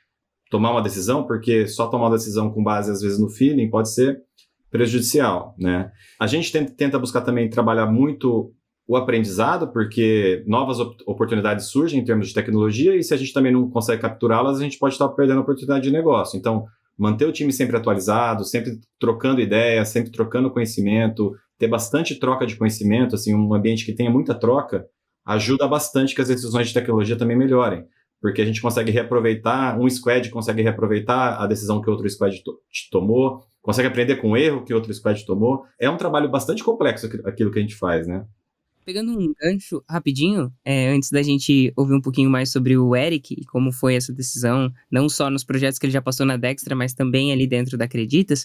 tomar 0.49 0.71
uma 0.71 0.81
decisão, 0.81 1.25
porque 1.25 1.67
só 1.67 1.87
tomar 1.87 2.05
uma 2.05 2.15
decisão 2.15 2.49
com 2.49 2.63
base, 2.63 2.91
às 2.91 3.01
vezes, 3.01 3.19
no 3.19 3.29
feeling 3.29 3.69
pode 3.69 3.91
ser 3.93 4.21
prejudicial, 4.71 5.53
né? 5.57 5.91
A 6.19 6.27
gente 6.27 6.51
tenta, 6.51 6.71
tenta 6.71 6.99
buscar 6.99 7.21
também 7.21 7.49
trabalhar 7.49 7.87
muito 7.87 8.53
o 8.87 8.97
aprendizado, 8.97 9.67
porque 9.71 10.43
novas 10.45 10.79
op 10.79 11.01
oportunidades 11.05 11.67
surgem 11.67 12.01
em 12.01 12.03
termos 12.03 12.27
de 12.27 12.33
tecnologia, 12.33 12.95
e 12.95 13.03
se 13.03 13.13
a 13.13 13.17
gente 13.17 13.33
também 13.33 13.51
não 13.51 13.69
consegue 13.69 14.01
capturá-las, 14.01 14.59
a 14.59 14.63
gente 14.63 14.77
pode 14.77 14.95
estar 14.95 15.07
perdendo 15.09 15.39
a 15.39 15.41
oportunidade 15.41 15.83
de 15.83 15.91
negócio. 15.91 16.37
Então, 16.37 16.65
manter 16.97 17.25
o 17.25 17.31
time 17.31 17.51
sempre 17.51 17.77
atualizado, 17.77 18.43
sempre 18.43 18.79
trocando 18.99 19.41
ideias, 19.41 19.89
sempre 19.89 20.11
trocando 20.11 20.51
conhecimento, 20.51 21.33
ter 21.57 21.67
bastante 21.67 22.19
troca 22.19 22.45
de 22.45 22.55
conhecimento, 22.55 23.15
assim, 23.15 23.33
um 23.33 23.53
ambiente 23.53 23.85
que 23.85 23.93
tenha 23.93 24.11
muita 24.11 24.35
troca, 24.35 24.85
ajuda 25.25 25.67
bastante 25.67 26.13
que 26.13 26.21
as 26.21 26.27
decisões 26.27 26.67
de 26.67 26.73
tecnologia 26.73 27.15
também 27.15 27.37
melhorem. 27.37 27.85
Porque 28.21 28.41
a 28.41 28.45
gente 28.45 28.61
consegue 28.61 28.91
reaproveitar, 28.91 29.79
um 29.79 29.89
squad 29.89 30.29
consegue 30.29 30.61
reaproveitar 30.61 31.41
a 31.41 31.47
decisão 31.47 31.81
que 31.81 31.89
outro 31.89 32.09
squad 32.09 32.41
to 32.43 32.59
tomou, 32.91 33.43
consegue 33.61 33.87
aprender 33.87 34.17
com 34.17 34.31
o 34.31 34.37
erro 34.37 34.63
que 34.63 34.73
outro 34.73 34.93
squad 34.93 35.25
tomou. 35.25 35.63
É 35.79 35.89
um 35.89 35.97
trabalho 35.97 36.29
bastante 36.29 36.63
complexo 36.63 37.09
aquilo 37.25 37.51
que 37.51 37.59
a 37.59 37.61
gente 37.61 37.75
faz, 37.75 38.07
né? 38.07 38.25
Pegando 38.85 39.17
um 39.17 39.33
gancho 39.41 39.83
rapidinho, 39.89 40.51
é, 40.65 40.89
antes 40.89 41.09
da 41.09 41.21
gente 41.21 41.71
ouvir 41.75 41.93
um 41.93 42.01
pouquinho 42.01 42.29
mais 42.29 42.51
sobre 42.51 42.77
o 42.77 42.95
Eric 42.95 43.33
e 43.33 43.45
como 43.45 43.71
foi 43.71 43.95
essa 43.95 44.11
decisão, 44.11 44.71
não 44.91 45.07
só 45.07 45.29
nos 45.29 45.43
projetos 45.43 45.79
que 45.79 45.85
ele 45.85 45.93
já 45.93 46.01
passou 46.01 46.25
na 46.25 46.35
Dextra, 46.35 46.75
mas 46.75 46.93
também 46.93 47.31
ali 47.31 47.47
dentro 47.47 47.77
da 47.77 47.85
Acreditas, 47.85 48.43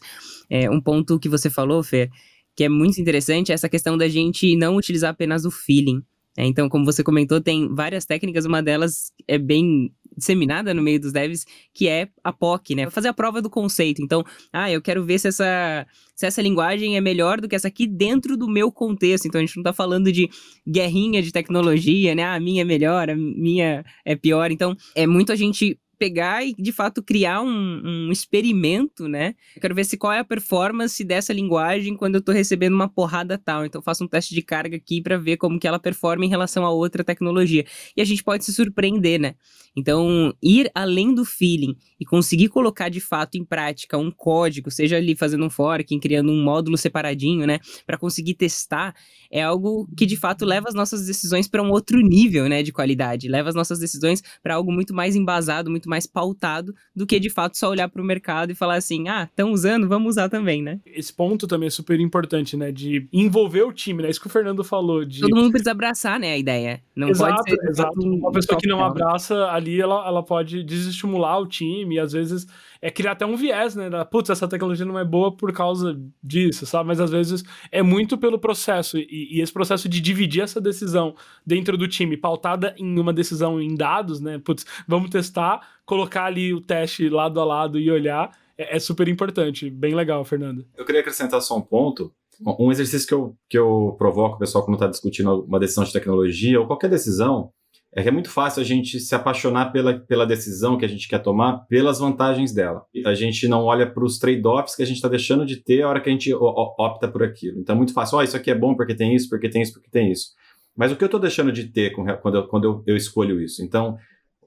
é, 0.49 0.71
um 0.71 0.80
ponto 0.80 1.18
que 1.18 1.28
você 1.28 1.50
falou, 1.50 1.83
Fer, 1.83 2.09
que 2.54 2.64
é 2.64 2.68
muito 2.68 3.00
interessante, 3.00 3.50
é 3.50 3.54
essa 3.54 3.68
questão 3.68 3.97
da 3.97 4.09
gente 4.09 4.57
não 4.57 4.76
utilizar 4.76 5.11
apenas 5.11 5.45
o 5.45 5.50
feeling. 5.50 6.02
É, 6.37 6.45
então, 6.45 6.68
como 6.68 6.85
você 6.85 7.02
comentou, 7.02 7.40
tem 7.40 7.75
várias 7.75 8.07
técnicas, 8.07 8.45
uma 8.45 8.62
delas 8.62 9.12
é 9.26 9.37
bem 9.38 9.92
disseminada 10.19 10.75
no 10.75 10.83
meio 10.83 11.01
dos 11.01 11.13
devs, 11.13 11.47
que 11.73 11.89
é 11.89 12.09
a 12.23 12.33
POC, 12.33 12.75
né? 12.75 12.91
Fazer 12.91 13.09
a 13.09 13.15
prova 13.15 13.41
do 13.41 13.49
conceito. 13.49 14.03
Então, 14.03 14.25
ah, 14.53 14.71
eu 14.71 14.83
quero 14.83 15.05
ver 15.05 15.19
se 15.19 15.29
essa, 15.29 15.87
se 16.15 16.27
essa 16.27 16.43
linguagem 16.43 16.97
é 16.97 17.01
melhor 17.01 17.41
do 17.41 17.49
que 17.49 17.57
essa 17.57 17.69
aqui 17.69 17.87
dentro 17.87 18.37
do 18.37 18.49
meu 18.49 18.71
contexto. 18.71 19.27
Então, 19.27 19.41
a 19.41 19.45
gente 19.45 19.57
não 19.57 19.63
tá 19.63 19.73
falando 19.73 20.13
de 20.13 20.29
guerrinha 20.67 21.23
de 21.23 21.33
tecnologia, 21.33 22.15
né? 22.15 22.25
Ah, 22.25 22.35
a 22.35 22.41
minha 22.41 22.63
é 22.63 22.65
melhor, 22.65 23.09
a 23.09 23.17
minha 23.17 23.85
é 24.05 24.15
pior. 24.17 24.51
Então, 24.51 24.77
é 24.95 25.07
muito 25.07 25.33
a 25.33 25.37
gente 25.37 25.79
pegar 25.99 26.47
e 26.47 26.55
de 26.55 26.73
fato 26.73 27.03
criar 27.03 27.43
um, 27.43 27.83
um, 27.85 28.13
experimento, 28.13 29.09
né? 29.09 29.35
Eu 29.55 29.61
quero 29.61 29.75
ver 29.75 29.85
se 29.85 29.97
qual 29.97 30.13
é 30.13 30.21
a 30.21 30.25
performance 30.25 31.03
dessa 31.05 31.33
linguagem 31.33 31.97
quando 31.97 32.15
eu 32.15 32.21
estou 32.21 32.35
recebendo 32.35 32.75
uma 32.75 32.89
porrada 32.89 33.37
tal. 33.37 33.67
Então 33.67 33.81
eu 33.81 33.83
faço 33.85 34.05
um 34.05 34.09
teste 34.09 34.35
de 34.35 34.41
carga 34.41 34.77
aqui 34.77 35.03
para 35.03 35.19
ver 35.19 35.37
como 35.37 35.59
que 35.59 35.67
ela 35.67 35.79
performa 35.79 36.25
em 36.25 36.29
relação 36.29 36.65
a 36.65 36.71
outra 36.71 37.03
tecnologia. 37.03 37.67
E 37.97 38.01
a 38.01 38.05
gente 38.05 38.23
pode 38.23 38.45
se 38.45 38.53
surpreender, 38.53 39.21
né? 39.21 39.35
Então, 39.78 40.35
ir 40.42 40.68
além 40.75 41.14
do 41.14 41.25
feeling 41.25 41.76
e 42.00 42.04
conseguir 42.04 42.49
colocar 42.49 42.88
de 42.88 43.00
fato 43.00 43.37
em 43.37 43.44
prática 43.44 43.97
um 43.97 44.11
código, 44.11 44.70
seja 44.70 44.97
ali 44.97 45.14
fazendo 45.14 45.44
um 45.44 45.50
forking, 45.50 46.00
criando 46.00 46.32
um 46.32 46.42
módulo 46.42 46.76
separadinho, 46.76 47.47
né, 47.47 47.61
para 47.87 47.97
conseguir 47.97 48.35
testar, 48.35 48.94
é 49.30 49.40
algo 49.40 49.88
que 49.97 50.04
de 50.04 50.16
fato 50.16 50.44
leva 50.44 50.68
as 50.68 50.75
nossas 50.75 51.06
decisões 51.06 51.47
para 51.47 51.62
um 51.62 51.70
outro 51.70 52.00
nível, 52.00 52.49
né, 52.49 52.62
de 52.62 52.73
qualidade, 52.73 53.28
leva 53.28 53.49
as 53.49 53.54
nossas 53.54 53.78
decisões 53.78 54.23
para 54.42 54.54
algo 54.54 54.73
muito 54.73 54.92
mais 54.92 55.14
embasado, 55.14 55.70
muito 55.70 55.88
mais 55.88 56.06
pautado 56.06 56.75
do 56.94 57.06
que 57.06 57.20
de 57.20 57.30
fato 57.30 57.56
só 57.56 57.70
olhar 57.70 57.88
para 57.88 58.02
o 58.02 58.04
mercado 58.04 58.50
e 58.50 58.54
falar 58.54 58.76
assim: 58.76 59.08
"Ah, 59.08 59.28
estão 59.30 59.52
usando, 59.52 59.88
vamos 59.88 60.11
usar 60.14 60.28
também", 60.28 60.61
né? 60.61 60.80
Esse 60.87 61.12
ponto 61.12 61.47
também 61.47 61.68
é 61.68 61.70
super 61.70 62.00
importante, 62.00 62.56
né, 62.56 62.73
de 62.73 63.06
envolver 63.12 63.62
o 63.62 63.73
time, 63.73 64.02
né? 64.02 64.11
Isso 64.11 64.20
que 64.20 64.26
o 64.26 64.30
Fernando 64.30 64.64
falou 64.64 65.04
de 65.04 65.20
Todo 65.20 65.37
mundo 65.37 65.50
precisa 65.50 65.70
abraçar, 65.70 66.18
né, 66.18 66.32
a 66.32 66.38
ideia. 66.38 66.82
Não 66.97 67.11
exato, 67.11 67.44
pode 67.44 67.50
ser 67.50 67.68
exato. 67.68 68.00
Uma 68.00 68.32
pessoa 68.32 68.58
que 68.58 68.66
não 68.66 68.82
abraça 68.82 69.47
ali, 69.50 69.68
ela, 69.81 70.07
ela 70.07 70.23
pode 70.23 70.63
desestimular 70.63 71.41
o 71.41 71.47
time 71.47 71.97
e 71.97 71.99
às 71.99 72.13
vezes 72.13 72.47
é 72.81 72.91
criar 72.91 73.13
até 73.13 73.27
um 73.27 73.37
viés, 73.37 73.75
né? 73.75 73.91
Da, 73.91 74.05
Putz, 74.05 74.31
essa 74.31 74.47
tecnologia 74.47 74.87
não 74.87 74.99
é 74.99 75.05
boa 75.05 75.37
por 75.37 75.53
causa 75.53 76.01
disso, 76.23 76.65
sabe? 76.65 76.87
Mas 76.87 77.01
às 77.01 77.11
vezes 77.11 77.43
é 77.73 77.83
muito 77.83 78.17
pelo 78.17 78.39
processo. 78.39 78.97
E, 78.99 79.39
e, 79.39 79.41
esse 79.41 79.53
processo 79.53 79.89
de 79.89 80.01
dividir 80.01 80.43
essa 80.43 80.61
decisão 80.61 81.15
dentro 81.45 81.77
do 81.77 81.89
time, 81.89 82.17
pautada 82.17 82.75
em 82.79 82.99
uma 82.99 83.13
decisão 83.13 83.61
em 83.61 83.75
dados, 83.75 84.21
né? 84.21 84.39
Putz, 84.39 84.65
vamos 84.87 85.11
testar, 85.11 85.61
colocar 85.85 86.25
ali 86.25 86.54
o 86.54 86.61
teste 86.61 87.09
lado 87.09 87.41
a 87.41 87.45
lado 87.45 87.78
e 87.78 87.91
olhar. 87.91 88.31
É, 88.57 88.76
é 88.76 88.78
super 88.78 89.09
importante. 89.09 89.69
Bem 89.69 89.95
legal, 89.95 90.25
Fernando. 90.25 90.65
Eu 90.76 90.85
queria 90.85 91.00
acrescentar 91.00 91.43
só 91.43 91.57
um 91.57 91.63
ponto. 91.63 92.13
Um 92.59 92.71
exercício 92.71 93.09
que 93.09 93.15
eu, 93.15 93.37
que 93.50 93.59
eu 93.59 93.97
provoco 93.99 94.37
o 94.37 94.39
pessoal 94.39 94.65
quando 94.65 94.76
está 94.76 94.87
discutindo 94.87 95.43
uma 95.43 95.59
decisão 95.59 95.83
de 95.83 95.93
tecnologia 95.93 96.61
ou 96.61 96.69
qualquer 96.69 96.89
decisão 96.89 97.50
é 97.95 98.03
que 98.03 98.09
é 98.09 98.13
muito 98.13 98.31
fácil 98.31 98.61
a 98.61 98.65
gente 98.65 99.01
se 99.01 99.15
apaixonar 99.15 99.73
pela, 99.73 99.99
pela 99.99 100.27
decisão 100.27 100.77
que 100.77 100.85
a 100.85 100.89
gente 100.89 101.09
quer 101.09 101.21
tomar 101.21 101.67
pelas 101.69 101.99
vantagens 101.99 102.53
dela. 102.53 102.85
A 103.07 103.15
gente 103.15 103.49
não 103.49 103.65
olha 103.65 103.91
para 103.91 104.05
os 104.05 104.19
trade-offs 104.19 104.77
que 104.77 104.83
a 104.83 104.87
gente 104.87 104.97
está 104.97 105.09
deixando 105.09 105.47
de 105.47 105.57
ter 105.57 105.83
a 105.83 105.89
hora 105.89 106.01
que 106.01 106.09
a 106.09 106.13
gente 106.13 106.33
opta 106.35 107.09
por 107.09 107.23
aquilo. 107.23 107.59
Então 107.59 107.75
é 107.75 107.77
muito 107.77 107.95
fácil, 107.95 108.17
ó, 108.17 108.21
oh, 108.21 108.23
isso 108.25 108.37
aqui 108.37 108.51
é 108.51 108.55
bom 108.55 108.75
porque 108.75 108.95
tem 108.95 109.15
isso, 109.15 109.29
porque 109.29 109.49
tem 109.49 109.63
isso, 109.63 109.73
porque 109.73 109.89
tem 109.91 110.13
isso. 110.13 110.33
Mas 110.77 110.93
o 110.93 110.97
que 110.97 111.03
eu 111.03 111.07
estou 111.07 111.19
deixando 111.19 111.51
de 111.51 111.65
ter 111.65 111.91
quando, 111.91 112.37
eu, 112.37 112.47
quando 112.47 112.65
eu, 112.65 112.85
eu 112.87 112.97
escolho 112.97 113.41
isso? 113.41 113.65
Então, 113.65 113.97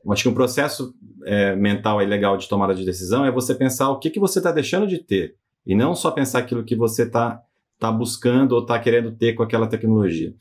acho 0.10 0.24
que 0.24 0.30
um 0.30 0.34
processo 0.34 0.94
é, 1.26 1.56
mental 1.56 2.02
e 2.02 2.06
legal 2.06 2.38
de 2.38 2.48
tomada 2.48 2.76
de 2.76 2.86
decisão 2.86 3.26
é 3.26 3.32
você 3.32 3.56
pensar 3.56 3.90
o 3.90 4.00
que, 4.00 4.10
que 4.10 4.20
você 4.20 4.40
está 4.40 4.52
deixando 4.52 4.88
de 4.88 5.00
ter. 5.00 5.36
E 5.66 5.76
não 5.76 5.96
só 5.96 6.12
pensar 6.12 6.40
aquilo 6.40 6.64
que 6.64 6.76
você 6.76 7.04
está 7.04 7.42
tá 7.78 7.92
buscando 7.92 8.54
ou 8.54 8.62
está 8.62 8.80
querendo 8.80 9.12
ter 9.12 9.34
com 9.34 9.44
aquela 9.44 9.68
tecnologia. 9.68 10.34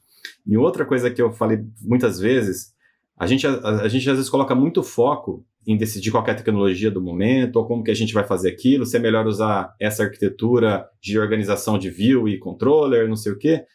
E 0.47 0.57
outra 0.57 0.85
coisa 0.85 1.11
que 1.11 1.21
eu 1.21 1.33
falei 1.33 1.65
muitas 1.81 2.21
vezes 2.21 2.75
a 3.20 3.26
gente, 3.26 3.46
a, 3.46 3.50
a, 3.83 3.87
gente 3.87 4.09
às 4.09 4.16
vezes 4.16 4.30
coloca 4.30 4.54
muito 4.54 4.83
foco 4.83 5.44
em 5.66 5.76
decidir 5.76 6.11
qualquer 6.11 6.35
tecnologia 6.35 6.90
do 6.90 7.02
momento, 7.02 7.56
ou 7.56 7.66
como 7.66 7.85
que 7.85 7.90
a 7.90 7.94
gente 7.94 8.14
vai 8.14 8.24
fazer 8.24 8.48
aquilo, 8.48 8.87
se 8.87 8.96
é 8.96 8.98
melhor 8.98 9.26
usar 9.26 9.74
essa 9.78 10.04
arquitetura 10.04 10.88
de 11.02 11.18
organização 11.18 11.78
de 11.78 11.90
view 11.90 12.26
e 12.26 12.38
controller, 12.38 13.06
não 13.06 13.16
sei 13.16 13.33
o 13.33 13.38
quê. 13.38 13.66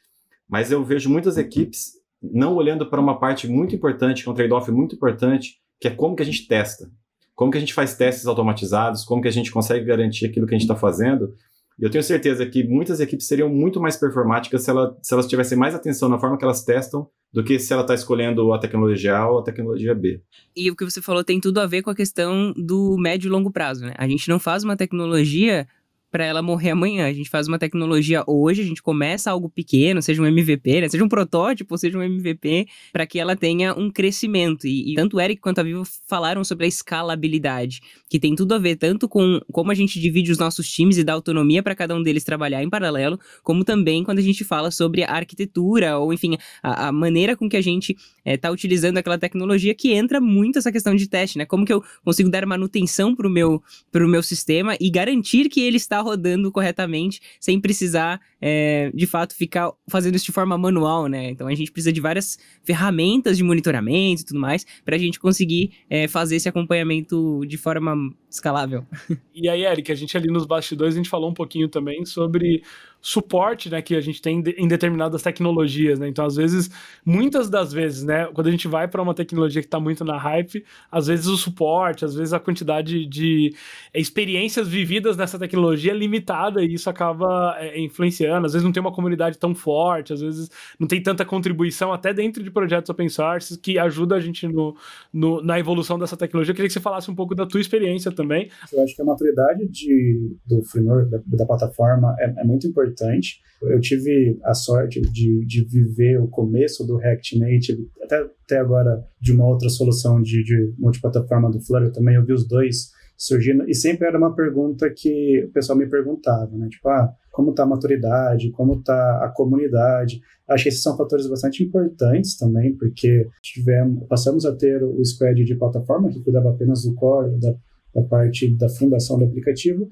Mas 0.50 0.72
eu 0.72 0.84
vejo 0.84 1.12
muitas 1.12 1.38
equipes 1.38 1.92
não 2.20 2.56
olhando 2.56 2.90
para 2.90 3.00
uma 3.00 3.20
parte 3.20 3.48
muito 3.48 3.76
importante, 3.76 4.24
que 4.24 4.30
é 4.30 4.32
um 4.32 4.36
trade-off 4.36 4.72
muito 4.72 4.96
importante, 4.96 5.60
que 5.80 5.88
é 5.88 5.92
como 5.92 6.16
que 6.16 6.24
a 6.24 6.26
gente 6.26 6.48
testa. 6.48 6.90
Como 7.36 7.52
que 7.52 7.58
a 7.58 7.62
gente 7.62 7.74
faz 7.74 7.96
testes 7.96 8.26
automatizados, 8.26 9.06
como 9.06 9.22
que 9.22 9.28
a 9.28 9.32
gente 9.32 9.52
consegue 9.52 9.86
garantir 9.86 10.26
aquilo 10.26 10.48
que 10.48 10.56
a 10.56 10.58
gente 10.58 10.68
está 10.68 10.76
fazendo. 10.76 11.36
Eu 11.78 11.90
tenho 11.90 12.04
certeza 12.04 12.46
que 12.46 12.64
muitas 12.64 13.00
equipes 13.00 13.28
seriam 13.28 13.50
muito 13.50 13.82
mais 13.82 13.98
performáticas 13.98 14.64
se, 14.64 14.70
ela, 14.70 14.98
se 15.02 15.14
elas 15.14 15.28
tivessem 15.28 15.58
mais 15.58 15.76
atenção 15.76 16.08
na 16.08 16.18
forma 16.18 16.38
que 16.38 16.46
elas 16.46 16.64
testam 16.64 17.08
do 17.34 17.44
que 17.44 17.60
se 17.60 17.74
ela 17.74 17.82
está 17.82 17.94
escolhendo 17.94 18.54
a 18.54 18.60
tecnologia 18.60 19.18
A 19.18 19.30
ou 19.30 19.40
a 19.40 19.44
tecnologia 19.44 19.94
B. 19.94 20.22
E 20.56 20.72
o 20.72 20.76
que 20.76 20.86
você 20.86 21.02
falou 21.02 21.22
tem 21.22 21.42
tudo 21.42 21.60
a 21.60 21.68
ver 21.68 21.82
com 21.82 21.90
a 21.90 21.96
questão 21.96 22.54
do 22.56 22.96
médio 22.98 23.28
e 23.28 23.32
longo 23.32 23.52
prazo, 23.52 23.86
né? 23.86 23.94
A 23.98 24.08
gente 24.08 24.30
não 24.30 24.40
faz 24.40 24.64
uma 24.64 24.78
tecnologia 24.78 25.68
para 26.16 26.24
ela 26.24 26.42
morrer 26.42 26.70
amanhã. 26.70 27.08
A 27.08 27.12
gente 27.12 27.30
faz 27.30 27.46
uma 27.46 27.60
tecnologia 27.60 28.24
hoje, 28.26 28.62
a 28.62 28.66
gente 28.66 28.82
começa 28.82 29.30
algo 29.30 29.50
pequeno, 29.50 30.02
seja 30.02 30.22
um 30.22 30.26
MVP, 30.26 30.80
né? 30.80 30.88
seja 30.88 31.04
um 31.04 31.10
protótipo, 31.10 31.78
seja 31.78 31.98
um 31.98 32.02
MVP, 32.02 32.70
para 32.94 33.06
que 33.06 33.20
ela 33.20 33.36
tenha 33.36 33.74
um 33.74 33.92
crescimento. 33.92 34.66
E, 34.66 34.94
e, 34.94 34.96
tanto 34.96 35.18
o 35.18 35.20
Eric 35.20 35.42
quanto 35.42 35.60
a 35.60 35.64
Vivo 35.64 35.84
falaram 36.08 36.42
sobre 36.46 36.64
a 36.64 36.70
escalabilidade, 36.70 37.82
que 38.10 38.18
tem 38.18 38.34
tudo 38.34 38.54
a 38.54 38.58
ver 38.58 38.78
tanto 38.78 39.10
com 39.10 39.42
como 39.52 39.72
a 39.72 39.76
gente 39.76 40.00
divide 40.00 40.32
os 40.32 40.38
nossos 40.38 40.72
times 40.72 40.98
e 40.98 41.04
dá 41.04 41.12
autonomia 41.12 41.62
para 41.62 41.76
cada 41.76 41.94
um 41.94 42.02
deles 42.02 42.24
trabalhar 42.24 42.64
em 42.64 42.70
paralelo, 42.70 43.20
como 43.44 43.66
também 43.66 44.02
quando 44.02 44.20
a 44.20 44.24
gente 44.24 44.46
fala 44.46 44.72
sobre 44.72 45.04
a 45.04 45.12
arquitetura, 45.12 45.98
ou 45.98 46.14
enfim, 46.14 46.38
a, 46.64 46.88
a 46.88 46.92
maneira 46.94 47.36
com 47.36 47.50
que 47.50 47.58
a 47.58 47.62
gente 47.62 47.94
está 48.26 48.48
é, 48.48 48.52
utilizando 48.52 48.98
aquela 48.98 49.18
tecnologia, 49.18 49.76
que 49.76 49.92
entra 49.92 50.22
muito 50.22 50.60
essa 50.60 50.72
questão 50.72 50.96
de 50.96 51.10
teste, 51.10 51.38
né? 51.38 51.46
Como 51.46 51.66
que 51.66 51.74
eu 51.74 51.84
consigo 52.06 52.30
dar 52.30 52.46
manutenção 52.46 53.14
para 53.14 53.28
o 53.28 53.30
meu, 53.30 53.62
meu 53.94 54.24
sistema 54.24 54.78
e 54.80 54.90
garantir 54.90 55.50
que 55.50 55.60
ele 55.60 55.76
está 55.76 56.05
rodando 56.06 56.52
corretamente, 56.52 57.20
sem 57.40 57.60
precisar, 57.60 58.22
é, 58.40 58.92
de 58.94 59.08
fato, 59.08 59.36
ficar 59.36 59.72
fazendo 59.90 60.16
isso 60.16 60.26
de 60.26 60.32
forma 60.32 60.58
manual, 60.58 61.08
né? 61.08 61.30
Então 61.32 61.48
a 61.48 61.56
gente 61.56 61.72
precisa 61.72 61.92
de 61.92 62.00
várias 62.00 62.38
ferramentas 62.64 63.36
de 63.38 63.44
monitoramento 63.44 64.22
e 64.22 64.26
tudo 64.26 64.40
mais, 64.40 64.66
para 64.86 64.96
a 64.96 65.00
gente 65.00 65.20
conseguir 65.20 65.72
é, 65.90 66.08
fazer 66.08 66.36
esse 66.36 66.48
acompanhamento 66.48 67.42
de 67.48 67.58
forma 67.58 67.96
escalável. 68.36 68.86
E 69.34 69.50
aí, 69.50 69.66
Eric, 69.66 69.92
a 69.92 69.96
gente 69.96 70.16
ali 70.16 70.28
nos 70.32 70.46
bastidores, 70.46 70.94
a 70.94 70.98
gente 70.98 71.10
falou 71.10 71.30
um 71.30 71.34
pouquinho 71.34 71.68
também 71.68 72.06
sobre 72.06 72.64
suporte 73.06 73.70
né, 73.70 73.84
que 73.84 73.96
a 73.96 74.02
gente 74.02 74.20
tem 74.20 74.44
em 74.58 74.68
determinadas 74.68 75.22
tecnologias, 75.22 76.00
né? 76.00 76.08
Então, 76.08 76.26
às 76.26 76.36
vezes, 76.36 76.72
muitas 77.06 77.52
das 77.52 77.72
vezes, 77.72 78.04
né, 78.04 78.26
quando 78.34 78.48
a 78.48 78.52
gente 78.52 78.68
vai 78.68 78.88
para 78.88 79.00
uma 79.00 79.14
tecnologia 79.14 79.62
que 79.62 79.68
está 79.68 79.80
muito 79.80 80.04
na 80.04 80.18
hype, 80.18 80.66
às 80.92 81.06
vezes 81.06 81.28
o 81.28 81.38
suporte, 81.38 82.04
às 82.04 82.16
vezes 82.16 82.34
a 82.34 82.40
quantidade 82.40 83.06
de 83.06 83.54
experiências 83.94 84.68
vividas 84.68 85.16
nessa 85.16 85.38
tecnologia 85.38 85.92
é 85.92 85.96
limitada 85.96 86.64
e 86.64 86.74
isso 86.74 86.90
acaba 86.90 87.56
é, 87.60 87.80
influenciando. 87.80 88.48
Às 88.48 88.54
vezes 88.54 88.66
não 88.66 88.72
tem 88.72 88.82
uma 88.82 88.92
comunidade 88.92 89.38
tão 89.38 89.54
forte, 89.54 90.12
às 90.12 90.22
vezes 90.22 90.50
não 90.80 90.88
tem 90.88 91.00
tanta 91.00 91.24
contribuição 91.24 91.94
até 91.94 92.12
dentro 92.12 92.42
de 92.44 92.50
projetos 92.50 92.90
open 92.90 93.08
source 93.08 93.60
que 93.60 93.78
ajuda 93.78 94.16
a 94.16 94.20
gente 94.20 94.48
no, 94.48 94.76
no 95.14 95.44
na 95.44 95.60
evolução 95.60 96.00
dessa 96.00 96.18
tecnologia. 96.18 96.54
Eu 96.54 96.56
queria 96.56 96.70
que 96.70 96.74
você 96.74 96.80
falasse 96.80 97.12
um 97.12 97.16
pouco 97.16 97.36
da 97.36 97.46
tua 97.46 97.62
experiência 97.62 98.12
também. 98.12 98.25
Eu 98.72 98.84
acho 98.84 98.96
que 98.96 99.02
a 99.02 99.06
maturidade 99.06 99.68
de, 99.68 100.36
do 100.46 100.64
framework, 100.64 101.10
da, 101.10 101.22
da 101.26 101.46
plataforma, 101.46 102.16
é, 102.20 102.42
é 102.42 102.44
muito 102.44 102.68
importante. 102.68 103.42
Eu 103.62 103.80
tive 103.80 104.38
a 104.44 104.54
sorte 104.54 105.02
de, 105.02 105.46
de 105.46 105.64
viver 105.64 106.22
o 106.22 106.28
começo 106.28 106.86
do 106.86 106.98
React 106.98 107.40
Native, 107.40 107.90
até, 108.04 108.26
até 108.46 108.58
agora 108.58 109.04
de 109.20 109.34
uma 109.34 109.48
outra 109.48 109.70
solução 109.70 110.22
de, 110.22 110.44
de 110.44 110.74
multiplataforma 110.78 111.50
do 111.50 111.62
Flutter 111.62 111.92
também. 111.92 112.16
Eu 112.16 112.26
vi 112.26 112.34
os 112.34 112.48
dois 112.48 112.92
surgindo, 113.18 113.68
e 113.70 113.74
sempre 113.74 114.08
era 114.08 114.18
uma 114.18 114.36
pergunta 114.36 114.90
que 114.90 115.46
o 115.46 115.52
pessoal 115.52 115.78
me 115.78 115.88
perguntava, 115.88 116.56
né? 116.58 116.68
Tipo, 116.70 116.90
ah, 116.90 117.14
como 117.32 117.52
está 117.52 117.64
a 117.64 117.68
maturidade, 117.68 118.52
como 118.52 118.76
está 118.76 119.26
a 119.26 119.30
comunidade. 119.30 120.22
Acho 120.48 120.64
que 120.64 120.70
esses 120.70 120.84
são 120.84 120.96
fatores 120.96 121.28
bastante 121.28 121.64
importantes 121.64 122.38
também, 122.38 122.76
porque 122.76 123.28
tivemos, 123.42 124.08
passamos 124.08 124.46
a 124.46 124.56
ter 124.56 124.84
o 124.84 125.04
squad 125.04 125.44
de 125.44 125.56
plataforma, 125.56 126.10
que 126.10 126.22
cuidava 126.22 126.52
apenas 126.52 126.84
do 126.84 126.94
core, 126.96 127.38
da, 127.40 127.54
da 127.96 128.04
parte 128.04 128.48
da 128.50 128.68
fundação 128.68 129.18
do 129.18 129.26
aplicativo, 129.26 129.90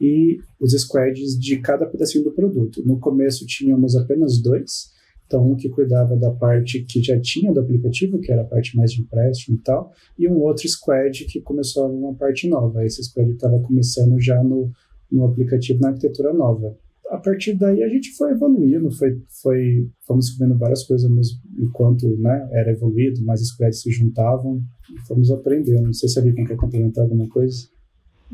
e 0.00 0.40
os 0.58 0.72
squads 0.72 1.38
de 1.38 1.58
cada 1.58 1.86
pedacinho 1.86 2.24
do 2.24 2.32
produto. 2.32 2.82
No 2.84 2.98
começo 2.98 3.46
tínhamos 3.46 3.94
apenas 3.94 4.42
dois, 4.42 4.90
então, 5.32 5.50
um 5.50 5.56
que 5.56 5.70
cuidava 5.70 6.14
da 6.14 6.30
parte 6.30 6.82
que 6.82 7.02
já 7.02 7.18
tinha 7.18 7.50
do 7.50 7.60
aplicativo, 7.60 8.20
que 8.20 8.30
era 8.30 8.42
a 8.42 8.44
parte 8.44 8.76
mais 8.76 8.92
de 8.92 9.00
empréstimo 9.00 9.56
e 9.56 9.60
tal, 9.60 9.90
e 10.18 10.28
um 10.28 10.38
outro 10.42 10.68
squad 10.68 11.24
que 11.24 11.40
começou 11.40 11.90
uma 11.90 12.14
parte 12.14 12.46
nova. 12.46 12.84
Esse 12.84 13.02
squad 13.02 13.30
estava 13.30 13.58
começando 13.60 14.20
já 14.20 14.44
no, 14.44 14.70
no 15.10 15.24
aplicativo, 15.24 15.80
na 15.80 15.88
arquitetura 15.88 16.34
nova. 16.34 16.76
A 17.12 17.18
partir 17.18 17.54
daí 17.58 17.82
a 17.82 17.88
gente 17.88 18.16
foi 18.16 18.30
evoluindo, 18.30 18.90
foi, 18.90 19.22
foi, 19.42 19.90
fomos 20.06 20.26
descobrindo 20.26 20.58
várias 20.58 20.82
coisas 20.84 21.10
enquanto 21.58 22.08
né, 22.18 22.48
era 22.52 22.72
evoluído, 22.72 23.22
mais 23.22 23.46
squads 23.46 23.82
se 23.82 23.90
juntavam 23.92 24.62
e 24.90 24.98
fomos 25.06 25.30
aprendendo. 25.30 25.82
Não 25.82 25.92
sei 25.92 26.08
se 26.08 26.18
alguém 26.18 26.46
quer 26.46 26.56
complementar 26.56 27.04
alguma 27.04 27.28
coisa. 27.28 27.68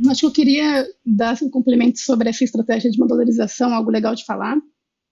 Acho 0.08 0.20
que 0.20 0.26
eu 0.26 0.32
queria 0.32 0.86
dar 1.04 1.36
um 1.42 1.50
complemento 1.50 1.98
sobre 1.98 2.28
essa 2.28 2.44
estratégia 2.44 2.88
de 2.88 2.98
modularização, 2.98 3.74
algo 3.74 3.90
legal 3.90 4.14
de 4.14 4.24
falar 4.24 4.56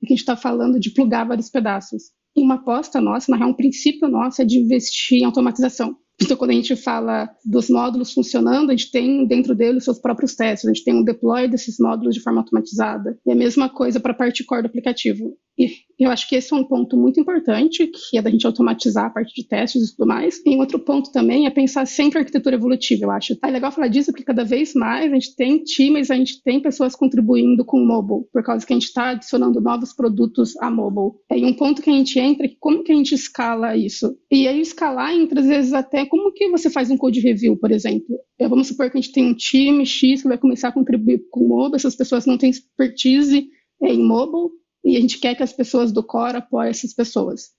que 0.06 0.12
a 0.12 0.16
gente 0.16 0.20
está 0.20 0.36
falando 0.36 0.78
de 0.78 0.90
plugar 0.90 1.26
vários 1.26 1.50
pedaços. 1.50 2.04
E 2.36 2.42
uma 2.42 2.54
aposta 2.54 3.00
nossa, 3.00 3.30
na 3.30 3.36
real, 3.36 3.50
um 3.50 3.54
princípio 3.54 4.08
nosso 4.08 4.40
é 4.40 4.44
de 4.44 4.58
investir 4.58 5.18
em 5.18 5.24
automatização. 5.24 5.96
Então, 6.20 6.36
quando 6.36 6.50
a 6.50 6.54
gente 6.54 6.74
fala 6.76 7.28
dos 7.44 7.68
módulos 7.68 8.12
funcionando, 8.12 8.70
a 8.70 8.76
gente 8.76 8.90
tem 8.90 9.26
dentro 9.26 9.54
dele 9.54 9.80
seus 9.80 9.98
próprios 9.98 10.34
testes, 10.34 10.64
a 10.64 10.72
gente 10.72 10.84
tem 10.84 10.94
um 10.94 11.04
deploy 11.04 11.46
desses 11.46 11.78
módulos 11.78 12.14
de 12.14 12.22
forma 12.22 12.40
automatizada. 12.40 13.18
E 13.26 13.30
a 13.30 13.34
mesma 13.34 13.68
coisa 13.68 14.00
para 14.00 14.12
a 14.12 14.16
parte 14.16 14.42
core 14.44 14.62
do 14.62 14.66
aplicativo. 14.66 15.36
E 15.58 15.68
eu 15.98 16.10
acho 16.10 16.28
que 16.28 16.36
esse 16.36 16.52
é 16.52 16.56
um 16.56 16.64
ponto 16.64 16.96
muito 16.96 17.18
importante, 17.18 17.86
que 17.86 18.18
é 18.18 18.22
da 18.22 18.30
gente 18.30 18.46
automatizar 18.46 19.06
a 19.06 19.10
parte 19.10 19.34
de 19.34 19.48
testes 19.48 19.88
e 19.88 19.96
tudo 19.96 20.06
mais. 20.06 20.40
E 20.44 20.54
um 20.54 20.58
outro 20.58 20.78
ponto 20.78 21.10
também 21.10 21.46
é 21.46 21.50
pensar 21.50 21.86
sempre 21.86 22.18
a 22.18 22.20
arquitetura 22.20 22.56
evolutiva, 22.56 23.04
eu 23.04 23.10
acho. 23.10 23.36
É 23.42 23.50
legal 23.50 23.72
falar 23.72 23.88
disso 23.88 24.12
porque 24.12 24.24
cada 24.24 24.44
vez 24.44 24.74
mais 24.74 25.10
a 25.10 25.14
gente 25.14 25.34
tem 25.34 25.62
times, 25.64 26.10
a 26.10 26.14
gente 26.14 26.42
tem 26.42 26.60
pessoas 26.60 26.94
contribuindo 26.94 27.64
com 27.64 27.80
o 27.80 27.86
mobile, 27.86 28.28
por 28.30 28.42
causa 28.42 28.66
que 28.66 28.72
a 28.72 28.76
gente 28.76 28.86
está 28.86 29.10
adicionando 29.10 29.60
novos 29.60 29.94
produtos 29.94 30.54
a 30.58 30.70
mobile. 30.70 31.18
E 31.32 31.44
um 31.44 31.54
ponto 31.54 31.80
que 31.80 31.88
a 31.88 31.94
gente 31.94 32.18
entra 32.18 32.46
é 32.46 32.50
como 32.60 32.84
que 32.84 32.92
a 32.92 32.94
gente 32.94 33.14
escala 33.14 33.74
isso? 33.74 34.14
E 34.30 34.46
aí 34.46 34.60
escalar 34.60 35.14
entra 35.14 35.40
às 35.40 35.46
vezes 35.46 35.72
até 35.72 36.04
como 36.04 36.32
que 36.32 36.50
você 36.50 36.68
faz 36.68 36.90
um 36.90 36.98
code 36.98 37.20
review, 37.20 37.56
por 37.56 37.70
exemplo. 37.70 38.18
Vamos 38.38 38.66
supor 38.68 38.90
que 38.90 38.98
a 38.98 39.00
gente 39.00 39.12
tem 39.12 39.24
um 39.24 39.34
time 39.34 39.86
X 39.86 40.20
que 40.20 40.28
vai 40.28 40.36
começar 40.36 40.68
a 40.68 40.72
contribuir 40.72 41.22
com 41.30 41.40
o 41.40 41.48
mobile, 41.48 41.76
essas 41.76 41.96
pessoas 41.96 42.26
não 42.26 42.36
têm 42.36 42.50
expertise 42.50 43.48
em 43.82 44.02
mobile, 44.02 44.50
e 44.86 44.96
a 44.96 45.00
gente 45.00 45.18
quer 45.18 45.34
que 45.34 45.42
as 45.42 45.52
pessoas 45.52 45.90
do 45.90 46.02
core 46.02 46.36
apoiem 46.36 46.70
essas 46.70 46.94
pessoas. 46.94 47.50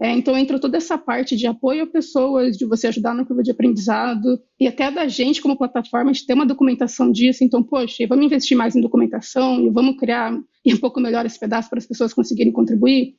É, 0.00 0.12
então 0.12 0.38
entra 0.38 0.58
toda 0.58 0.78
essa 0.78 0.96
parte 0.96 1.36
de 1.36 1.46
apoio 1.46 1.82
a 1.82 1.86
pessoas, 1.86 2.56
de 2.56 2.64
você 2.64 2.86
ajudar 2.86 3.12
na 3.12 3.26
curva 3.26 3.42
de 3.42 3.50
aprendizado, 3.50 4.40
e 4.58 4.66
até 4.66 4.90
da 4.90 5.06
gente 5.06 5.42
como 5.42 5.58
plataforma, 5.58 6.14
gente 6.14 6.26
tem 6.26 6.34
uma 6.34 6.46
documentação 6.46 7.12
disso, 7.12 7.44
então, 7.44 7.62
poxa, 7.62 8.06
vamos 8.08 8.24
investir 8.24 8.56
mais 8.56 8.74
em 8.74 8.80
documentação, 8.80 9.60
e 9.60 9.68
vamos 9.68 9.98
criar 9.98 10.32
um 10.66 10.76
pouco 10.80 11.00
melhor 11.00 11.26
esse 11.26 11.38
pedaço 11.38 11.68
para 11.68 11.78
as 11.78 11.86
pessoas 11.86 12.14
conseguirem 12.14 12.52
contribuir. 12.52 13.16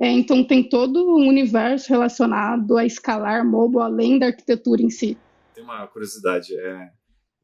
É, 0.00 0.10
então 0.10 0.42
tem 0.42 0.68
todo 0.68 1.16
um 1.16 1.28
universo 1.28 1.88
relacionado 1.90 2.76
a 2.76 2.84
escalar 2.84 3.48
mobile 3.48 3.82
além 3.82 4.18
da 4.18 4.26
arquitetura 4.26 4.82
em 4.82 4.90
si. 4.90 5.16
Tem 5.54 5.62
uma 5.62 5.86
curiosidade, 5.86 6.54
é, 6.58 6.90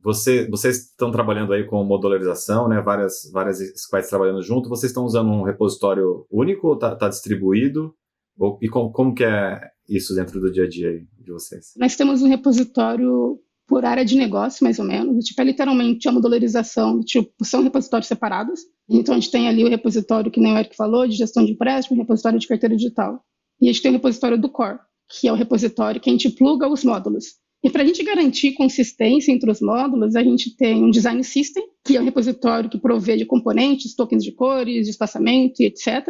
você, 0.03 0.49
vocês 0.51 0.91
estão 0.91 1.11
trabalhando 1.11 1.53
aí 1.53 1.65
com 1.65 1.83
modularização, 1.85 2.69
né? 2.69 2.81
Várias, 2.81 3.31
várias 3.33 3.59
squads 3.77 4.11
trabalhando 4.11 4.43
junto. 4.43 4.69
Vocês 4.69 4.91
estão 4.91 5.05
usando 5.05 5.31
um 5.31 5.43
repositório 5.43 6.27
único 6.31 6.69
ou 6.69 6.75
está 6.75 6.97
tá 6.97 7.09
distribuído? 7.09 7.95
Ou, 8.39 8.59
e 8.61 8.69
com, 8.69 8.91
como 8.91 9.15
que 9.15 9.25
é 9.25 9.61
isso 9.89 10.15
dentro 10.15 10.41
do 10.41 10.51
dia 10.51 10.65
a 10.65 10.69
dia 10.69 11.01
de 11.19 11.33
vocês? 11.33 11.73
Nós 11.77 11.95
temos 11.95 12.23
um 12.23 12.29
repositório 12.29 13.39
por 13.69 13.85
área 13.85 14.05
de 14.05 14.17
negócio, 14.17 14.65
mais 14.65 14.79
ou 14.79 14.85
menos. 14.85 15.25
Tipo, 15.25 15.41
é 15.41 15.45
literalmente 15.45 16.09
a 16.09 16.13
modularização, 16.13 17.01
tipo, 17.01 17.45
são 17.45 17.63
repositórios 17.63 18.09
separados. 18.09 18.61
Então, 18.89 19.15
a 19.15 19.19
gente 19.19 19.31
tem 19.31 19.49
ali 19.49 19.65
o 19.65 19.69
repositório 19.69 20.31
que 20.31 20.41
nem 20.41 20.53
o 20.53 20.59
Eric 20.59 20.77
falou, 20.77 21.07
de 21.07 21.17
gestão 21.17 21.45
de 21.45 21.53
empréstimo, 21.53 21.97
repositório 21.97 22.39
de 22.39 22.49
carteira 22.49 22.77
digital. 22.77 23.25
E 23.61 23.69
a 23.69 23.73
gente 23.73 23.83
tem 23.83 23.93
o 23.93 23.95
repositório 23.95 24.39
do 24.39 24.51
Core, 24.51 24.81
que 25.09 25.29
é 25.29 25.33
o 25.33 25.37
repositório 25.37 26.01
que 26.01 26.11
a 26.11 26.13
gente 26.13 26.29
pluga 26.31 26.69
os 26.69 26.83
módulos. 26.83 27.37
E 27.65 27.71
para 27.71 27.83
a 27.83 27.87
gente 27.87 28.03
garantir 28.03 28.53
consistência 28.55 29.31
entre 29.31 29.51
os 29.51 29.61
módulos, 29.61 30.17
a 30.17 30.23
gente 30.23 30.57
tem 30.57 30.83
um 30.83 30.91
design 30.91 31.23
system, 31.23 31.63
que 31.85 31.97
é 31.97 32.01
um 32.01 32.05
repositório 32.05 32.69
que 32.69 32.79
provê 32.79 33.17
de 33.17 33.25
componentes, 33.25 33.95
tokens 33.95 34.25
de 34.25 34.33
cores, 34.33 34.85
de 34.85 34.91
espaçamento 34.91 35.63
e 35.63 35.67
etc. 35.67 36.09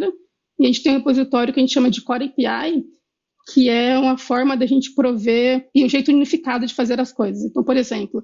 E 0.59 0.65
a 0.65 0.67
gente 0.67 0.83
tem 0.83 0.93
um 0.93 0.99
repositório 0.99 1.53
que 1.53 1.61
a 1.61 1.63
gente 1.63 1.75
chama 1.75 1.91
de 1.91 2.03
Core 2.03 2.25
API, 2.25 2.85
que 3.53 3.69
é 3.69 3.99
uma 3.99 4.17
forma 4.17 4.57
da 4.57 4.65
gente 4.65 4.95
prover 4.95 5.69
e 5.75 5.85
um 5.85 5.89
jeito 5.89 6.11
unificado 6.11 6.65
de 6.65 6.75
fazer 6.75 6.99
as 6.99 7.13
coisas. 7.13 7.45
Então, 7.45 7.63
por 7.63 7.77
exemplo, 7.77 8.23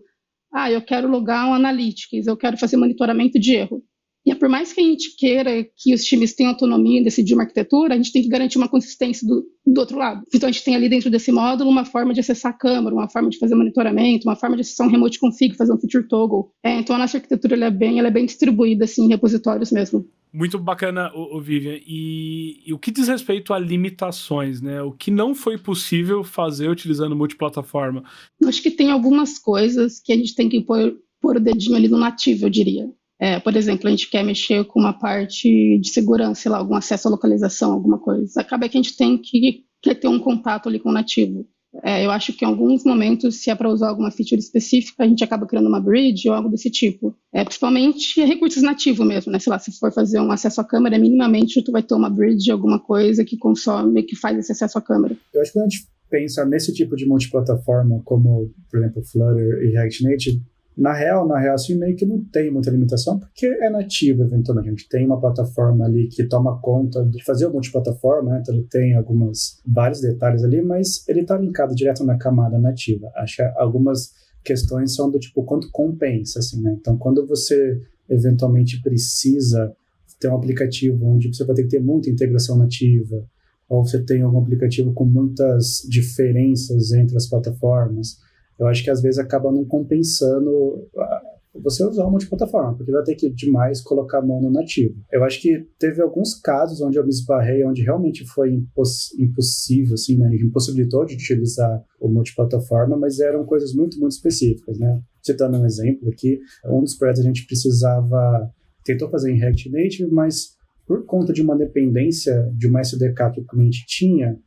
ah, 0.52 0.70
eu 0.70 0.80
quero 0.80 1.08
logar 1.08 1.46
um 1.46 1.54
Analytics, 1.54 2.26
eu 2.26 2.36
quero 2.36 2.56
fazer 2.56 2.78
monitoramento 2.78 3.38
de 3.38 3.54
erro. 3.54 3.82
E 4.28 4.30
é 4.30 4.34
por 4.34 4.46
mais 4.46 4.74
que 4.74 4.80
a 4.82 4.84
gente 4.84 5.16
queira 5.16 5.66
que 5.74 5.94
os 5.94 6.04
times 6.04 6.34
tenham 6.34 6.50
autonomia 6.50 7.00
em 7.00 7.02
decidir 7.02 7.32
uma 7.32 7.44
arquitetura, 7.44 7.94
a 7.94 7.96
gente 7.96 8.12
tem 8.12 8.20
que 8.20 8.28
garantir 8.28 8.58
uma 8.58 8.68
consistência 8.68 9.26
do, 9.26 9.42
do 9.66 9.80
outro 9.80 9.96
lado. 9.96 10.22
Então 10.34 10.46
a 10.46 10.52
gente 10.52 10.62
tem 10.62 10.76
ali 10.76 10.86
dentro 10.86 11.08
desse 11.08 11.32
módulo 11.32 11.70
uma 11.70 11.86
forma 11.86 12.12
de 12.12 12.20
acessar 12.20 12.52
a 12.52 12.54
câmera, 12.54 12.94
uma 12.94 13.08
forma 13.08 13.30
de 13.30 13.38
fazer 13.38 13.54
monitoramento, 13.54 14.28
uma 14.28 14.36
forma 14.36 14.54
de 14.54 14.60
acessar 14.60 14.86
um 14.86 14.90
remote 14.90 15.18
config, 15.18 15.56
fazer 15.56 15.72
um 15.72 15.78
feature 15.78 16.06
toggle. 16.06 16.50
É, 16.62 16.78
então 16.78 16.94
a 16.94 16.98
nossa 16.98 17.16
arquitetura 17.16 17.56
é, 17.56 17.70
bem, 17.70 17.98
ela 17.98 18.08
é 18.08 18.10
bem 18.10 18.26
distribuída 18.26 18.84
assim, 18.84 19.06
em 19.06 19.08
repositórios 19.08 19.72
mesmo. 19.72 20.06
Muito 20.30 20.58
bacana, 20.58 21.10
o, 21.14 21.40
Vivian. 21.40 21.78
E, 21.86 22.62
e, 22.66 22.74
o 22.74 22.78
que 22.78 22.90
diz 22.90 23.08
respeito 23.08 23.54
a 23.54 23.58
limitações, 23.58 24.60
né? 24.60 24.82
O 24.82 24.92
que 24.92 25.10
não 25.10 25.34
foi 25.34 25.56
possível 25.56 26.22
fazer 26.22 26.68
utilizando 26.68 27.16
multiplataforma? 27.16 28.04
Acho 28.44 28.62
que 28.62 28.70
tem 28.70 28.90
algumas 28.90 29.38
coisas 29.38 29.98
que 29.98 30.12
a 30.12 30.16
gente 30.16 30.34
tem 30.34 30.50
que 30.50 30.60
pôr, 30.60 30.98
pôr 31.18 31.38
o 31.38 31.40
dedinho 31.40 31.76
ali 31.76 31.88
no 31.88 31.96
nativo, 31.96 32.44
eu 32.44 32.50
diria. 32.50 32.90
É, 33.20 33.40
por 33.40 33.56
exemplo, 33.56 33.88
a 33.88 33.90
gente 33.90 34.08
quer 34.08 34.24
mexer 34.24 34.64
com 34.64 34.78
uma 34.78 34.92
parte 34.92 35.78
de 35.80 35.88
segurança, 35.88 36.42
sei 36.42 36.50
lá, 36.50 36.58
algum 36.58 36.76
acesso 36.76 37.08
à 37.08 37.10
localização, 37.10 37.72
alguma 37.72 37.98
coisa. 37.98 38.40
Acaba 38.40 38.68
que 38.68 38.78
a 38.78 38.82
gente 38.82 38.96
tem 38.96 39.18
que, 39.18 39.64
que 39.82 39.94
ter 39.94 40.08
um 40.08 40.20
contato 40.20 40.68
ali 40.68 40.78
com 40.78 40.90
o 40.90 40.92
nativo. 40.92 41.46
É, 41.84 42.04
eu 42.04 42.10
acho 42.10 42.32
que 42.32 42.44
em 42.44 42.48
alguns 42.48 42.82
momentos, 42.84 43.42
se 43.42 43.50
é 43.50 43.54
para 43.54 43.68
usar 43.68 43.88
alguma 43.88 44.10
feature 44.10 44.40
específica, 44.40 45.04
a 45.04 45.06
gente 45.06 45.22
acaba 45.22 45.46
criando 45.46 45.68
uma 45.68 45.80
bridge 45.80 46.28
ou 46.28 46.34
algo 46.34 46.48
desse 46.48 46.70
tipo. 46.70 47.14
É, 47.32 47.44
principalmente 47.44 48.24
recursos 48.24 48.62
nativos 48.62 49.06
mesmo, 49.06 49.30
né? 49.30 49.38
Sei 49.38 49.50
lá, 49.50 49.58
se 49.58 49.70
for 49.72 49.92
fazer 49.92 50.18
um 50.20 50.32
acesso 50.32 50.60
à 50.60 50.64
câmera, 50.64 50.98
minimamente 50.98 51.62
tu 51.62 51.70
vai 51.70 51.82
ter 51.82 51.94
uma 51.94 52.08
bridge, 52.08 52.50
alguma 52.50 52.80
coisa 52.80 53.24
que 53.24 53.36
consome, 53.36 54.02
que 54.02 54.16
faz 54.16 54.38
esse 54.38 54.52
acesso 54.52 54.78
à 54.78 54.80
câmera. 54.80 55.16
Eu 55.34 55.42
acho 55.42 55.52
que 55.52 55.58
quando 55.58 55.66
a 55.66 55.68
gente 55.68 55.86
pensa 56.10 56.44
nesse 56.46 56.72
tipo 56.72 56.96
de 56.96 57.06
multiplataforma, 57.06 58.00
como, 58.04 58.50
por 58.70 58.80
exemplo, 58.80 59.02
Flutter 59.04 59.62
e 59.62 59.72
React 59.72 60.04
Native, 60.04 60.42
na 60.78 60.92
real, 60.92 61.26
na 61.26 61.40
real, 61.40 61.56
assim, 61.56 61.76
meio 61.76 61.96
que 61.96 62.06
não 62.06 62.24
tem 62.24 62.52
muita 62.52 62.70
limitação, 62.70 63.18
porque 63.18 63.46
é 63.46 63.68
nativo, 63.68 64.22
eventualmente. 64.22 64.68
A 64.68 64.70
gente 64.70 64.88
tem 64.88 65.04
uma 65.04 65.20
plataforma 65.20 65.84
ali 65.84 66.06
que 66.06 66.22
toma 66.22 66.60
conta 66.60 67.04
de 67.04 67.22
fazer 67.24 67.46
o 67.46 67.52
multiplataforma, 67.52 68.30
né? 68.30 68.38
então 68.40 68.54
ele 68.54 68.64
tem 68.70 68.94
algumas, 68.94 69.60
vários 69.66 70.00
detalhes 70.00 70.44
ali, 70.44 70.62
mas 70.62 71.06
ele 71.08 71.22
está 71.22 71.36
linkado 71.36 71.74
direto 71.74 72.04
na 72.04 72.16
camada 72.16 72.60
nativa. 72.60 73.10
Acho 73.16 73.36
que 73.36 73.42
algumas 73.56 74.12
questões 74.44 74.94
são 74.94 75.10
do 75.10 75.18
tipo, 75.18 75.42
quanto 75.42 75.68
compensa, 75.72 76.38
assim, 76.38 76.62
né? 76.62 76.76
Então, 76.80 76.96
quando 76.96 77.26
você 77.26 77.80
eventualmente 78.08 78.80
precisa 78.80 79.74
ter 80.20 80.28
um 80.28 80.36
aplicativo 80.36 81.04
onde 81.06 81.34
você 81.34 81.44
vai 81.44 81.56
ter 81.56 81.64
que 81.64 81.70
ter 81.70 81.82
muita 81.82 82.08
integração 82.08 82.56
nativa, 82.56 83.26
ou 83.68 83.84
você 83.84 84.02
tem 84.02 84.22
algum 84.22 84.38
aplicativo 84.38 84.92
com 84.92 85.04
muitas 85.04 85.82
diferenças 85.88 86.92
entre 86.92 87.16
as 87.16 87.26
plataformas, 87.26 88.16
eu 88.58 88.66
acho 88.66 88.82
que 88.82 88.90
às 88.90 89.00
vezes 89.00 89.18
acaba 89.18 89.52
não 89.52 89.64
compensando 89.64 90.88
ah, 90.96 91.22
você 91.54 91.84
usar 91.84 92.02
uma 92.02 92.12
multiplataforma, 92.12 92.76
porque 92.76 92.92
vai 92.92 93.02
ter 93.02 93.14
que 93.14 93.30
demais 93.30 93.80
colocar 93.80 94.22
mão 94.22 94.40
no 94.40 94.50
nativo. 94.50 94.94
Eu 95.12 95.24
acho 95.24 95.40
que 95.40 95.66
teve 95.78 96.02
alguns 96.02 96.34
casos 96.34 96.80
onde 96.80 96.98
eu 96.98 97.04
me 97.04 97.10
esbarrei, 97.10 97.64
onde 97.64 97.82
realmente 97.82 98.24
foi 98.26 98.52
imposs 98.52 99.18
impossível, 99.18 99.94
assim, 99.94 100.16
né, 100.16 100.30
impossibilitou 100.36 101.04
de 101.04 101.14
utilizar 101.14 101.82
o 102.00 102.08
multiplataforma, 102.08 102.96
mas 102.96 103.18
eram 103.18 103.44
coisas 103.44 103.74
muito, 103.74 103.98
muito 103.98 104.12
específicas, 104.12 104.78
né. 104.78 105.00
Citando 105.22 105.58
um 105.58 105.66
exemplo 105.66 106.08
aqui, 106.08 106.38
um 106.66 106.80
dos 106.80 106.94
projetos 106.96 107.22
a 107.22 107.26
gente 107.26 107.46
precisava, 107.46 108.50
tentou 108.84 109.10
fazer 109.10 109.32
em 109.32 109.38
React 109.38 109.70
Native, 109.70 110.10
mas 110.10 110.56
por 110.86 111.04
conta 111.04 111.32
de 111.32 111.42
uma 111.42 111.56
dependência 111.56 112.50
de 112.56 112.66
uma 112.66 112.80
SDK 112.80 113.32
que 113.34 113.40
o 113.40 113.46
cliente 113.46 113.84
tinha, 113.86 114.38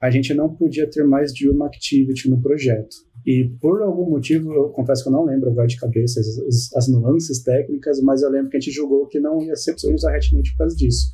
a 0.00 0.10
gente 0.10 0.32
não 0.32 0.54
podia 0.54 0.88
ter 0.88 1.04
mais 1.04 1.32
de 1.32 1.48
uma 1.50 1.66
activity 1.66 2.30
no 2.30 2.40
projeto. 2.40 3.07
E 3.28 3.44
por 3.60 3.82
algum 3.82 4.08
motivo, 4.08 4.54
eu 4.54 4.70
confesso 4.70 5.02
que 5.02 5.10
eu 5.10 5.12
não 5.12 5.26
lembro 5.26 5.50
agora 5.50 5.66
de 5.66 5.76
cabeça 5.76 6.18
as, 6.18 6.74
as 6.74 6.88
nuances 6.88 7.42
técnicas, 7.42 8.00
mas 8.00 8.22
eu 8.22 8.30
lembro 8.30 8.48
que 8.48 8.56
a 8.56 8.60
gente 8.60 8.72
julgou 8.72 9.06
que 9.06 9.20
não 9.20 9.42
ia 9.42 9.54
ser 9.54 9.74
possível 9.74 9.96
usar 9.96 10.12
REST 10.12 10.32
por 10.32 10.56
causa 10.56 10.74
disso. 10.74 11.12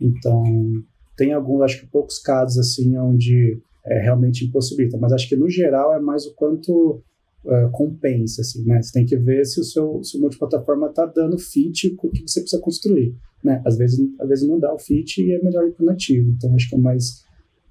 Então, 0.00 0.42
tem 1.18 1.34
alguns, 1.34 1.60
acho 1.60 1.80
que 1.80 1.86
poucos 1.86 2.18
casos 2.18 2.56
assim, 2.56 2.96
onde 2.96 3.60
é, 3.84 4.00
realmente 4.00 4.46
impossibilita, 4.46 4.96
mas 4.96 5.12
acho 5.12 5.28
que 5.28 5.36
no 5.36 5.50
geral 5.50 5.94
é 5.94 6.00
mais 6.00 6.24
o 6.24 6.34
quanto 6.34 7.02
uh, 7.44 7.70
compensa, 7.72 8.40
assim, 8.40 8.64
né? 8.64 8.80
Você 8.80 8.92
tem 8.94 9.04
que 9.04 9.18
ver 9.18 9.44
se 9.44 9.60
o 9.60 9.64
seu, 9.64 10.02
seu 10.02 10.18
multiplataforma 10.18 10.86
está 10.86 11.04
dando 11.04 11.38
fit 11.38 11.90
com 11.90 12.08
o 12.08 12.10
que 12.10 12.26
você 12.26 12.40
precisa 12.40 12.62
construir, 12.62 13.14
né? 13.44 13.60
Às 13.66 13.76
vezes, 13.76 14.00
às 14.18 14.26
vezes 14.26 14.48
não 14.48 14.58
dá 14.58 14.72
o 14.72 14.78
fit 14.78 15.22
e 15.22 15.34
é 15.34 15.42
melhor 15.42 15.68
ir 15.68 15.72
para 15.72 15.84
nativo. 15.84 16.30
Então, 16.30 16.54
acho 16.54 16.70
que 16.70 16.74
é 16.74 16.78
mais 16.78 17.22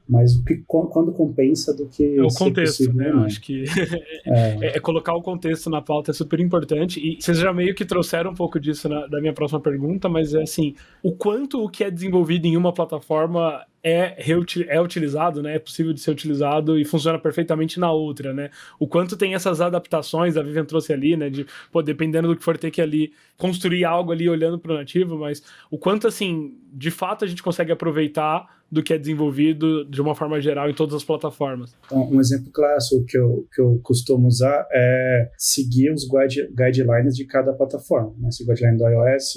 mas 0.10 0.36
o 0.36 0.44
que 0.44 0.64
quando 0.66 1.12
compensa 1.12 1.72
do 1.72 1.86
que 1.86 2.18
é 2.18 2.24
o 2.24 2.30
contexto, 2.30 2.78
possível, 2.80 2.96
né? 2.96 3.14
né? 3.14 3.26
Acho 3.26 3.40
que 3.40 3.64
é. 4.26 4.66
é. 4.66 4.78
é. 4.78 4.80
colocar 4.80 5.14
o 5.14 5.22
contexto 5.22 5.70
na 5.70 5.82
pauta 5.82 6.10
é 6.10 6.14
super 6.14 6.40
importante 6.40 7.00
e 7.00 7.22
vocês 7.22 7.38
já 7.38 7.54
meio 7.54 7.76
que 7.76 7.86
trouxeram 7.86 8.32
um 8.32 8.36
pouco 8.36 8.60
disso 8.60 8.90
na, 8.90 9.06
da 9.06 9.22
minha 9.22 9.34
próxima 9.34 9.60
pergunta, 9.60 10.10
mas 10.10 10.34
é 10.34 10.42
assim, 10.42 10.74
o 11.04 11.12
quanto 11.12 11.64
o 11.64 11.70
que 11.70 11.84
é 11.84 11.92
desenvolvido 11.92 12.48
em 12.48 12.58
uma 12.58 12.74
plataforma 12.74 13.64
é, 13.84 14.16
é 14.68 14.82
utilizado, 14.82 15.42
né? 15.42 15.56
É 15.56 15.60
possível 15.60 15.94
de 15.94 16.02
ser 16.02 16.12
utilizado 16.12 16.78
e 16.78 16.84
funciona 16.84 17.18
perfeitamente 17.18 17.80
na 17.80 17.92
outra, 17.92 18.34
né? 18.34 18.50
O 18.80 18.88
quanto 18.88 19.16
tem 19.16 19.36
essas 19.36 19.62
adaptações, 19.62 20.36
a 20.36 20.42
Vivian 20.42 20.66
trouxe 20.66 20.92
ali, 20.92 21.16
né? 21.16 21.30
De, 21.30 21.46
pô, 21.72 21.82
dependendo 21.82 22.28
do 22.28 22.36
que 22.36 22.44
for 22.44 22.58
ter 22.58 22.72
que 22.72 22.82
ali 22.82 23.14
construir 23.38 23.86
algo 23.86 24.12
ali 24.12 24.28
olhando 24.28 24.60
para 24.60 24.74
o 24.74 24.76
nativo, 24.76 25.18
mas 25.18 25.44
o 25.72 25.78
quanto, 25.78 26.08
assim, 26.08 26.58
de 26.74 26.92
fato 26.92 27.24
a 27.24 27.28
gente 27.28 27.44
consegue 27.44 27.72
aproveitar 27.72 28.59
do 28.72 28.84
que 28.84 28.94
é 28.94 28.98
desenvolvido 28.98 29.84
de 29.86 30.00
uma 30.02 30.14
forma 30.14 30.40
geral 30.40 30.70
em 30.70 30.74
todas 30.74 30.96
as 30.96 31.04
plataformas. 31.04 31.76
Um 31.92 32.20
exemplo 32.20 32.52
clássico 32.52 33.04
que 33.06 33.18
eu, 33.18 33.48
que 33.54 33.62
eu 33.62 33.80
costumo 33.84 34.28
usar 34.28 34.68
é 34.72 35.32
seguir 35.38 35.92
os 35.92 36.08
guide, 36.08 36.48
guidelines 36.50 37.16
de 37.16 37.26
cada 37.26 37.54
plataforma, 37.54 38.14
né? 38.20 38.32
Seguir 38.32 38.52
o 38.52 38.54
guideline 38.54 38.78
do 38.78 38.88
iOS 38.88 39.36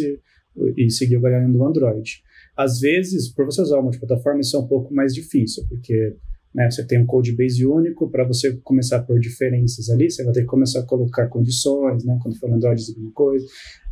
e 0.76 0.90
seguir 0.90 1.16
o 1.16 1.22
guideline 1.22 1.52
do 1.52 1.64
Android. 1.64 2.22
Às 2.54 2.80
vezes, 2.80 3.32
por 3.32 3.46
você 3.46 3.62
usar 3.62 3.76
uma 3.76 3.84
multiplataforma, 3.84 4.40
isso 4.40 4.56
é 4.56 4.60
um 4.60 4.66
pouco 4.66 4.92
mais 4.92 5.14
difícil, 5.14 5.64
porque 5.68 6.16
né, 6.54 6.70
você 6.70 6.86
tem 6.86 7.00
um 7.00 7.06
code 7.06 7.34
base 7.34 7.64
único, 7.64 8.10
para 8.10 8.24
você 8.24 8.58
começar 8.62 8.98
a 8.98 9.02
pôr 9.02 9.18
diferenças 9.18 9.88
ali, 9.88 10.10
você 10.10 10.22
vai 10.22 10.34
ter 10.34 10.42
que 10.42 10.46
começar 10.46 10.80
a 10.80 10.86
colocar 10.86 11.26
condições, 11.28 12.04
né, 12.04 12.18
quando 12.22 12.38
for 12.38 12.52
Android, 12.52 12.84
alguma 12.90 13.12
coisa. 13.12 13.46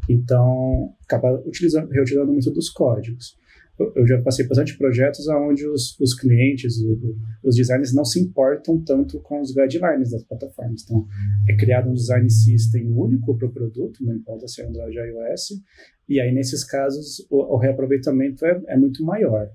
Então, 0.06 0.92
acaba 1.04 1.42
utilizando, 1.46 1.88
reutilizando 1.88 2.30
muito 2.30 2.50
dos 2.50 2.68
códigos 2.68 3.39
eu 3.96 4.06
já 4.06 4.20
passei 4.20 4.46
bastante 4.46 4.76
projetos 4.76 5.26
onde 5.28 5.66
os, 5.66 5.98
os 5.98 6.14
clientes, 6.14 6.74
os 7.42 7.56
designers 7.56 7.94
não 7.94 8.04
se 8.04 8.20
importam 8.20 8.82
tanto 8.82 9.20
com 9.20 9.40
os 9.40 9.52
guidelines 9.52 10.10
das 10.10 10.22
plataformas. 10.24 10.82
Então, 10.82 11.06
é 11.48 11.56
criado 11.56 11.88
um 11.88 11.94
design 11.94 12.28
system 12.28 12.92
único 12.92 13.36
para 13.36 13.46
o 13.46 13.52
produto, 13.52 14.04
não 14.04 14.14
importa 14.14 14.46
se 14.46 14.60
é 14.60 14.66
Android 14.66 14.98
ou 14.98 15.04
iOS, 15.04 15.62
e 16.08 16.20
aí, 16.20 16.32
nesses 16.32 16.64
casos, 16.64 17.24
o, 17.30 17.54
o 17.54 17.56
reaproveitamento 17.56 18.44
é, 18.44 18.60
é 18.66 18.76
muito 18.76 19.04
maior. 19.04 19.48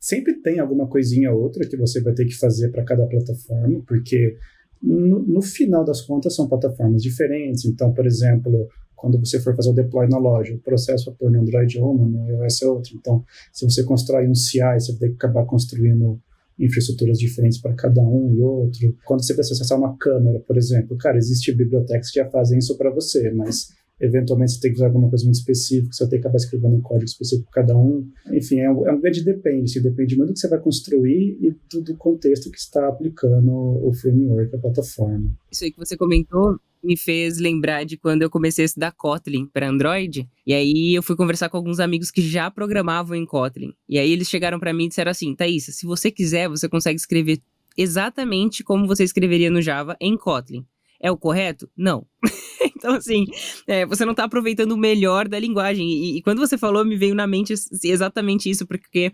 Sempre 0.00 0.34
tem 0.40 0.58
alguma 0.58 0.88
coisinha 0.88 1.30
ou 1.30 1.42
outra 1.42 1.68
que 1.68 1.76
você 1.76 2.00
vai 2.00 2.14
ter 2.14 2.24
que 2.24 2.34
fazer 2.34 2.70
para 2.70 2.84
cada 2.84 3.06
plataforma, 3.06 3.82
porque 3.86 4.36
no, 4.82 5.18
no, 5.20 5.42
final 5.42 5.84
das 5.84 6.00
contas 6.00 6.34
são 6.34 6.48
plataformas 6.48 7.02
diferentes. 7.02 7.64
Então, 7.64 7.92
por 7.92 8.06
exemplo, 8.06 8.68
quando 8.98 9.18
você 9.18 9.40
for 9.40 9.54
fazer 9.54 9.70
o 9.70 9.72
deploy 9.72 10.08
na 10.08 10.18
loja, 10.18 10.54
o 10.54 10.58
processo 10.58 11.14
para 11.14 11.30
no 11.30 11.40
Android 11.40 11.78
é 11.78 11.82
uma, 11.82 12.04
no 12.04 12.42
iOS 12.42 12.62
é 12.62 12.66
outro. 12.66 12.96
Então, 12.96 13.24
se 13.52 13.64
você 13.64 13.84
constrói 13.84 14.28
um 14.28 14.34
CI, 14.34 14.58
você 14.78 14.92
vai 14.92 15.00
ter 15.00 15.08
que 15.10 15.14
acabar 15.14 15.46
construindo 15.46 16.20
infraestruturas 16.58 17.18
diferentes 17.18 17.60
para 17.60 17.72
cada 17.74 18.02
um 18.02 18.32
e 18.34 18.40
outro. 18.40 18.96
Quando 19.04 19.24
você 19.24 19.32
precisa 19.32 19.54
acessar 19.54 19.78
uma 19.78 19.96
câmera, 19.96 20.40
por 20.40 20.56
exemplo, 20.56 20.96
cara, 20.98 21.16
existe 21.16 21.52
bibliotecas 21.52 22.10
que 22.10 22.18
já 22.18 22.28
fazem 22.28 22.58
isso 22.58 22.76
para 22.76 22.90
você, 22.90 23.30
mas 23.30 23.68
eventualmente 24.00 24.52
você 24.52 24.60
tem 24.60 24.72
que 24.72 24.78
usar 24.78 24.86
alguma 24.86 25.08
coisa 25.08 25.24
muito 25.24 25.38
específica, 25.38 25.92
você 25.92 26.04
vai 26.04 26.10
ter 26.10 26.16
que 26.16 26.20
acabar 26.20 26.36
escrevendo 26.36 26.76
um 26.76 26.80
código 26.80 27.04
específico 27.04 27.48
para 27.52 27.62
cada 27.62 27.78
um. 27.78 28.08
Enfim, 28.32 28.58
é 28.58 28.70
um, 28.70 28.88
é 28.88 28.92
um 28.92 29.00
grande 29.00 29.24
depende, 29.24 29.70
assim, 29.70 29.80
depende 29.80 30.16
muito 30.16 30.30
do 30.30 30.34
que 30.34 30.40
você 30.40 30.48
vai 30.48 30.58
construir 30.58 31.38
e 31.40 31.56
do, 31.70 31.82
do 31.82 31.96
contexto 31.96 32.50
que 32.50 32.58
está 32.58 32.88
aplicando 32.88 33.52
o 33.52 33.92
framework, 33.92 34.54
a 34.56 34.58
plataforma. 34.58 35.32
Isso 35.52 35.62
aí 35.62 35.70
que 35.70 35.78
você 35.78 35.96
comentou 35.96 36.58
me 36.82 36.96
fez 36.96 37.38
lembrar 37.38 37.84
de 37.84 37.96
quando 37.96 38.22
eu 38.22 38.30
comecei 38.30 38.64
a 38.64 38.66
estudar 38.66 38.92
Kotlin 38.92 39.46
para 39.46 39.68
Android. 39.68 40.28
E 40.46 40.54
aí 40.54 40.94
eu 40.94 41.02
fui 41.02 41.16
conversar 41.16 41.48
com 41.48 41.56
alguns 41.56 41.80
amigos 41.80 42.10
que 42.10 42.22
já 42.22 42.50
programavam 42.50 43.16
em 43.16 43.26
Kotlin. 43.26 43.72
E 43.88 43.98
aí 43.98 44.10
eles 44.10 44.28
chegaram 44.28 44.58
para 44.58 44.72
mim 44.72 44.86
e 44.86 44.88
disseram 44.88 45.10
assim: 45.10 45.34
Thaís, 45.34 45.64
se 45.64 45.86
você 45.86 46.10
quiser, 46.10 46.48
você 46.48 46.68
consegue 46.68 46.96
escrever 46.96 47.40
exatamente 47.76 48.64
como 48.64 48.86
você 48.86 49.04
escreveria 49.04 49.50
no 49.50 49.62
Java 49.62 49.96
em 50.00 50.16
Kotlin. 50.16 50.64
É 51.00 51.10
o 51.10 51.16
correto? 51.16 51.70
Não. 51.76 52.04
então, 52.76 52.94
assim, 52.94 53.26
é, 53.66 53.86
você 53.86 54.04
não 54.04 54.10
está 54.10 54.24
aproveitando 54.24 54.72
o 54.72 54.76
melhor 54.76 55.28
da 55.28 55.38
linguagem. 55.38 55.88
E, 55.88 56.18
e, 56.18 56.22
quando 56.22 56.40
você 56.40 56.58
falou, 56.58 56.84
me 56.84 56.96
veio 56.96 57.14
na 57.14 57.26
mente 57.26 57.54
exatamente 57.84 58.50
isso, 58.50 58.66
porque 58.66 59.12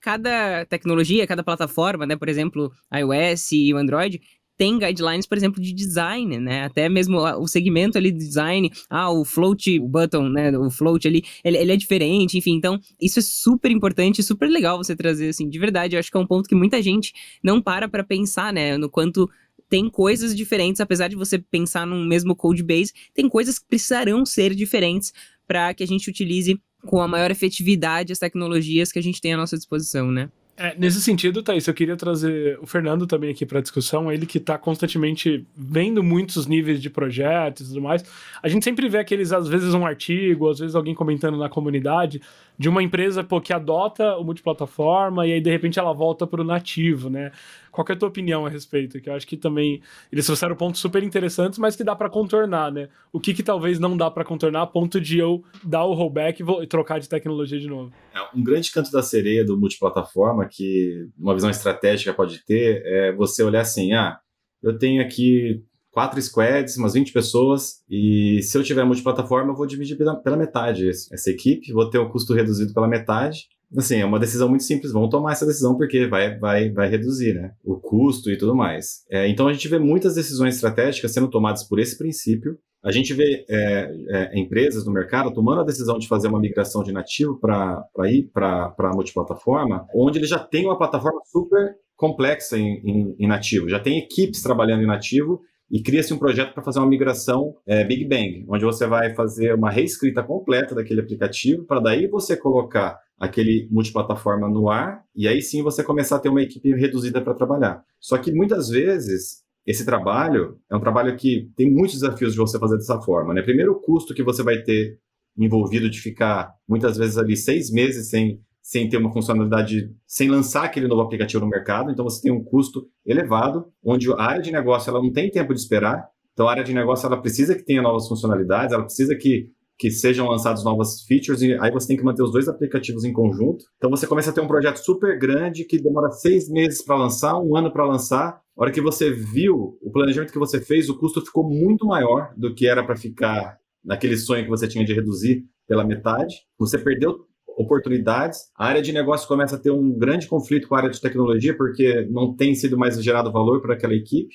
cada 0.00 0.64
tecnologia, 0.66 1.26
cada 1.26 1.42
plataforma, 1.42 2.06
né, 2.06 2.14
por 2.14 2.28
exemplo, 2.28 2.70
iOS 2.92 3.52
e 3.52 3.72
o 3.72 3.78
Android, 3.78 4.20
tem 4.56 4.78
guidelines, 4.78 5.26
por 5.26 5.36
exemplo, 5.36 5.60
de 5.60 5.72
design, 5.72 6.38
né? 6.38 6.64
Até 6.64 6.88
mesmo 6.88 7.18
o 7.18 7.46
segmento 7.48 7.98
ali 7.98 8.10
de 8.10 8.18
design, 8.18 8.70
ah, 8.88 9.10
o 9.10 9.24
float 9.24 9.78
button, 9.80 10.28
né? 10.28 10.56
O 10.56 10.70
float 10.70 11.06
ali, 11.08 11.24
ele, 11.42 11.58
ele, 11.58 11.72
é 11.72 11.76
diferente, 11.76 12.38
enfim. 12.38 12.54
Então, 12.54 12.78
isso 13.00 13.18
é 13.18 13.22
super 13.22 13.70
importante, 13.70 14.22
super 14.22 14.48
legal 14.48 14.78
você 14.78 14.94
trazer, 14.94 15.28
assim, 15.28 15.48
de 15.48 15.58
verdade. 15.58 15.96
Eu 15.96 16.00
acho 16.00 16.10
que 16.10 16.16
é 16.16 16.20
um 16.20 16.26
ponto 16.26 16.48
que 16.48 16.54
muita 16.54 16.80
gente 16.82 17.12
não 17.42 17.60
para 17.60 17.88
para 17.88 18.04
pensar, 18.04 18.52
né? 18.52 18.76
No 18.76 18.88
quanto 18.88 19.28
tem 19.68 19.88
coisas 19.88 20.36
diferentes, 20.36 20.80
apesar 20.80 21.08
de 21.08 21.16
você 21.16 21.38
pensar 21.38 21.86
num 21.86 22.04
mesmo 22.04 22.36
code 22.36 22.62
base, 22.62 22.92
tem 23.12 23.28
coisas 23.28 23.58
que 23.58 23.66
precisarão 23.66 24.24
ser 24.24 24.54
diferentes 24.54 25.12
para 25.46 25.74
que 25.74 25.82
a 25.82 25.86
gente 25.86 26.08
utilize 26.08 26.60
com 26.86 27.00
a 27.00 27.08
maior 27.08 27.30
efetividade 27.30 28.12
as 28.12 28.18
tecnologias 28.18 28.92
que 28.92 28.98
a 28.98 29.02
gente 29.02 29.20
tem 29.20 29.32
à 29.32 29.36
nossa 29.36 29.56
disposição, 29.56 30.10
né? 30.10 30.30
É, 30.56 30.72
nesse 30.78 31.00
sentido, 31.02 31.42
Thaís, 31.42 31.66
eu 31.66 31.74
queria 31.74 31.96
trazer 31.96 32.56
o 32.62 32.66
Fernando 32.66 33.08
também 33.08 33.30
aqui 33.30 33.44
para 33.44 33.58
a 33.58 33.62
discussão, 33.62 34.10
ele 34.12 34.24
que 34.24 34.38
está 34.38 34.56
constantemente 34.56 35.44
vendo 35.56 36.00
muitos 36.00 36.46
níveis 36.46 36.80
de 36.80 36.88
projetos 36.88 37.66
e 37.66 37.68
tudo 37.70 37.82
mais. 37.82 38.04
A 38.40 38.48
gente 38.48 38.62
sempre 38.62 38.88
vê 38.88 38.98
aqueles, 38.98 39.32
às 39.32 39.48
vezes, 39.48 39.74
um 39.74 39.84
artigo, 39.84 40.48
às 40.48 40.60
vezes 40.60 40.76
alguém 40.76 40.94
comentando 40.94 41.36
na 41.36 41.48
comunidade, 41.48 42.22
de 42.58 42.68
uma 42.68 42.82
empresa 42.82 43.24
pô, 43.24 43.40
que 43.40 43.52
adota 43.52 44.16
o 44.16 44.24
multiplataforma 44.24 45.26
e 45.26 45.32
aí, 45.32 45.40
de 45.40 45.50
repente, 45.50 45.78
ela 45.78 45.92
volta 45.92 46.26
para 46.26 46.40
o 46.40 46.44
nativo, 46.44 47.10
né? 47.10 47.32
Qual 47.70 47.84
é 47.88 47.92
a 47.92 47.96
tua 47.96 48.08
opinião 48.08 48.46
a 48.46 48.48
respeito? 48.48 49.00
Que 49.00 49.10
eu 49.10 49.14
acho 49.14 49.26
que 49.26 49.36
também 49.36 49.82
eles 50.12 50.24
trouxeram 50.26 50.54
pontos 50.54 50.80
super 50.80 51.02
interessantes, 51.02 51.58
mas 51.58 51.74
que 51.74 51.82
dá 51.82 51.96
para 51.96 52.08
contornar, 52.08 52.70
né? 52.70 52.88
O 53.12 53.18
que, 53.18 53.34
que 53.34 53.42
talvez 53.42 53.80
não 53.80 53.96
dá 53.96 54.08
para 54.10 54.24
contornar 54.24 54.62
a 54.62 54.66
ponto 54.66 55.00
de 55.00 55.18
eu 55.18 55.42
dar 55.64 55.84
o 55.84 55.92
rollback 55.92 56.40
e, 56.40 56.62
e 56.62 56.66
trocar 56.68 57.00
de 57.00 57.08
tecnologia 57.08 57.58
de 57.58 57.66
novo? 57.66 57.92
É, 58.14 58.20
um 58.36 58.44
grande 58.44 58.70
canto 58.70 58.92
da 58.92 59.02
sereia 59.02 59.44
do 59.44 59.58
multiplataforma 59.58 60.48
que 60.48 61.08
uma 61.18 61.34
visão 61.34 61.50
estratégica 61.50 62.14
pode 62.14 62.44
ter 62.44 62.82
é 62.86 63.12
você 63.12 63.42
olhar 63.42 63.62
assim, 63.62 63.92
ah, 63.92 64.18
eu 64.62 64.78
tenho 64.78 65.02
aqui 65.02 65.64
quatro 65.94 66.20
squads, 66.20 66.76
umas 66.76 66.94
20 66.94 67.12
pessoas, 67.12 67.84
e 67.88 68.42
se 68.42 68.58
eu 68.58 68.64
tiver 68.64 68.84
multiplataforma, 68.84 69.52
eu 69.52 69.56
vou 69.56 69.64
dividir 69.64 69.96
pela, 69.96 70.16
pela 70.16 70.36
metade 70.36 70.88
essa 70.88 71.30
equipe, 71.30 71.72
vou 71.72 71.88
ter 71.88 71.98
o 71.98 72.10
custo 72.10 72.34
reduzido 72.34 72.74
pela 72.74 72.88
metade, 72.88 73.46
assim, 73.76 73.98
é 73.98 74.04
uma 74.04 74.18
decisão 74.18 74.48
muito 74.48 74.64
simples. 74.64 74.92
Vamos 74.92 75.08
tomar 75.08 75.32
essa 75.32 75.46
decisão 75.46 75.76
porque 75.76 76.06
vai, 76.06 76.36
vai, 76.36 76.70
vai 76.70 76.88
reduzir, 76.88 77.34
né? 77.34 77.52
O 77.64 77.76
custo 77.76 78.30
e 78.30 78.36
tudo 78.36 78.54
mais. 78.54 79.04
É, 79.10 79.28
então 79.28 79.46
a 79.46 79.52
gente 79.52 79.68
vê 79.68 79.78
muitas 79.78 80.14
decisões 80.14 80.56
estratégicas 80.56 81.12
sendo 81.12 81.30
tomadas 81.30 81.64
por 81.64 81.78
esse 81.78 81.96
princípio. 81.96 82.58
A 82.84 82.92
gente 82.92 83.14
vê 83.14 83.44
é, 83.48 83.90
é, 84.10 84.38
empresas 84.38 84.84
no 84.84 84.92
mercado 84.92 85.32
tomando 85.32 85.62
a 85.62 85.64
decisão 85.64 85.98
de 85.98 86.06
fazer 86.06 86.28
uma 86.28 86.40
migração 86.40 86.82
de 86.82 86.92
nativo 86.92 87.38
para 87.40 87.88
ir 88.04 88.30
para 88.32 88.74
a 88.78 88.94
multiplataforma, 88.94 89.86
onde 89.94 90.18
ele 90.18 90.26
já 90.26 90.38
tem 90.38 90.66
uma 90.66 90.76
plataforma 90.76 91.20
super 91.24 91.76
complexa 91.96 92.58
em, 92.58 92.80
em, 92.84 93.16
em 93.18 93.26
nativo, 93.26 93.68
já 93.68 93.78
tem 93.78 93.98
equipes 93.98 94.42
trabalhando 94.42 94.82
em 94.82 94.86
nativo 94.86 95.40
e 95.70 95.82
cria-se 95.82 96.12
um 96.12 96.18
projeto 96.18 96.52
para 96.52 96.62
fazer 96.62 96.78
uma 96.78 96.88
migração 96.88 97.54
é, 97.66 97.84
Big 97.84 98.06
Bang, 98.06 98.44
onde 98.48 98.64
você 98.64 98.86
vai 98.86 99.14
fazer 99.14 99.54
uma 99.54 99.70
reescrita 99.70 100.22
completa 100.22 100.74
daquele 100.74 101.00
aplicativo 101.00 101.64
para 101.64 101.80
daí 101.80 102.06
você 102.06 102.36
colocar 102.36 102.98
aquele 103.18 103.68
multiplataforma 103.70 104.48
no 104.48 104.68
ar 104.68 105.02
e 105.14 105.26
aí 105.26 105.40
sim 105.40 105.62
você 105.62 105.82
começar 105.82 106.16
a 106.16 106.18
ter 106.18 106.28
uma 106.28 106.42
equipe 106.42 106.74
reduzida 106.74 107.20
para 107.20 107.34
trabalhar. 107.34 107.82
Só 108.00 108.18
que 108.18 108.32
muitas 108.32 108.68
vezes 108.68 109.44
esse 109.66 109.84
trabalho 109.84 110.58
é 110.70 110.76
um 110.76 110.80
trabalho 110.80 111.16
que 111.16 111.50
tem 111.56 111.70
muitos 111.72 112.00
desafios 112.00 112.32
de 112.32 112.38
você 112.38 112.58
fazer 112.58 112.76
dessa 112.76 113.00
forma. 113.00 113.32
Né? 113.32 113.42
Primeiro, 113.42 113.72
o 113.72 113.80
custo 113.80 114.14
que 114.14 114.22
você 114.22 114.42
vai 114.42 114.58
ter 114.62 114.98
envolvido 115.36 115.88
de 115.88 116.00
ficar 116.00 116.52
muitas 116.68 116.96
vezes 116.96 117.16
ali 117.16 117.36
seis 117.36 117.70
meses 117.70 118.10
sem, 118.10 118.40
sem 118.64 118.88
ter 118.88 118.96
uma 118.96 119.12
funcionalidade, 119.12 119.90
sem 120.06 120.30
lançar 120.30 120.64
aquele 120.64 120.88
novo 120.88 121.02
aplicativo 121.02 121.44
no 121.44 121.50
mercado. 121.50 121.90
Então 121.90 122.02
você 122.02 122.22
tem 122.22 122.32
um 122.32 122.42
custo 122.42 122.88
elevado, 123.04 123.66
onde 123.84 124.10
a 124.10 124.22
área 124.22 124.40
de 124.40 124.50
negócio 124.50 124.88
ela 124.88 125.02
não 125.02 125.12
tem 125.12 125.30
tempo 125.30 125.52
de 125.52 125.60
esperar. 125.60 126.08
Então 126.32 126.48
a 126.48 126.50
área 126.50 126.64
de 126.64 126.72
negócio 126.72 127.06
ela 127.06 127.20
precisa 127.20 127.54
que 127.54 127.62
tenha 127.62 127.82
novas 127.82 128.08
funcionalidades, 128.08 128.72
ela 128.72 128.84
precisa 128.84 129.14
que 129.14 129.50
que 129.76 129.90
sejam 129.90 130.28
lançados 130.28 130.62
novas 130.62 131.02
features, 131.02 131.42
e 131.42 131.52
aí 131.54 131.68
você 131.72 131.88
tem 131.88 131.96
que 131.96 132.04
manter 132.04 132.22
os 132.22 132.30
dois 132.30 132.46
aplicativos 132.46 133.04
em 133.04 133.12
conjunto. 133.12 133.64
Então 133.76 133.90
você 133.90 134.06
começa 134.06 134.30
a 134.30 134.32
ter 134.32 134.40
um 134.40 134.46
projeto 134.46 134.76
super 134.76 135.18
grande 135.18 135.64
que 135.64 135.82
demora 135.82 136.12
seis 136.12 136.48
meses 136.48 136.80
para 136.80 136.96
lançar, 136.96 137.36
um 137.40 137.56
ano 137.56 137.72
para 137.72 137.84
lançar. 137.84 138.40
A 138.56 138.62
hora 138.62 138.70
que 138.70 138.80
você 138.80 139.10
viu 139.10 139.76
o 139.82 139.90
planejamento 139.90 140.32
que 140.32 140.38
você 140.38 140.60
fez, 140.60 140.88
o 140.88 140.96
custo 140.96 141.20
ficou 141.20 141.42
muito 141.42 141.86
maior 141.86 142.32
do 142.36 142.54
que 142.54 142.68
era 142.68 142.84
para 142.84 142.94
ficar 142.94 143.58
naquele 143.84 144.16
sonho 144.16 144.44
que 144.44 144.50
você 144.50 144.68
tinha 144.68 144.84
de 144.84 144.94
reduzir 144.94 145.44
pela 145.66 145.84
metade. 145.84 146.36
Você 146.56 146.78
perdeu 146.78 147.26
oportunidades. 147.56 148.50
A 148.56 148.66
área 148.66 148.82
de 148.82 148.92
negócio 148.92 149.28
começa 149.28 149.56
a 149.56 149.58
ter 149.58 149.70
um 149.70 149.96
grande 149.96 150.26
conflito 150.26 150.68
com 150.68 150.74
a 150.74 150.78
área 150.78 150.90
de 150.90 151.00
tecnologia, 151.00 151.56
porque 151.56 152.06
não 152.10 152.34
tem 152.34 152.54
sido 152.54 152.76
mais 152.78 153.02
gerado 153.02 153.32
valor 153.32 153.60
para 153.60 153.74
aquela 153.74 153.94
equipe. 153.94 154.34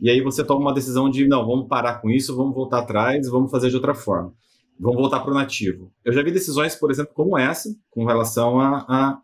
e 0.00 0.08
aí 0.08 0.20
você 0.20 0.44
toma 0.44 0.60
uma 0.60 0.74
decisão 0.74 1.10
de, 1.10 1.26
não, 1.26 1.46
vamos 1.46 1.66
parar 1.68 2.00
com 2.00 2.10
isso, 2.10 2.36
vamos 2.36 2.54
voltar 2.54 2.80
atrás, 2.80 3.28
vamos 3.28 3.50
fazer 3.50 3.68
de 3.68 3.76
outra 3.76 3.94
forma. 3.94 4.32
Vamos 4.78 5.00
voltar 5.00 5.20
para 5.20 5.32
o 5.32 5.34
nativo. 5.34 5.92
Eu 6.04 6.12
já 6.12 6.22
vi 6.22 6.30
decisões, 6.30 6.76
por 6.76 6.90
exemplo, 6.90 7.12
como 7.12 7.36
essa, 7.36 7.68
com 7.90 8.04
relação 8.04 8.60
a, 8.60 8.78
a, 8.88 9.20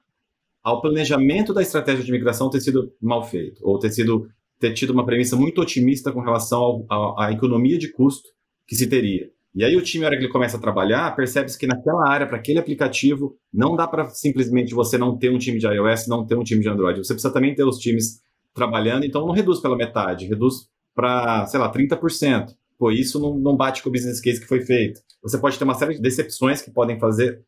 ao 0.63 0.81
planejamento 0.81 1.55
da 1.55 1.63
estratégia 1.63 2.05
de 2.05 2.11
migração 2.11 2.51
ter 2.51 2.61
sido 2.61 2.93
mal 3.01 3.23
feito, 3.23 3.61
ou 3.63 3.79
ter, 3.79 3.91
sido, 3.91 4.27
ter 4.59 4.73
tido 4.73 4.91
uma 4.91 5.07
premissa 5.07 5.37
muito 5.37 5.61
otimista 5.61 6.11
com 6.11 6.21
relação 6.21 6.85
à 7.17 7.31
economia 7.31 7.79
de 7.79 7.93
custo 7.93 8.29
que 8.67 8.75
se 8.75 8.89
teria. 8.89 9.31
E 9.55 9.65
aí 9.65 9.77
o 9.77 9.83
time, 9.83 10.03
na 10.03 10.09
hora 10.09 10.17
que 10.17 10.25
ele 10.25 10.33
começa 10.33 10.57
a 10.57 10.61
trabalhar, 10.61 11.15
percebe-se 11.15 11.57
que 11.57 11.67
naquela 11.67 12.09
área, 12.09 12.27
para 12.27 12.39
aquele 12.39 12.59
aplicativo, 12.59 13.37
não 13.53 13.77
dá 13.77 13.87
para 13.87 14.07
simplesmente 14.11 14.75
você 14.75 14.99
não 14.99 15.17
ter 15.17 15.31
um 15.31 15.39
time 15.39 15.59
de 15.59 15.67
iOS, 15.67 16.09
não 16.09 16.27
ter 16.27 16.37
um 16.37 16.43
time 16.43 16.61
de 16.61 16.69
Android. 16.69 16.99
Você 16.99 17.15
precisa 17.15 17.33
também 17.33 17.55
ter 17.55 17.63
os 17.63 17.79
times 17.79 18.21
trabalhando, 18.53 19.05
então 19.05 19.25
não 19.25 19.33
reduz 19.33 19.61
pela 19.61 19.77
metade, 19.77 20.27
reduz 20.27 20.69
para, 20.95 21.47
sei 21.47 21.61
lá, 21.61 21.71
30%. 21.73 22.55
Pô, 22.77 22.91
isso 22.91 23.21
não, 23.21 23.39
não 23.39 23.57
bate 23.57 23.83
com 23.83 23.89
o 23.89 23.93
business 23.93 24.21
case 24.21 24.41
que 24.41 24.47
foi 24.47 24.61
feito. 24.61 25.01
Você 25.23 25.39
pode 25.39 25.57
ter 25.57 25.65
uma 25.65 25.75
série 25.75 25.95
de 25.95 26.03
decepções 26.03 26.61
que 26.61 26.73
podem 26.73 26.99
fazer. 26.99 27.41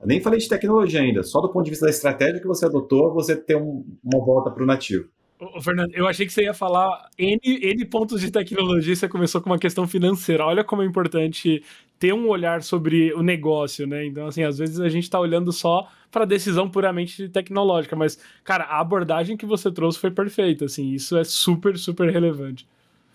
Eu 0.00 0.06
nem 0.06 0.20
falei 0.20 0.38
de 0.38 0.48
tecnologia 0.48 1.00
ainda, 1.00 1.22
só 1.22 1.40
do 1.40 1.50
ponto 1.50 1.64
de 1.64 1.70
vista 1.70 1.86
da 1.86 1.90
estratégia 1.90 2.40
que 2.40 2.46
você 2.46 2.66
adotou, 2.66 3.14
você 3.14 3.34
ter 3.34 3.56
um, 3.56 3.86
uma 4.04 4.24
volta 4.24 4.50
para 4.50 4.62
o 4.62 4.66
nativo. 4.66 5.08
Ô, 5.38 5.60
Fernando, 5.60 5.92
eu 5.94 6.06
achei 6.06 6.24
que 6.24 6.32
você 6.32 6.44
ia 6.44 6.54
falar 6.54 7.08
N, 7.18 7.40
N 7.44 7.84
pontos 7.86 8.20
de 8.20 8.30
tecnologia, 8.30 8.94
você 8.94 9.08
começou 9.08 9.40
com 9.40 9.50
uma 9.50 9.58
questão 9.58 9.86
financeira. 9.86 10.44
Olha 10.44 10.62
como 10.62 10.82
é 10.82 10.84
importante 10.86 11.62
ter 11.98 12.12
um 12.12 12.28
olhar 12.28 12.62
sobre 12.62 13.12
o 13.14 13.22
negócio, 13.22 13.86
né? 13.86 14.06
Então, 14.06 14.26
assim, 14.26 14.44
às 14.44 14.58
vezes 14.58 14.78
a 14.80 14.88
gente 14.88 15.04
está 15.04 15.18
olhando 15.18 15.52
só 15.52 15.88
para 16.10 16.24
decisão 16.24 16.70
puramente 16.70 17.28
tecnológica, 17.28 17.96
mas, 17.96 18.18
cara, 18.44 18.64
a 18.64 18.80
abordagem 18.80 19.36
que 19.36 19.44
você 19.44 19.70
trouxe 19.72 19.98
foi 19.98 20.10
perfeita, 20.10 20.66
assim, 20.66 20.92
isso 20.92 21.16
é 21.16 21.24
super, 21.24 21.76
super 21.76 22.10
relevante. 22.10 22.66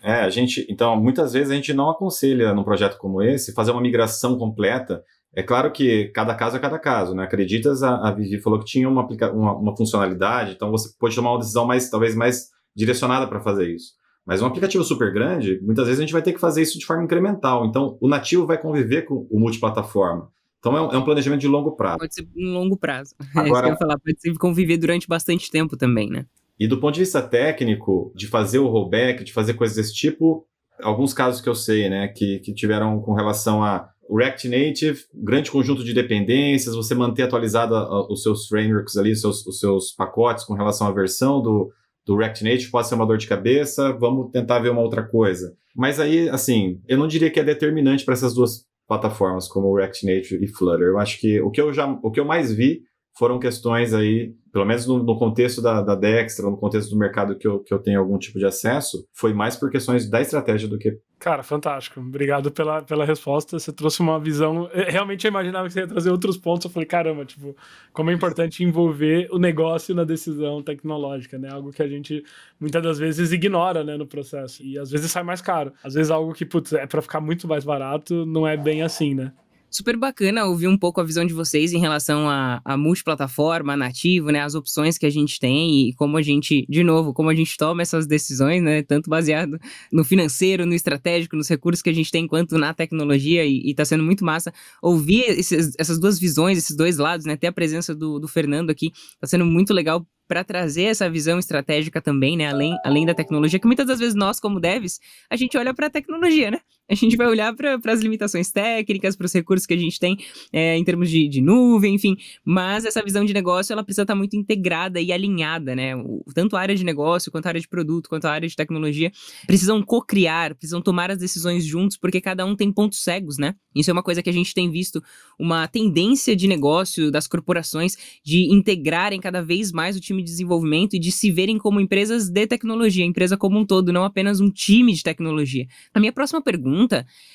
É, 0.02 0.20
a 0.20 0.30
gente, 0.30 0.66
então, 0.68 1.00
muitas 1.00 1.32
vezes 1.32 1.50
a 1.50 1.54
gente 1.54 1.72
não 1.72 1.90
aconselha 1.90 2.54
num 2.54 2.64
projeto 2.64 2.96
como 2.98 3.22
esse 3.22 3.54
fazer 3.54 3.70
uma 3.70 3.80
migração 3.80 4.36
completa 4.36 5.04
é 5.34 5.42
claro 5.42 5.70
que 5.70 6.08
cada 6.08 6.34
caso 6.34 6.56
é 6.56 6.60
cada 6.60 6.78
caso, 6.78 7.14
né? 7.14 7.24
Acreditas, 7.24 7.82
a, 7.82 8.08
a 8.08 8.12
Vivi 8.12 8.40
falou 8.40 8.58
que 8.58 8.64
tinha 8.64 8.88
uma, 8.88 9.06
uma, 9.06 9.56
uma, 9.56 9.76
funcionalidade, 9.76 10.52
então 10.52 10.70
você 10.70 10.90
pode 10.98 11.14
tomar 11.14 11.32
uma 11.32 11.38
decisão 11.38 11.66
mais, 11.66 11.88
talvez 11.88 12.14
mais 12.14 12.48
direcionada 12.74 13.26
para 13.28 13.40
fazer 13.40 13.72
isso. 13.72 13.92
Mas 14.26 14.42
um 14.42 14.46
aplicativo 14.46 14.84
super 14.84 15.12
grande, 15.12 15.60
muitas 15.62 15.86
vezes 15.86 16.00
a 16.00 16.02
gente 16.02 16.12
vai 16.12 16.22
ter 16.22 16.32
que 16.32 16.40
fazer 16.40 16.62
isso 16.62 16.78
de 16.78 16.84
forma 16.86 17.04
incremental. 17.04 17.64
Então, 17.64 17.96
o 18.00 18.08
nativo 18.08 18.46
vai 18.46 18.58
conviver 18.58 19.02
com 19.02 19.26
o 19.30 19.40
multiplataforma. 19.40 20.28
Então, 20.58 20.76
é 20.76 20.82
um, 20.82 20.90
é 20.92 20.98
um 20.98 21.04
planejamento 21.04 21.40
de 21.40 21.48
longo 21.48 21.72
prazo. 21.74 21.98
Pode 21.98 22.14
ser 22.14 22.28
um 22.36 22.52
longo 22.52 22.76
prazo. 22.76 23.14
Agora, 23.34 23.40
é 23.46 23.48
isso 23.48 23.60
que 23.60 23.66
eu 23.66 23.70
ia 23.70 23.76
falar. 23.78 23.98
Pode 23.98 24.20
ser 24.20 24.34
conviver 24.34 24.76
durante 24.76 25.08
bastante 25.08 25.50
tempo 25.50 25.76
também, 25.76 26.10
né? 26.10 26.26
E 26.58 26.68
do 26.68 26.78
ponto 26.78 26.94
de 26.94 27.00
vista 27.00 27.22
técnico, 27.22 28.12
de 28.14 28.26
fazer 28.26 28.58
o 28.58 28.68
rollback, 28.68 29.24
de 29.24 29.32
fazer 29.32 29.54
coisas 29.54 29.76
desse 29.76 29.94
tipo, 29.94 30.46
alguns 30.82 31.14
casos 31.14 31.40
que 31.40 31.48
eu 31.48 31.54
sei, 31.54 31.88
né, 31.88 32.08
que, 32.08 32.38
que 32.40 32.52
tiveram 32.52 33.00
com 33.00 33.14
relação 33.14 33.64
a 33.64 33.89
o 34.10 34.16
React 34.16 34.48
Native, 34.48 35.04
grande 35.14 35.52
conjunto 35.52 35.84
de 35.84 35.94
dependências, 35.94 36.74
você 36.74 36.96
manter 36.96 37.22
atualizado 37.22 37.76
os 38.10 38.24
seus 38.24 38.48
frameworks 38.48 38.96
ali, 38.96 39.12
os 39.12 39.20
seus, 39.20 39.46
os 39.46 39.60
seus 39.60 39.92
pacotes 39.92 40.44
com 40.44 40.54
relação 40.54 40.88
à 40.88 40.90
versão 40.90 41.40
do, 41.40 41.72
do 42.04 42.16
React 42.16 42.42
Native 42.42 42.70
pode 42.72 42.88
ser 42.88 42.96
uma 42.96 43.06
dor 43.06 43.18
de 43.18 43.28
cabeça, 43.28 43.92
vamos 43.92 44.32
tentar 44.32 44.58
ver 44.58 44.70
uma 44.70 44.80
outra 44.82 45.04
coisa. 45.04 45.54
Mas 45.76 46.00
aí, 46.00 46.28
assim, 46.28 46.80
eu 46.88 46.98
não 46.98 47.06
diria 47.06 47.30
que 47.30 47.38
é 47.38 47.44
determinante 47.44 48.04
para 48.04 48.14
essas 48.14 48.34
duas 48.34 48.64
plataformas, 48.88 49.46
como 49.46 49.68
o 49.68 49.76
React 49.76 50.04
Native 50.04 50.44
e 50.44 50.48
Flutter. 50.48 50.88
Eu 50.88 50.98
acho 50.98 51.20
que 51.20 51.40
o 51.40 51.48
que 51.48 51.60
eu 51.60 51.72
já, 51.72 51.86
o 51.86 52.10
que 52.10 52.18
eu 52.18 52.24
mais 52.24 52.52
vi 52.52 52.82
foram 53.16 53.38
questões 53.38 53.92
aí, 53.92 54.34
pelo 54.52 54.64
menos 54.64 54.86
no, 54.86 55.02
no 55.02 55.18
contexto 55.18 55.60
da, 55.60 55.82
da, 55.82 55.94
Dextra, 55.94 56.48
no 56.48 56.56
contexto 56.56 56.90
do 56.90 56.98
mercado 56.98 57.36
que 57.36 57.46
eu, 57.46 57.60
que 57.60 57.72
eu 57.72 57.78
tenho 57.78 58.00
algum 58.00 58.18
tipo 58.18 58.38
de 58.38 58.46
acesso, 58.46 59.06
foi 59.12 59.32
mais 59.32 59.56
por 59.56 59.70
questões 59.70 60.08
da 60.08 60.20
estratégia 60.20 60.68
do 60.68 60.78
que. 60.78 60.98
Cara, 61.18 61.42
fantástico. 61.42 62.00
Obrigado 62.00 62.50
pela, 62.50 62.80
pela 62.82 63.04
resposta. 63.04 63.58
Você 63.58 63.70
trouxe 63.72 64.00
uma 64.00 64.18
visão. 64.18 64.70
Realmente 64.72 65.26
eu 65.26 65.28
imaginava 65.28 65.66
que 65.66 65.74
você 65.74 65.80
ia 65.80 65.86
trazer 65.86 66.10
outros 66.10 66.38
pontos. 66.38 66.64
Eu 66.64 66.70
falei, 66.70 66.86
caramba, 66.86 67.26
tipo, 67.26 67.54
como 67.92 68.10
é 68.10 68.14
importante 68.14 68.64
envolver 68.64 69.28
o 69.30 69.38
negócio 69.38 69.94
na 69.94 70.04
decisão 70.04 70.62
tecnológica, 70.62 71.38
né? 71.38 71.50
Algo 71.52 71.72
que 71.72 71.82
a 71.82 71.88
gente 71.88 72.24
muitas 72.58 72.82
das 72.82 72.98
vezes 72.98 73.32
ignora, 73.32 73.84
né, 73.84 73.98
no 73.98 74.06
processo. 74.06 74.62
E 74.62 74.78
às 74.78 74.90
vezes 74.90 75.10
sai 75.10 75.22
mais 75.22 75.42
caro. 75.42 75.74
Às 75.84 75.92
vezes 75.92 76.10
algo 76.10 76.32
que, 76.32 76.46
putz, 76.46 76.72
é 76.72 76.86
para 76.86 77.02
ficar 77.02 77.20
muito 77.20 77.46
mais 77.46 77.64
barato, 77.64 78.24
não 78.24 78.46
é 78.46 78.56
bem 78.56 78.82
assim, 78.82 79.14
né? 79.14 79.32
Super 79.70 79.96
bacana 79.96 80.44
ouvir 80.46 80.66
um 80.66 80.76
pouco 80.76 81.00
a 81.00 81.04
visão 81.04 81.24
de 81.24 81.32
vocês 81.32 81.72
em 81.72 81.78
relação 81.78 82.28
a, 82.28 82.60
a 82.64 82.76
multiplataforma, 82.76 83.76
nativo, 83.76 84.30
né? 84.30 84.40
As 84.40 84.54
opções 84.54 84.98
que 84.98 85.06
a 85.06 85.10
gente 85.10 85.38
tem 85.38 85.88
e 85.88 85.94
como 85.94 86.16
a 86.16 86.22
gente, 86.22 86.66
de 86.68 86.82
novo, 86.82 87.14
como 87.14 87.30
a 87.30 87.34
gente 87.34 87.56
toma 87.56 87.82
essas 87.82 88.06
decisões, 88.06 88.62
né? 88.62 88.82
Tanto 88.82 89.08
baseado 89.08 89.58
no 89.92 90.04
financeiro, 90.04 90.66
no 90.66 90.74
estratégico, 90.74 91.36
nos 91.36 91.48
recursos 91.48 91.82
que 91.82 91.90
a 91.90 91.94
gente 91.94 92.10
tem, 92.10 92.26
quanto 92.26 92.58
na 92.58 92.74
tecnologia. 92.74 93.44
E, 93.46 93.70
e 93.70 93.74
tá 93.74 93.84
sendo 93.84 94.02
muito 94.02 94.24
massa 94.24 94.52
ouvir 94.82 95.24
esses, 95.28 95.74
essas 95.78 95.98
duas 95.98 96.18
visões, 96.18 96.58
esses 96.58 96.76
dois 96.76 96.98
lados, 96.98 97.24
né? 97.24 97.36
Ter 97.36 97.46
a 97.46 97.52
presença 97.52 97.94
do, 97.94 98.18
do 98.18 98.26
Fernando 98.26 98.70
aqui. 98.70 98.90
Tá 99.20 99.26
sendo 99.26 99.44
muito 99.44 99.72
legal 99.72 100.04
para 100.30 100.44
trazer 100.44 100.84
essa 100.84 101.10
visão 101.10 101.40
estratégica 101.40 102.00
também, 102.00 102.36
né? 102.36 102.46
Além, 102.46 102.76
além 102.84 103.04
da 103.04 103.12
tecnologia, 103.12 103.58
que 103.58 103.66
muitas 103.66 103.84
das 103.84 103.98
vezes 103.98 104.14
nós, 104.14 104.38
como 104.38 104.60
devs, 104.60 105.00
a 105.28 105.34
gente 105.34 105.58
olha 105.58 105.74
para 105.74 105.88
a 105.88 105.90
tecnologia, 105.90 106.52
né? 106.52 106.60
A 106.90 106.94
gente 106.94 107.16
vai 107.16 107.28
olhar 107.28 107.54
para 107.54 107.78
as 107.92 108.00
limitações 108.00 108.50
técnicas, 108.50 109.14
para 109.14 109.26
os 109.26 109.32
recursos 109.32 109.64
que 109.64 109.74
a 109.74 109.76
gente 109.76 109.98
tem 109.98 110.18
é, 110.52 110.76
em 110.76 110.82
termos 110.82 111.08
de, 111.08 111.28
de, 111.28 111.40
nuvem, 111.40 111.94
enfim. 111.94 112.16
Mas 112.44 112.84
essa 112.84 113.00
visão 113.02 113.24
de 113.24 113.32
negócio, 113.32 113.72
ela 113.72 113.84
precisa 113.84 114.02
estar 114.02 114.14
tá 114.14 114.18
muito 114.18 114.36
integrada 114.36 115.00
e 115.00 115.12
alinhada, 115.12 115.76
né? 115.76 115.94
O, 115.94 116.24
tanto 116.34 116.56
a 116.56 116.60
área 116.60 116.74
de 116.74 116.84
negócio, 116.84 117.30
quanto 117.30 117.46
a 117.46 117.50
área 117.50 117.60
de 117.60 117.68
produto, 117.68 118.08
quanto 118.08 118.24
a 118.24 118.32
área 118.32 118.48
de 118.48 118.56
tecnologia, 118.56 119.12
precisam 119.46 119.80
co-criar, 119.82 120.54
precisam 120.56 120.82
tomar 120.82 121.10
as 121.10 121.18
decisões 121.18 121.64
juntos, 121.64 121.96
porque 121.96 122.20
cada 122.20 122.44
um 122.44 122.56
tem 122.56 122.72
pontos 122.72 123.02
cegos, 123.02 123.38
né? 123.38 123.54
Isso 123.74 123.88
é 123.88 123.92
uma 123.92 124.02
coisa 124.02 124.22
que 124.22 124.28
a 124.28 124.32
gente 124.32 124.52
tem 124.52 124.68
visto, 124.68 125.02
uma 125.38 125.68
tendência 125.68 126.34
de 126.34 126.48
negócio 126.48 127.10
das 127.10 127.28
corporações 127.28 127.96
de 128.24 128.52
integrarem 128.52 129.20
cada 129.20 129.42
vez 129.42 129.70
mais 129.70 129.96
o 129.96 130.00
time 130.00 130.22
de 130.22 130.30
desenvolvimento 130.30 130.94
e 130.94 130.98
de 130.98 131.12
se 131.12 131.30
verem 131.30 131.56
como 131.56 131.80
empresas 131.80 132.28
de 132.28 132.46
tecnologia, 132.46 133.04
empresa 133.04 133.36
como 133.36 133.58
um 133.58 133.64
todo, 133.64 133.92
não 133.92 134.04
apenas 134.04 134.40
um 134.40 134.50
time 134.50 134.92
de 134.92 135.02
tecnologia. 135.02 135.66
A 135.94 136.00
minha 136.00 136.12
próxima 136.12 136.42
pergunta, 136.42 136.79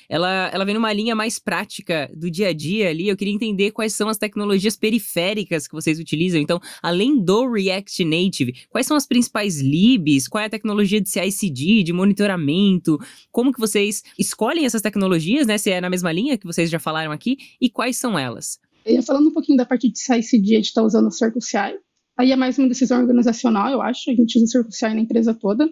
ela, 0.08 0.50
ela 0.52 0.64
vem 0.64 0.74
numa 0.74 0.92
linha 0.92 1.14
mais 1.14 1.38
prática 1.38 2.10
do 2.14 2.30
dia 2.30 2.48
a 2.48 2.52
dia 2.52 2.88
ali. 2.88 3.08
Eu 3.08 3.16
queria 3.16 3.34
entender 3.34 3.70
quais 3.70 3.92
são 3.94 4.08
as 4.08 4.18
tecnologias 4.18 4.76
periféricas 4.76 5.66
que 5.66 5.74
vocês 5.74 5.98
utilizam. 5.98 6.40
Então, 6.40 6.60
além 6.82 7.18
do 7.18 7.50
React 7.50 8.04
Native, 8.04 8.54
quais 8.68 8.86
são 8.86 8.96
as 8.96 9.06
principais 9.06 9.60
libs? 9.60 10.28
Qual 10.28 10.42
é 10.42 10.46
a 10.46 10.50
tecnologia 10.50 11.00
de 11.00 11.08
CI/CD, 11.08 11.82
de 11.82 11.92
monitoramento? 11.92 12.98
Como 13.30 13.52
que 13.52 13.60
vocês 13.60 14.02
escolhem 14.18 14.64
essas 14.64 14.82
tecnologias, 14.82 15.46
né? 15.46 15.58
Se 15.58 15.70
é 15.70 15.80
na 15.80 15.90
mesma 15.90 16.12
linha 16.12 16.38
que 16.38 16.46
vocês 16.46 16.70
já 16.70 16.78
falaram 16.78 17.12
aqui, 17.12 17.36
e 17.60 17.68
quais 17.68 17.96
são 17.96 18.18
elas? 18.18 18.58
Falando 19.04 19.28
um 19.28 19.32
pouquinho 19.32 19.58
da 19.58 19.66
parte 19.66 19.90
de 19.90 19.98
CI/CD, 19.98 20.54
a 20.54 20.56
gente 20.58 20.66
está 20.66 20.82
usando 20.82 21.08
o 21.08 21.10
Circle 21.10 21.42
CI, 21.42 21.76
Aí 22.18 22.32
é 22.32 22.36
mais 22.36 22.58
uma 22.58 22.66
decisão 22.66 23.00
organizacional, 23.00 23.70
eu 23.70 23.82
acho. 23.82 24.10
A 24.10 24.14
gente 24.14 24.38
usa 24.38 24.46
o 24.46 24.48
Circle 24.48 24.72
CI 24.72 24.94
na 24.94 25.00
empresa 25.00 25.34
toda, 25.34 25.68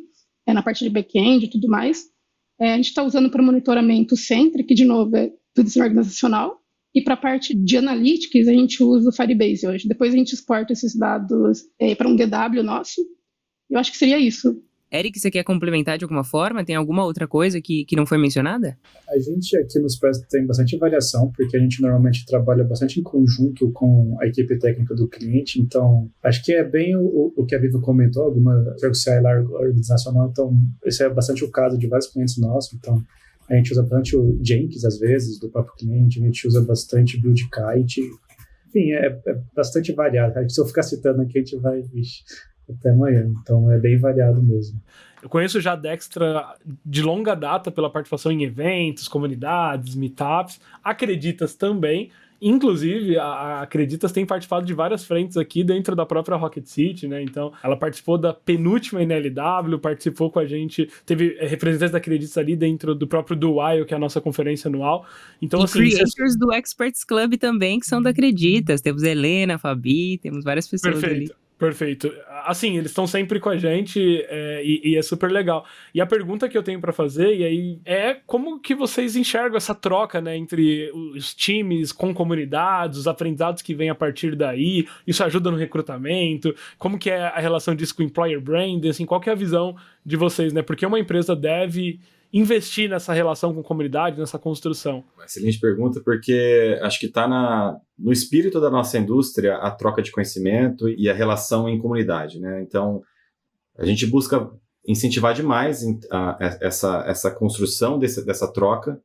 é 0.47 0.53
na 0.53 0.63
parte 0.63 0.85
de 0.85 0.91
back-end 0.91 1.47
e 1.47 1.49
tudo 1.49 1.69
mais. 1.69 2.05
É, 2.61 2.73
a 2.73 2.77
gente 2.77 2.87
está 2.87 3.03
usando 3.03 3.31
para 3.31 3.43
monitoramento 3.43 4.17
sempre, 4.17 4.65
que 4.65 4.75
de 4.75 4.85
novo 4.85 5.17
é 5.17 5.33
tudo 5.55 5.67
design 5.67 5.89
organizacional. 5.89 6.61
E 6.95 7.03
para 7.03 7.15
a 7.15 7.17
parte 7.17 7.55
de 7.55 7.77
analytics, 7.77 8.47
a 8.47 8.53
gente 8.53 8.83
usa 8.83 9.09
o 9.09 9.13
Firebase 9.13 9.67
hoje. 9.67 9.89
Depois 9.89 10.15
a 10.15 10.17
gente 10.17 10.33
exporta 10.33 10.73
esses 10.73 10.97
dados 10.97 11.65
é, 11.79 11.95
para 11.95 12.09
um 12.09 12.15
DW 12.15 12.63
nosso. 12.63 13.01
Eu 13.69 13.79
acho 13.79 13.91
que 13.91 13.99
seria 13.99 14.19
isso. 14.19 14.63
Eric, 14.93 15.19
você 15.19 15.31
quer 15.31 15.43
complementar 15.43 15.99
de 15.99 16.05
alguma 16.05 16.23
forma? 16.23 16.65
Tem 16.65 16.77
alguma 16.77 17.05
outra 17.05 17.27
coisa 17.27 17.61
que, 17.61 17.85
que 17.85 17.97
não 17.97 18.07
foi 18.07 18.17
mencionada? 18.17 18.79
A 19.09 19.19
gente 19.19 19.57
aqui 19.57 19.79
nos 19.81 19.99
Press 19.99 20.21
tem 20.29 20.47
bastante 20.47 20.77
variação, 20.77 21.33
porque 21.33 21.57
a 21.57 21.61
gente 21.61 21.83
normalmente 21.83 22.25
trabalha 22.25 22.63
bastante 22.63 23.01
em 23.01 23.03
conjunto 23.03 23.73
com 23.73 24.17
a 24.21 24.27
equipe 24.27 24.57
técnica 24.59 24.95
do 24.95 25.09
cliente, 25.09 25.61
então 25.61 26.09
acho 26.23 26.45
que 26.45 26.53
é 26.53 26.63
bem 26.63 26.97
o, 26.97 27.33
o 27.37 27.45
que 27.45 27.55
a 27.55 27.59
Vivo 27.59 27.81
comentou, 27.81 28.23
alguma 28.23 28.55
CI 28.93 29.11
organizacional, 29.53 30.29
então 30.31 30.53
esse 30.85 31.03
é 31.03 31.09
bastante 31.09 31.45
o 31.45 31.51
caso 31.51 31.77
de 31.77 31.89
vários 31.89 32.09
clientes 32.09 32.39
nossos, 32.39 32.73
então 32.75 33.03
a 33.51 33.55
gente 33.57 33.73
usa 33.73 33.83
bastante 33.83 34.17
o 34.17 34.39
Jenkins 34.43 34.85
às 34.85 34.99
vezes, 34.99 35.41
do 35.41 35.51
próprio 35.51 35.75
cliente, 35.75 36.21
a 36.21 36.25
gente 36.25 36.47
usa 36.47 36.63
bastante 36.63 37.21
Buildkite, 37.21 38.01
enfim, 38.69 38.93
é, 38.93 39.07
é 39.07 39.41
bastante 39.55 39.93
variado. 39.93 40.35
Se 40.51 40.61
eu 40.61 40.67
ficar 40.67 40.83
citando 40.83 41.23
aqui, 41.23 41.39
a 41.39 41.43
gente 41.43 41.57
vai, 41.57 41.81
vixe, 41.83 42.25
até 42.71 42.91
amanhã. 42.91 43.31
Então 43.43 43.71
é 43.71 43.79
bem 43.79 43.97
variado 43.99 44.43
mesmo. 44.43 44.81
Eu 45.23 45.29
conheço 45.29 45.59
já 45.59 45.73
a 45.73 45.77
Dextra 45.77 46.55
de 46.85 47.03
longa 47.03 47.35
data 47.35 47.71
pela 47.71 47.89
participação 47.89 48.31
em 48.31 48.45
eventos, 48.45 49.09
comunidades, 49.09 49.95
meetups. 49.95 50.61
Acreditas 50.83 51.55
também. 51.55 52.11
Inclusive, 52.43 53.17
a 53.17 53.63
Acreditas 53.63 54.13
tem 54.13 54.27
participado 54.27 54.67
de 54.67 54.75
várias 54.75 55.03
frentes 55.03 55.39
aqui 55.39 55.65
dentro 55.65 55.97
da 55.97 56.05
própria 56.05 56.37
Rocket 56.37 56.67
City, 56.67 57.09
né? 57.09 57.23
Então, 57.23 57.55
ela 57.63 57.75
participou 57.75 58.19
da 58.19 58.35
penúltima 58.35 59.03
NLW, 59.03 59.79
participou 59.79 60.31
com 60.31 60.41
a 60.41 60.45
gente, 60.45 60.87
teve 61.07 61.39
eh, 61.39 61.47
representantes 61.47 61.93
da 61.93 61.97
Acreditas 61.97 62.37
ali 62.37 62.55
dentro 62.55 62.95
do 62.95 63.07
próprio 63.07 63.35
Dual, 63.35 63.87
que 63.87 63.95
é 63.95 63.97
a 63.97 64.01
nossa 64.01 64.21
conferência 64.21 64.69
anual. 64.69 65.07
Então, 65.41 65.61
e 65.61 65.65
assim. 65.65 65.79
Creators 65.79 66.13
você... 66.13 66.39
do 66.39 66.53
Experts 66.53 67.03
Club 67.03 67.37
também, 67.37 67.81
que 67.81 67.87
são 67.87 68.03
da 68.03 68.11
Acreditas. 68.11 68.83
Temos 68.83 69.03
Helena, 69.05 69.57
Fabi, 69.57 70.19
temos 70.19 70.45
várias 70.45 70.69
pessoas 70.69 71.01
Perfeito. 71.01 71.33
ali. 71.33 71.44
Perfeito. 71.57 72.13
Assim, 72.45 72.77
eles 72.77 72.91
estão 72.91 73.07
sempre 73.07 73.39
com 73.39 73.49
a 73.49 73.57
gente 73.57 74.25
é, 74.29 74.61
e, 74.65 74.91
e, 74.91 74.97
é 74.97 75.03
super 75.03 75.31
legal. 75.31 75.65
E 75.95 76.01
a 76.01 76.07
pergunta 76.07 76.49
que 76.49 76.59
eu 76.59 76.65
tenho 76.65 76.81
para 76.81 76.93
fazer 76.93 77.33
e 77.37 77.45
aí 77.45 77.79
é 77.85 78.15
como 78.27 78.59
que 78.59 78.75
vocês 78.75 79.15
enxergam 79.15 79.57
essa 79.57 79.75
troca, 79.75 80.21
né, 80.21 80.37
entre 80.37 80.91
os 80.93 81.33
times 81.33 81.93
com 81.93 82.13
comunidades, 82.13 82.99
os 82.99 83.07
aprendizados 83.07 83.63
que 83.63 83.73
vêm 83.73 83.89
a 83.89 83.95
partir 83.95 84.35
daí. 84.35 84.89
Isso 85.07 85.23
ajuda 85.23 85.51
no 85.51 85.57
recrutamento. 85.57 86.55
Como 86.77 86.99
que 86.99 87.09
é 87.09 87.23
a 87.23 87.39
relação 87.39 87.75
disso 87.75 87.95
com 87.95 88.03
o 88.03 88.07
employer 88.07 88.41
brand? 88.41 88.85
Assim, 88.87 89.07
qual 89.07 89.21
que 89.21 89.31
é 89.31 89.33
a 89.33 89.37
visão 89.37 89.77
de 90.05 90.17
vocês, 90.17 90.53
né? 90.53 90.61
Porque 90.61 90.85
uma 90.85 90.99
empresa 90.99 91.37
deve 91.37 92.01
investir 92.35 92.91
nessa 92.91 93.13
relação 93.13 93.55
com 93.55 93.63
comunidade, 93.63 94.19
nessa 94.19 94.41
construção? 94.41 95.05
Excelente 95.25 95.61
pergunta, 95.61 96.01
porque 96.05 96.77
acho 96.83 96.99
que 96.99 97.07
está 97.07 97.29
no 97.97 98.13
espírito 98.13 98.61
da 98.61 98.69
nossa 98.69 98.99
indústria 98.99 99.55
a 99.59 99.71
troca 99.71 100.03
de 100.03 100.11
conhecimento 100.11 100.89
e 100.89 101.09
a 101.09 101.15
relação 101.15 101.69
em 101.69 101.79
comunidade. 101.79 102.41
Né? 102.41 102.61
Então, 102.61 103.01
a 103.79 103.85
gente 103.85 104.05
busca 104.05 104.51
incentivar 104.87 105.33
demais 105.33 105.85
a, 106.11 106.37
essa, 106.61 107.05
essa 107.07 107.31
construção 107.31 108.01
desse, 108.01 108.27
dessa 108.27 108.53
troca, 108.53 109.01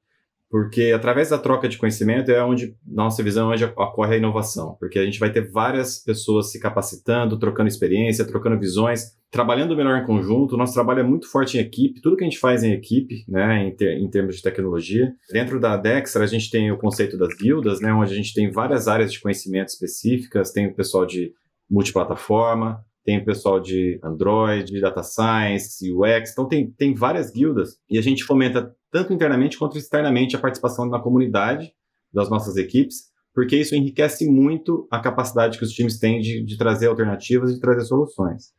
porque 0.49 0.91
através 0.95 1.29
da 1.29 1.37
troca 1.37 1.69
de 1.69 1.77
conhecimento 1.77 2.31
é 2.31 2.43
onde, 2.43 2.75
nossa 2.85 3.21
visão, 3.21 3.51
é 3.51 3.53
onde 3.53 3.63
ocorre 3.65 4.15
a 4.15 4.17
inovação, 4.17 4.75
porque 4.79 4.97
a 4.97 5.05
gente 5.05 5.19
vai 5.19 5.31
ter 5.31 5.49
várias 5.51 6.03
pessoas 6.03 6.51
se 6.51 6.59
capacitando, 6.59 7.37
trocando 7.37 7.67
experiência, 7.67 8.25
trocando 8.25 8.59
visões, 8.59 9.15
trabalhando 9.29 9.75
melhor 9.75 10.01
em 10.01 10.05
conjunto. 10.05 10.57
Nosso 10.57 10.73
trabalho 10.73 11.01
é 11.01 11.03
muito 11.03 11.29
forte 11.29 11.57
em 11.57 11.61
equipe, 11.61 12.01
tudo 12.01 12.17
que 12.17 12.23
a 12.23 12.27
gente 12.27 12.39
faz 12.39 12.63
em 12.63 12.73
equipe, 12.73 13.23
né, 13.27 13.67
em, 13.67 13.75
ter, 13.75 13.97
em 13.99 14.09
termos 14.09 14.37
de 14.37 14.41
tecnologia. 14.41 15.13
Dentro 15.31 15.59
da 15.59 15.77
Dextra, 15.77 16.23
a 16.23 16.27
gente 16.27 16.49
tem 16.49 16.71
o 16.71 16.77
conceito 16.77 17.15
das 17.15 17.35
guildas, 17.35 17.79
né, 17.79 17.93
onde 17.93 18.11
a 18.11 18.15
gente 18.15 18.33
tem 18.33 18.51
várias 18.51 18.87
áreas 18.87 19.13
de 19.13 19.21
conhecimento 19.21 19.67
específicas, 19.67 20.51
tem 20.51 20.67
o 20.67 20.73
pessoal 20.73 21.05
de 21.05 21.31
multiplataforma, 21.69 22.83
tem 23.05 23.19
o 23.19 23.25
pessoal 23.25 23.59
de 23.59 23.99
Android, 24.03 24.79
Data 24.81 25.03
Science, 25.03 25.91
UX, 25.91 26.31
então 26.31 26.47
tem, 26.47 26.71
tem 26.71 26.93
várias 26.93 27.31
guildas. 27.31 27.77
E 27.89 27.97
a 27.97 28.01
gente 28.01 28.23
fomenta 28.23 28.75
tanto 28.91 29.13
internamente 29.13 29.57
quanto 29.57 29.77
externamente 29.77 30.35
a 30.35 30.39
participação 30.39 30.85
na 30.85 30.99
comunidade 30.99 31.71
das 32.13 32.29
nossas 32.29 32.55
equipes, 32.57 33.09
porque 33.33 33.55
isso 33.55 33.75
enriquece 33.75 34.29
muito 34.29 34.87
a 34.91 34.99
capacidade 34.99 35.57
que 35.57 35.63
os 35.63 35.71
times 35.71 35.99
têm 35.99 36.19
de, 36.19 36.43
de 36.43 36.57
trazer 36.57 36.87
alternativas 36.87 37.51
e 37.51 37.55
de 37.55 37.59
trazer 37.59 37.85
soluções. 37.85 38.51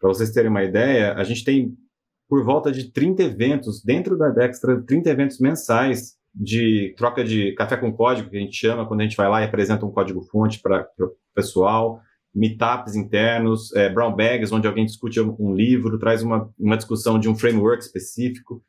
Para 0.00 0.08
vocês 0.08 0.30
terem 0.30 0.50
uma 0.50 0.64
ideia, 0.64 1.14
a 1.14 1.24
gente 1.24 1.44
tem 1.44 1.76
por 2.28 2.42
volta 2.42 2.72
de 2.72 2.90
30 2.90 3.22
eventos 3.22 3.82
dentro 3.82 4.16
da 4.16 4.30
Dextra, 4.30 4.82
30 4.82 5.10
eventos 5.10 5.38
mensais 5.38 6.14
de 6.34 6.94
troca 6.96 7.22
de 7.22 7.52
café 7.54 7.76
com 7.76 7.92
código, 7.92 8.28
que 8.28 8.36
a 8.36 8.40
gente 8.40 8.56
chama, 8.56 8.86
quando 8.86 9.00
a 9.00 9.04
gente 9.04 9.16
vai 9.16 9.28
lá 9.28 9.42
e 9.42 9.44
apresenta 9.44 9.86
um 9.86 9.90
código-fonte 9.90 10.60
para 10.60 10.88
o 10.98 11.10
pessoal, 11.34 12.00
meetups 12.34 12.96
internos, 12.96 13.72
é, 13.76 13.88
brown 13.88 14.14
bags, 14.16 14.50
onde 14.50 14.66
alguém 14.66 14.84
discute 14.84 15.20
um 15.20 15.54
livro, 15.54 15.98
traz 15.98 16.22
uma, 16.22 16.50
uma 16.58 16.76
discussão 16.76 17.18
de 17.18 17.28
um 17.28 17.36
framework 17.36 17.84
específico. 17.84 18.60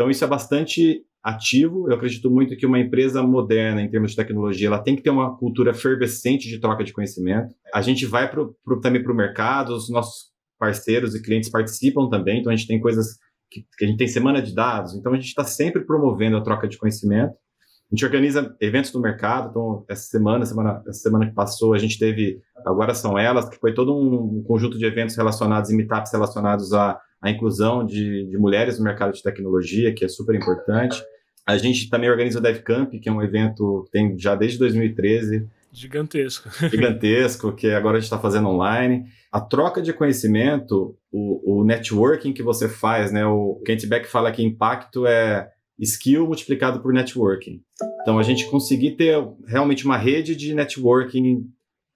Então, 0.00 0.10
isso 0.10 0.24
é 0.24 0.26
bastante 0.26 1.04
ativo. 1.22 1.90
Eu 1.90 1.94
acredito 1.94 2.30
muito 2.30 2.56
que 2.56 2.64
uma 2.64 2.78
empresa 2.78 3.22
moderna, 3.22 3.82
em 3.82 3.90
termos 3.90 4.12
de 4.12 4.16
tecnologia, 4.16 4.66
ela 4.66 4.82
tem 4.82 4.96
que 4.96 5.02
ter 5.02 5.10
uma 5.10 5.36
cultura 5.36 5.72
efervescente 5.72 6.48
de 6.48 6.58
troca 6.58 6.82
de 6.82 6.90
conhecimento. 6.90 7.54
A 7.74 7.82
gente 7.82 8.06
vai 8.06 8.30
pro, 8.30 8.56
pro, 8.64 8.80
também 8.80 9.02
para 9.02 9.12
o 9.12 9.14
mercado, 9.14 9.74
os 9.74 9.90
nossos 9.90 10.30
parceiros 10.58 11.14
e 11.14 11.20
clientes 11.20 11.50
participam 11.50 12.08
também, 12.08 12.40
então 12.40 12.50
a 12.50 12.56
gente 12.56 12.66
tem 12.66 12.80
coisas 12.80 13.18
que, 13.50 13.60
que 13.76 13.84
a 13.84 13.88
gente 13.88 13.98
tem 13.98 14.08
semana 14.08 14.40
de 14.40 14.54
dados, 14.54 14.94
então 14.94 15.12
a 15.12 15.16
gente 15.16 15.26
está 15.26 15.44
sempre 15.44 15.84
promovendo 15.84 16.38
a 16.38 16.42
troca 16.42 16.66
de 16.66 16.78
conhecimento. 16.78 17.32
A 17.32 17.94
gente 17.94 18.04
organiza 18.06 18.56
eventos 18.58 18.90
no 18.94 19.02
mercado, 19.02 19.50
então 19.50 19.84
essa 19.86 20.04
semana, 20.04 20.46
semana, 20.46 20.82
essa 20.88 21.00
semana 21.00 21.26
que 21.26 21.34
passou, 21.34 21.74
a 21.74 21.78
gente 21.78 21.98
teve, 21.98 22.40
agora 22.64 22.94
são 22.94 23.18
elas, 23.18 23.50
que 23.50 23.58
foi 23.58 23.74
todo 23.74 23.94
um 23.94 24.42
conjunto 24.44 24.78
de 24.78 24.86
eventos 24.86 25.14
relacionados 25.14 25.68
e 25.70 25.76
meetups 25.76 26.10
relacionados 26.10 26.72
à, 26.72 26.98
à 27.20 27.30
inclusão 27.30 27.84
de, 27.84 28.26
de 28.26 28.38
mulheres 28.38 28.78
no 28.78 28.84
mercado 28.84 29.12
de 29.12 29.22
tecnologia, 29.22 29.92
que 29.92 30.04
é 30.04 30.08
super 30.08 30.34
importante. 30.34 31.02
A 31.46 31.56
gente 31.56 31.90
também 31.90 32.08
organiza 32.08 32.38
o 32.38 32.42
DevCamp, 32.42 32.98
que 33.00 33.08
é 33.08 33.12
um 33.12 33.22
evento 33.22 33.82
que 33.86 33.90
tem 33.90 34.18
já 34.18 34.34
desde 34.34 34.58
2013. 34.58 35.46
Gigantesco. 35.72 36.48
Gigantesco, 36.68 37.52
que 37.52 37.68
agora 37.68 37.96
a 37.96 38.00
gente 38.00 38.06
está 38.06 38.18
fazendo 38.18 38.48
online. 38.48 39.06
A 39.30 39.40
troca 39.40 39.80
de 39.80 39.92
conhecimento, 39.92 40.96
o, 41.12 41.60
o 41.60 41.64
networking 41.64 42.32
que 42.32 42.42
você 42.42 42.68
faz, 42.68 43.12
né? 43.12 43.24
O 43.26 43.60
Kent 43.64 43.86
Beck 43.86 44.06
fala 44.06 44.32
que 44.32 44.42
impacto 44.42 45.06
é 45.06 45.50
skill 45.78 46.26
multiplicado 46.26 46.80
por 46.80 46.92
networking. 46.92 47.62
Então, 48.02 48.18
a 48.18 48.22
gente 48.22 48.48
conseguir 48.50 48.92
ter 48.92 49.16
realmente 49.46 49.84
uma 49.84 49.96
rede 49.96 50.36
de 50.36 50.54
networking 50.54 51.48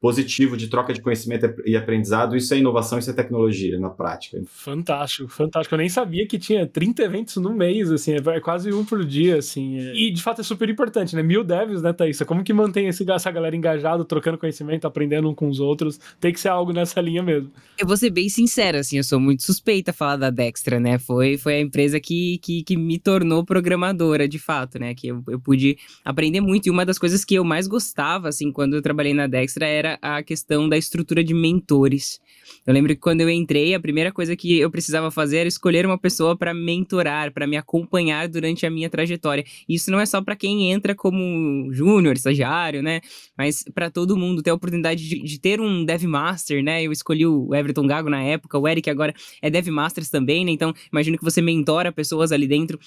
positivo 0.05 0.55
de 0.55 0.69
troca 0.69 0.93
de 0.93 1.01
conhecimento 1.01 1.55
e 1.65 1.75
aprendizado, 1.75 2.37
isso 2.37 2.53
é 2.53 2.59
inovação, 2.59 2.99
isso 2.99 3.09
é 3.09 3.15
tecnologia 3.15 3.79
na 3.79 3.89
prática. 3.89 4.39
Fantástico, 4.47 5.31
fantástico. 5.31 5.75
Eu 5.75 5.79
nem 5.79 5.89
sabia 5.89 6.27
que 6.27 6.39
tinha 6.39 6.67
30 6.67 7.03
eventos 7.03 7.37
no 7.37 7.55
mês, 7.55 7.91
assim, 7.91 8.13
é 8.13 8.39
quase 8.39 8.71
um 8.71 8.85
por 8.85 9.03
dia, 9.03 9.39
assim. 9.39 9.79
É. 9.79 9.95
E 9.95 10.11
de 10.11 10.23
fato 10.23 10.43
é 10.43 10.45
super 10.45 10.69
importante, 10.69 11.17
né? 11.17 11.23
Mil 11.23 11.43
devs, 11.43 11.81
né, 11.81 11.91
Thaís? 11.91 12.21
Como 12.21 12.45
que 12.45 12.53
mantém 12.53 12.87
esse, 12.87 13.11
essa 13.11 13.31
galera 13.31 13.57
engajada, 13.57 14.05
trocando 14.05 14.37
conhecimento, 14.37 14.87
aprendendo 14.87 15.27
um 15.27 15.35
com 15.35 15.49
os 15.49 15.59
outros? 15.59 15.99
Tem 16.21 16.35
que 16.35 16.39
ser 16.39 16.49
algo 16.49 16.71
nessa 16.71 17.01
linha 17.01 17.23
mesmo. 17.23 17.51
Eu 17.79 17.87
vou 17.87 17.97
ser 17.97 18.11
bem 18.11 18.29
sincera, 18.29 18.81
assim, 18.81 18.99
eu 18.99 19.05
sou 19.05 19.19
muito 19.19 19.43
suspeita 19.43 19.91
a 19.91 19.95
falar 19.95 20.17
da 20.17 20.29
Dextra, 20.29 20.79
né? 20.79 20.99
Foi, 20.99 21.39
foi 21.39 21.55
a 21.55 21.61
empresa 21.63 21.99
que, 21.99 22.37
que, 22.43 22.63
que 22.63 22.77
me 22.77 22.99
tornou 22.99 23.43
programadora, 23.43 24.29
de 24.29 24.39
fato, 24.39 24.79
né? 24.79 24.95
Que 24.95 25.07
eu, 25.07 25.25
eu 25.29 25.41
pude 25.41 25.79
aprender 26.05 26.43
muito. 26.43 26.67
E 26.67 26.71
uma 26.71 26.85
das 26.85 26.99
coisas 26.99 27.25
que 27.25 27.37
eu 27.37 27.43
mais 27.43 27.67
gostava, 27.67 28.29
assim, 28.29 28.53
quando 28.53 28.75
eu 28.75 28.83
trabalhei 28.83 29.15
na 29.15 29.27
Dextra 29.27 29.67
era 29.67 29.94
a 30.01 30.23
questão 30.23 30.69
da 30.69 30.77
estrutura 30.77 31.23
de 31.23 31.35
mentores. 31.35 32.21
Eu 32.67 32.73
lembro 32.73 32.95
que 32.95 33.01
quando 33.01 33.21
eu 33.21 33.31
entrei, 33.31 33.75
a 33.75 33.81
primeira 33.81 34.13
coisa 34.13 34.37
que 34.37 34.59
eu 34.59 34.71
precisava 34.71 35.11
fazer 35.11 35.39
era 35.39 35.49
escolher 35.49 35.87
uma 35.87 35.99
pessoa 35.99 36.37
para 36.37 36.53
mentorar, 36.55 37.33
para 37.33 37.47
me 37.47 37.57
acompanhar 37.57 38.29
durante 38.29 38.67
a 38.67 38.71
minha 38.71 38.91
trajetória. 38.91 39.45
Isso 39.69 39.91
não 39.91 40.01
é 40.01 40.07
só 40.07 40.23
para 40.23 40.37
quem 40.37 40.71
entra 40.71 40.95
como 40.95 41.73
júnior, 41.73 42.15
estagiário, 42.15 42.83
né? 42.83 43.01
Mas 43.37 43.65
para 43.75 43.91
todo 43.91 44.17
mundo 44.17 44.43
ter 44.43 44.51
a 44.51 44.55
oportunidade 44.55 45.07
de, 45.09 45.23
de, 45.23 45.41
ter 45.41 45.61
um 45.61 45.85
Dev 45.85 46.05
Master, 46.05 46.63
né? 46.63 46.83
Eu 46.83 46.93
escolhi 46.93 47.27
o 47.27 47.55
Everton 47.55 47.87
Gago 47.87 48.09
na 48.09 48.23
época, 48.23 48.59
o 48.59 48.69
Eric 48.69 48.89
agora 48.89 49.15
é 49.43 49.51
Dev 49.51 49.69
Masters 49.69 50.11
também, 50.11 50.45
né? 50.45 50.51
Então, 50.51 50.73
imagino 50.93 51.19
que 51.19 51.25
você 51.25 51.41
mentora 51.41 51.93
pessoas 51.93 52.33
ali 52.33 52.47
dentro. 52.47 52.79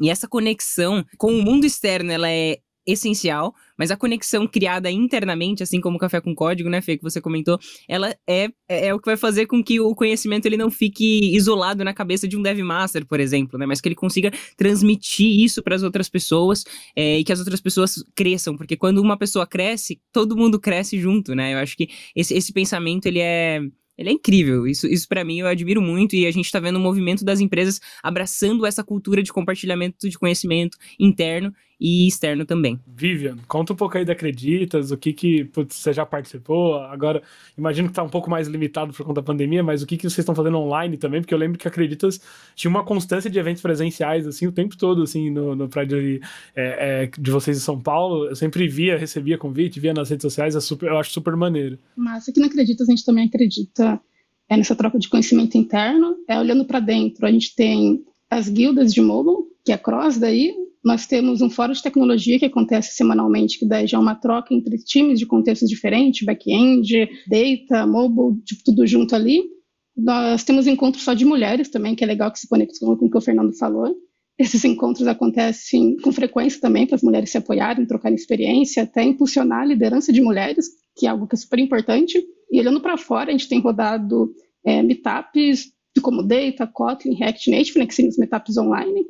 E 0.00 0.10
essa 0.10 0.28
conexão 0.28 1.04
com 1.16 1.32
o 1.32 1.42
mundo 1.42 1.64
externo, 1.64 2.12
ela 2.12 2.30
é 2.30 2.58
essencial, 2.86 3.54
mas 3.76 3.90
a 3.90 3.96
conexão 3.96 4.46
criada 4.46 4.90
internamente, 4.90 5.62
assim 5.62 5.80
como 5.80 5.96
o 5.96 6.00
café 6.00 6.20
com 6.20 6.34
código, 6.34 6.68
né, 6.68 6.80
Fê, 6.80 6.96
que 6.96 7.02
você 7.02 7.20
comentou, 7.20 7.58
ela 7.88 8.14
é, 8.26 8.48
é, 8.68 8.88
é 8.88 8.94
o 8.94 8.98
que 8.98 9.06
vai 9.06 9.16
fazer 9.16 9.46
com 9.46 9.62
que 9.62 9.80
o 9.80 9.94
conhecimento 9.94 10.46
ele 10.46 10.56
não 10.56 10.70
fique 10.70 11.34
isolado 11.34 11.84
na 11.84 11.92
cabeça 11.92 12.28
de 12.28 12.36
um 12.36 12.42
dev 12.42 12.60
master, 12.60 13.06
por 13.06 13.20
exemplo, 13.20 13.58
né, 13.58 13.66
mas 13.66 13.80
que 13.80 13.88
ele 13.88 13.94
consiga 13.94 14.30
transmitir 14.56 15.40
isso 15.40 15.62
para 15.62 15.74
as 15.74 15.82
outras 15.82 16.08
pessoas 16.08 16.64
é, 16.94 17.18
e 17.18 17.24
que 17.24 17.32
as 17.32 17.38
outras 17.38 17.60
pessoas 17.60 18.04
cresçam, 18.14 18.56
porque 18.56 18.76
quando 18.76 18.98
uma 18.98 19.16
pessoa 19.16 19.46
cresce, 19.46 20.00
todo 20.12 20.36
mundo 20.36 20.60
cresce 20.60 20.98
junto, 20.98 21.34
né? 21.34 21.54
Eu 21.54 21.58
acho 21.58 21.76
que 21.76 21.88
esse, 22.14 22.34
esse 22.34 22.52
pensamento 22.52 23.06
ele 23.06 23.20
é 23.20 23.60
ele 23.98 24.10
é 24.10 24.12
incrível. 24.12 24.66
Isso, 24.66 24.86
isso 24.86 25.08
para 25.08 25.24
mim 25.24 25.40
eu 25.40 25.46
admiro 25.46 25.80
muito 25.80 26.14
e 26.14 26.26
a 26.26 26.30
gente 26.30 26.44
está 26.44 26.60
vendo 26.60 26.76
o 26.76 26.80
movimento 26.80 27.24
das 27.24 27.40
empresas 27.40 27.80
abraçando 28.02 28.66
essa 28.66 28.84
cultura 28.84 29.22
de 29.22 29.32
compartilhamento 29.32 30.08
de 30.08 30.18
conhecimento 30.18 30.76
interno 31.00 31.52
e 31.78 32.06
externo 32.08 32.44
também. 32.44 32.80
Vivian, 32.86 33.36
conta 33.46 33.72
um 33.72 33.76
pouco 33.76 33.98
aí 33.98 34.04
da 34.04 34.12
Acreditas, 34.12 34.90
o 34.90 34.96
que 34.96 35.12
que 35.12 35.44
putz, 35.44 35.76
você 35.76 35.92
já 35.92 36.06
participou, 36.06 36.78
agora 36.78 37.22
imagino 37.56 37.88
que 37.88 37.92
está 37.92 38.02
um 38.02 38.08
pouco 38.08 38.30
mais 38.30 38.48
limitado 38.48 38.92
por 38.92 39.04
conta 39.04 39.20
da 39.20 39.26
pandemia, 39.26 39.62
mas 39.62 39.82
o 39.82 39.86
que 39.86 39.96
que 39.96 40.04
vocês 40.04 40.18
estão 40.18 40.34
fazendo 40.34 40.58
online 40.58 40.96
também, 40.96 41.20
porque 41.20 41.34
eu 41.34 41.38
lembro 41.38 41.58
que 41.58 41.68
Acreditas 41.68 42.20
tinha 42.54 42.70
uma 42.70 42.84
constância 42.84 43.30
de 43.30 43.38
eventos 43.38 43.60
presenciais, 43.60 44.26
assim, 44.26 44.46
o 44.46 44.52
tempo 44.52 44.76
todo, 44.76 45.02
assim, 45.02 45.30
no, 45.30 45.54
no 45.54 45.68
prédio 45.68 45.98
ali, 45.98 46.20
é, 46.54 47.04
é, 47.04 47.06
de 47.06 47.30
vocês 47.30 47.56
em 47.56 47.60
São 47.60 47.78
Paulo, 47.78 48.26
eu 48.28 48.36
sempre 48.36 48.66
via, 48.66 48.96
recebia 48.96 49.36
convite, 49.36 49.78
via 49.78 49.92
nas 49.92 50.08
redes 50.08 50.22
sociais, 50.22 50.56
é 50.56 50.60
super, 50.60 50.88
eu 50.88 50.98
acho 50.98 51.10
super 51.10 51.36
maneiro. 51.36 51.78
Mas 51.94 52.28
aqui 52.28 52.40
na 52.40 52.46
Acreditas 52.46 52.88
a 52.88 52.92
gente 52.92 53.04
também 53.04 53.26
acredita 53.26 54.00
é 54.48 54.56
nessa 54.56 54.76
troca 54.76 54.98
de 54.98 55.08
conhecimento 55.08 55.58
interno, 55.58 56.16
é 56.28 56.38
olhando 56.38 56.64
para 56.64 56.80
dentro, 56.80 57.26
a 57.26 57.30
gente 57.30 57.54
tem 57.54 58.04
as 58.30 58.48
guildas 58.48 58.94
de 58.94 59.00
mobile, 59.00 59.48
que 59.64 59.72
é 59.72 59.74
a 59.74 59.78
Cross 59.78 60.18
daí, 60.18 60.54
nós 60.86 61.04
temos 61.04 61.42
um 61.42 61.50
fórum 61.50 61.72
de 61.72 61.82
tecnologia 61.82 62.38
que 62.38 62.44
acontece 62.44 62.92
semanalmente, 62.94 63.58
que 63.58 63.66
daí 63.66 63.88
já 63.88 63.98
é 63.98 64.00
uma 64.00 64.14
troca 64.14 64.54
entre 64.54 64.78
times 64.78 65.18
de 65.18 65.26
contextos 65.26 65.68
diferentes, 65.68 66.24
back-end, 66.24 67.08
data, 67.26 67.84
mobile, 67.84 68.40
tudo 68.64 68.86
junto 68.86 69.12
ali. 69.16 69.42
Nós 69.96 70.44
temos 70.44 70.68
encontros 70.68 71.02
só 71.02 71.12
de 71.12 71.24
mulheres 71.24 71.68
também, 71.70 71.96
que 71.96 72.04
é 72.04 72.06
legal 72.06 72.30
que 72.30 72.38
se 72.38 72.48
conectam 72.48 72.96
com 72.96 73.06
o 73.06 73.10
que 73.10 73.18
o 73.18 73.20
Fernando 73.20 73.52
falou. 73.58 73.96
Esses 74.38 74.64
encontros 74.64 75.08
acontecem 75.08 75.96
com 75.96 76.12
frequência 76.12 76.60
também 76.60 76.86
para 76.86 76.94
as 76.94 77.02
mulheres 77.02 77.30
se 77.30 77.38
apoiarem, 77.38 77.84
trocarem 77.84 78.14
experiência, 78.14 78.84
até 78.84 79.02
impulsionar 79.02 79.62
a 79.62 79.66
liderança 79.66 80.12
de 80.12 80.20
mulheres, 80.20 80.68
que 80.94 81.08
é 81.08 81.10
algo 81.10 81.26
que 81.26 81.34
é 81.34 81.38
super 81.38 81.58
importante. 81.58 82.24
E 82.48 82.60
olhando 82.60 82.80
para 82.80 82.96
fora, 82.96 83.30
a 83.30 83.32
gente 83.32 83.48
tem 83.48 83.58
rodado 83.58 84.32
é, 84.64 84.84
meetups 84.84 85.72
como 86.00 86.22
Data, 86.22 86.64
Kotlin, 86.64 87.14
React 87.14 87.50
Native, 87.50 87.78
né, 87.80 87.86
que 87.86 87.94
seriam 87.94 88.10
os 88.10 88.18
meetups 88.18 88.56
online, 88.56 89.04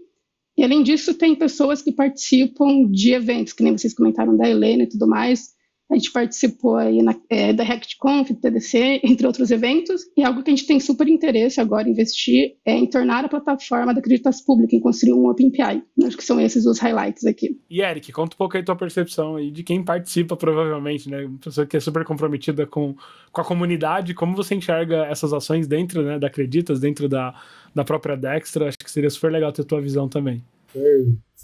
e 0.56 0.64
além 0.64 0.82
disso, 0.82 1.14
tem 1.14 1.34
pessoas 1.34 1.82
que 1.82 1.92
participam 1.92 2.90
de 2.90 3.12
eventos, 3.12 3.52
que 3.52 3.62
nem 3.62 3.76
vocês 3.76 3.94
comentaram 3.94 4.36
da 4.36 4.48
Helena 4.48 4.84
e 4.84 4.88
tudo 4.88 5.06
mais. 5.06 5.56
A 5.88 5.94
gente 5.94 6.10
participou 6.10 6.76
aí 6.76 7.00
na, 7.00 7.14
é, 7.30 7.52
da 7.52 7.62
RectConf, 7.62 8.30
TDC, 8.30 9.02
entre 9.04 9.24
outros 9.24 9.52
eventos, 9.52 10.02
e 10.16 10.24
algo 10.24 10.42
que 10.42 10.50
a 10.50 10.54
gente 10.54 10.66
tem 10.66 10.80
super 10.80 11.06
interesse 11.06 11.60
agora 11.60 11.88
investir 11.88 12.56
é 12.64 12.72
em 12.72 12.86
tornar 12.86 13.24
a 13.24 13.28
plataforma 13.28 13.94
da 13.94 14.00
Acreditas 14.00 14.42
Pública, 14.44 14.74
em 14.74 14.80
construir 14.80 15.12
um 15.12 15.28
OpenPI. 15.28 15.84
Acho 16.04 16.16
que 16.16 16.24
são 16.24 16.40
esses 16.40 16.66
os 16.66 16.80
highlights 16.80 17.24
aqui. 17.24 17.56
E 17.70 17.82
Eric, 17.82 18.10
conta 18.10 18.34
um 18.34 18.38
pouco 18.38 18.56
aí 18.56 18.64
tua 18.64 18.74
percepção 18.74 19.36
aí 19.36 19.52
de 19.52 19.62
quem 19.62 19.84
participa, 19.84 20.36
provavelmente, 20.36 21.08
né? 21.08 21.24
Uma 21.24 21.38
pessoa 21.38 21.64
que 21.64 21.76
é 21.76 21.80
super 21.80 22.04
comprometida 22.04 22.66
com, 22.66 22.96
com 23.30 23.40
a 23.40 23.44
comunidade, 23.44 24.12
como 24.12 24.34
você 24.34 24.56
enxerga 24.56 25.06
essas 25.06 25.32
ações 25.32 25.68
dentro 25.68 26.02
né, 26.02 26.18
da 26.18 26.26
Acreditas, 26.26 26.80
dentro 26.80 27.08
da, 27.08 27.32
da 27.76 27.84
própria 27.84 28.16
Dextra? 28.16 28.66
Acho 28.66 28.78
que 28.78 28.90
seria 28.90 29.10
super 29.10 29.30
legal 29.30 29.52
ter 29.52 29.62
tua 29.62 29.80
visão 29.80 30.08
também 30.08 30.42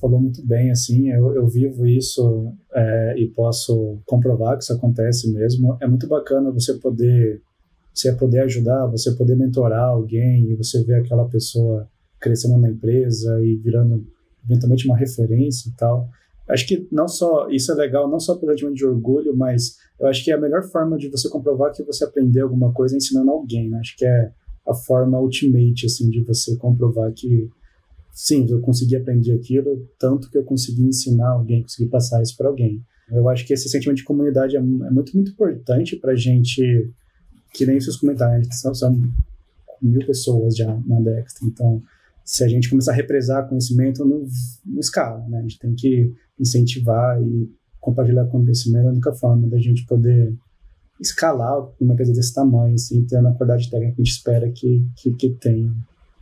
falou 0.03 0.21
muito 0.21 0.45
bem, 0.45 0.71
assim, 0.71 1.11
eu, 1.11 1.35
eu 1.35 1.47
vivo 1.47 1.87
isso 1.87 2.53
é, 2.75 3.15
e 3.19 3.29
posso 3.29 4.01
comprovar 4.05 4.57
que 4.57 4.65
isso 4.65 4.73
acontece 4.73 5.33
mesmo. 5.33 5.77
É 5.81 5.87
muito 5.87 6.09
bacana 6.09 6.51
você 6.51 6.75
poder, 6.75 7.41
você 7.95 8.13
poder 8.13 8.41
ajudar, 8.41 8.87
você 8.87 9.13
poder 9.13 9.37
mentorar 9.37 9.91
alguém 9.91 10.51
e 10.51 10.57
você 10.57 10.83
ver 10.83 10.97
aquela 10.97 11.29
pessoa 11.29 11.89
crescendo 12.21 12.59
na 12.59 12.71
empresa 12.71 13.41
e 13.45 13.57
virando 13.57 14.05
eventualmente 14.45 14.87
uma 14.87 14.97
referência 14.97 15.69
e 15.69 15.73
tal. 15.73 16.09
Acho 16.49 16.67
que 16.67 16.89
não 16.91 17.07
só 17.07 17.49
isso 17.49 17.71
é 17.71 17.75
legal, 17.77 18.11
não 18.11 18.19
só 18.19 18.35
pelo 18.35 18.51
sentimento 18.51 18.77
de 18.77 18.85
orgulho, 18.85 19.37
mas 19.37 19.77
eu 20.01 20.09
acho 20.09 20.25
que 20.25 20.33
é 20.33 20.35
a 20.35 20.41
melhor 20.41 20.65
forma 20.65 20.99
de 20.99 21.09
você 21.09 21.29
comprovar 21.29 21.73
que 21.73 21.85
você 21.85 22.05
aprendeu 22.05 22.45
alguma 22.45 22.73
coisa 22.73 22.97
ensinando 22.97 23.31
alguém. 23.31 23.71
Né? 23.71 23.79
Acho 23.79 23.97
que 23.97 24.05
é 24.05 24.33
a 24.67 24.75
forma 24.75 25.21
ultimate 25.21 25.87
assim 25.87 26.09
de 26.11 26.23
você 26.23 26.57
comprovar 26.57 27.13
que 27.13 27.49
sim, 28.13 28.47
eu 28.49 28.61
consegui 28.61 28.97
aprender 28.97 29.33
aquilo, 29.33 29.89
tanto 29.99 30.31
que 30.31 30.39
eu 30.39 30.45
consegui 30.45 30.83
ensinar 30.83 31.31
alguém, 31.31 31.63
consegui 31.63 31.89
passar 31.89 32.23
isso 32.23 32.37
para 32.37 32.49
alguém. 32.49 32.83
Eu 33.11 33.29
acho 33.29 33.47
que 33.47 33.53
esse 33.53 33.69
sentimento 33.69 33.99
de 33.99 34.05
comunidade 34.05 34.57
é, 34.57 34.61
é 34.61 34.63
muito, 34.63 35.15
muito 35.15 35.33
importante 35.33 35.97
para 35.97 36.15
gente, 36.15 36.91
que 37.53 37.67
nem 37.67 37.81
seus 37.81 37.97
comentários, 37.97 38.49
são, 38.61 38.75
são 38.75 39.01
mil 39.81 40.07
pessoas 40.07 40.57
já 40.57 40.79
na 40.87 41.01
Dexter, 41.01 41.49
então 41.49 41.83
se 42.25 42.45
a 42.45 42.49
gente 42.49 42.71
começar 42.71 42.93
a 42.93 42.95
represar 42.95 43.49
conhecimento, 43.49 44.05
não, 44.05 44.25
não 44.65 44.81
escala, 44.81 45.27
né? 45.29 45.39
A 45.39 45.43
gente 45.43 45.59
tem 45.59 45.75
que 45.75 46.13
incentivar 46.39 47.21
e 47.21 47.51
compartilhar 47.81 48.27
conhecimento, 48.27 48.85
é 48.85 48.89
a 48.89 48.93
única 48.93 49.13
forma 49.13 49.49
da 49.49 49.59
gente 49.59 49.85
poder 49.87 50.33
escalar 51.03 51.69
uma 51.81 51.95
empresa 51.95 52.13
desse 52.13 52.33
tamanho, 52.33 52.75
assim, 52.75 53.05
tendo 53.07 53.29
a 53.29 53.35
qualidade 53.35 53.71
técnica 53.71 53.97
que 53.97 54.01
a 54.01 54.05
gente 54.05 54.15
espera 54.15 54.53
que, 54.53 54.87
que, 54.97 55.15
que 55.15 55.31
tenha. 55.41 55.73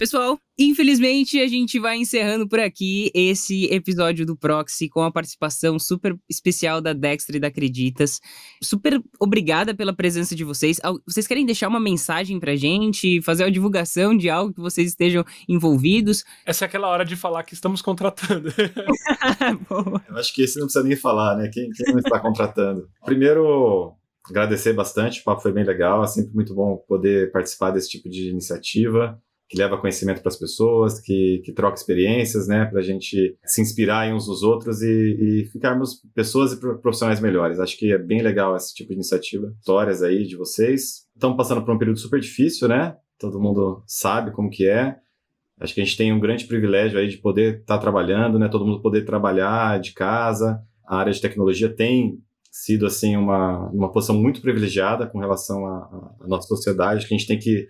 Pessoal, 0.00 0.38
infelizmente 0.58 1.38
a 1.38 1.46
gente 1.46 1.78
vai 1.78 1.98
encerrando 1.98 2.48
por 2.48 2.58
aqui 2.58 3.10
esse 3.14 3.66
episódio 3.66 4.24
do 4.24 4.34
Proxy 4.34 4.88
com 4.88 5.02
a 5.02 5.12
participação 5.12 5.78
super 5.78 6.16
especial 6.26 6.80
da 6.80 6.94
Dexter 6.94 7.36
e 7.36 7.38
da 7.38 7.48
Acreditas. 7.48 8.18
Super 8.62 8.98
obrigada 9.20 9.74
pela 9.74 9.94
presença 9.94 10.34
de 10.34 10.42
vocês. 10.42 10.80
Vocês 11.06 11.26
querem 11.26 11.44
deixar 11.44 11.68
uma 11.68 11.78
mensagem 11.78 12.40
pra 12.40 12.56
gente, 12.56 13.20
fazer 13.20 13.44
uma 13.44 13.50
divulgação 13.50 14.16
de 14.16 14.30
algo 14.30 14.54
que 14.54 14.60
vocês 14.62 14.88
estejam 14.88 15.22
envolvidos? 15.46 16.24
Essa 16.46 16.64
é 16.64 16.66
aquela 16.66 16.88
hora 16.88 17.04
de 17.04 17.14
falar 17.14 17.42
que 17.42 17.52
estamos 17.52 17.82
contratando. 17.82 18.48
Eu 20.08 20.16
acho 20.16 20.34
que 20.34 20.44
esse 20.44 20.58
não 20.58 20.64
precisa 20.64 20.82
nem 20.82 20.96
falar, 20.96 21.36
né? 21.36 21.50
Quem, 21.52 21.68
quem 21.72 21.92
não 21.92 21.98
está 21.98 22.18
contratando? 22.18 22.88
Primeiro, 23.04 23.94
agradecer 24.28 24.72
bastante, 24.72 25.20
o 25.20 25.24
papo 25.24 25.42
foi 25.42 25.52
bem 25.52 25.64
legal, 25.64 26.02
é 26.02 26.06
sempre 26.06 26.34
muito 26.34 26.54
bom 26.54 26.76
poder 26.88 27.30
participar 27.32 27.70
desse 27.70 27.88
tipo 27.88 28.08
de 28.08 28.28
iniciativa 28.28 29.20
que 29.50 29.58
leva 29.58 29.76
conhecimento 29.76 30.22
para 30.22 30.28
as 30.28 30.38
pessoas, 30.38 31.00
que, 31.00 31.42
que 31.44 31.52
troca 31.52 31.74
experiências, 31.74 32.46
né, 32.46 32.66
para 32.66 32.78
a 32.78 32.82
gente 32.84 33.36
se 33.44 33.60
inspirar 33.60 34.06
uns 34.14 34.28
nos 34.28 34.44
outros 34.44 34.80
e, 34.80 34.86
e 34.86 35.44
ficarmos 35.46 36.00
pessoas 36.14 36.52
e 36.52 36.60
profissionais 36.60 37.18
melhores. 37.18 37.58
Acho 37.58 37.76
que 37.76 37.92
é 37.92 37.98
bem 37.98 38.22
legal 38.22 38.54
esse 38.54 38.72
tipo 38.72 38.90
de 38.90 38.94
iniciativa. 38.94 39.52
Histórias 39.58 40.04
aí 40.04 40.24
de 40.24 40.36
vocês. 40.36 41.04
Estamos 41.16 41.36
passando 41.36 41.64
por 41.64 41.74
um 41.74 41.78
período 41.78 41.98
super 41.98 42.20
difícil, 42.20 42.68
né? 42.68 42.94
Todo 43.18 43.40
mundo 43.40 43.82
sabe 43.88 44.30
como 44.30 44.48
que 44.48 44.68
é. 44.68 44.94
Acho 45.58 45.74
que 45.74 45.80
a 45.80 45.84
gente 45.84 45.96
tem 45.96 46.12
um 46.12 46.20
grande 46.20 46.46
privilégio 46.46 47.00
aí 47.00 47.08
de 47.08 47.18
poder 47.18 47.58
estar 47.58 47.74
tá 47.74 47.80
trabalhando, 47.80 48.38
né? 48.38 48.48
Todo 48.48 48.64
mundo 48.64 48.80
poder 48.80 49.04
trabalhar 49.04 49.80
de 49.80 49.92
casa. 49.92 50.62
A 50.86 50.96
área 50.96 51.12
de 51.12 51.20
tecnologia 51.20 51.68
tem 51.68 52.20
sido 52.50 52.86
assim 52.86 53.16
uma, 53.16 53.68
uma 53.70 53.92
posição 53.92 54.16
muito 54.16 54.40
privilegiada 54.40 55.06
com 55.06 55.18
relação 55.18 55.64
à 55.66 56.26
nossa 56.26 56.48
sociedade, 56.48 57.06
que 57.06 57.14
a 57.14 57.16
gente 57.16 57.28
tem 57.28 57.38
que 57.38 57.68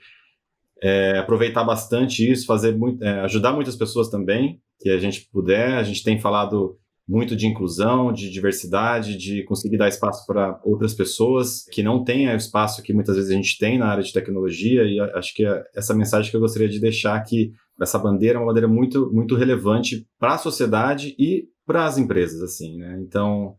é, 0.83 1.19
aproveitar 1.19 1.65
bastante 1.65 2.29
isso, 2.31 2.47
fazer 2.47 2.77
muito, 2.77 3.05
é, 3.05 3.21
ajudar 3.21 3.53
muitas 3.53 3.77
pessoas 3.77 4.09
também, 4.09 4.59
que 4.81 4.89
a 4.89 4.99
gente 4.99 5.29
puder. 5.31 5.75
A 5.75 5.83
gente 5.83 6.03
tem 6.03 6.19
falado 6.19 6.79
muito 7.07 7.35
de 7.35 7.47
inclusão, 7.47 8.13
de 8.13 8.31
diversidade, 8.31 9.17
de 9.17 9.43
conseguir 9.45 9.77
dar 9.77 9.89
espaço 9.89 10.25
para 10.27 10.59
outras 10.65 10.95
pessoas 10.95 11.65
que 11.71 11.83
não 11.83 12.05
têm 12.05 12.29
o 12.29 12.37
espaço 12.37 12.83
que 12.83 12.95
muitas 12.95 13.17
vezes 13.17 13.31
a 13.31 13.35
gente 13.35 13.59
tem 13.59 13.79
na 13.79 13.89
área 13.89 14.03
de 14.03 14.13
tecnologia. 14.13 14.85
E 14.85 15.01
acho 15.01 15.35
que 15.35 15.45
é 15.45 15.63
essa 15.75 15.95
mensagem 15.95 16.31
que 16.31 16.37
eu 16.37 16.41
gostaria 16.41 16.69
de 16.69 16.81
deixar 16.81 17.17
aqui, 17.17 17.53
essa 17.81 17.99
bandeira 17.99 18.39
é 18.39 18.41
uma 18.41 18.47
bandeira 18.47 18.69
muito, 18.69 19.11
muito 19.13 19.35
relevante 19.35 20.07
para 20.19 20.35
a 20.35 20.39
sociedade 20.39 21.15
e 21.19 21.49
para 21.67 21.85
as 21.85 21.99
empresas, 21.99 22.43
assim, 22.43 22.77
né? 22.79 22.99
Então, 23.01 23.55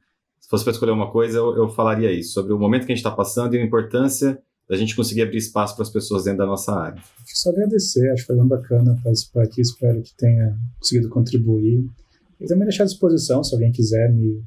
fosse 0.51 0.63
para 0.63 0.73
escolher 0.73 0.91
uma 0.91 1.11
coisa, 1.11 1.37
eu, 1.37 1.55
eu 1.55 1.69
falaria 1.69 2.11
isso, 2.11 2.33
sobre 2.33 2.53
o 2.53 2.59
momento 2.59 2.85
que 2.85 2.91
a 2.91 2.95
gente 2.95 3.03
está 3.03 3.09
passando 3.09 3.55
e 3.55 3.57
a 3.57 3.63
importância 3.65 4.39
da 4.69 4.77
gente 4.77 4.95
conseguir 4.95 5.23
abrir 5.23 5.37
espaço 5.37 5.75
para 5.75 5.83
as 5.83 5.89
pessoas 5.89 6.25
dentro 6.25 6.39
da 6.39 6.45
nossa 6.45 6.73
área. 6.73 7.01
Só 7.25 7.49
agradecer, 7.49 8.09
acho 8.11 8.21
que 8.23 8.27
foi 8.27 8.35
bem 8.35 8.47
bacana 8.47 8.99
participar 9.03 9.43
aqui, 9.43 9.61
espero 9.61 10.01
que 10.01 10.15
tenha 10.15 10.55
conseguido 10.79 11.09
contribuir. 11.09 11.85
E 12.39 12.45
também 12.45 12.65
deixar 12.65 12.83
à 12.83 12.85
disposição, 12.85 13.43
se 13.43 13.53
alguém 13.53 13.71
quiser 13.71 14.11
me 14.13 14.43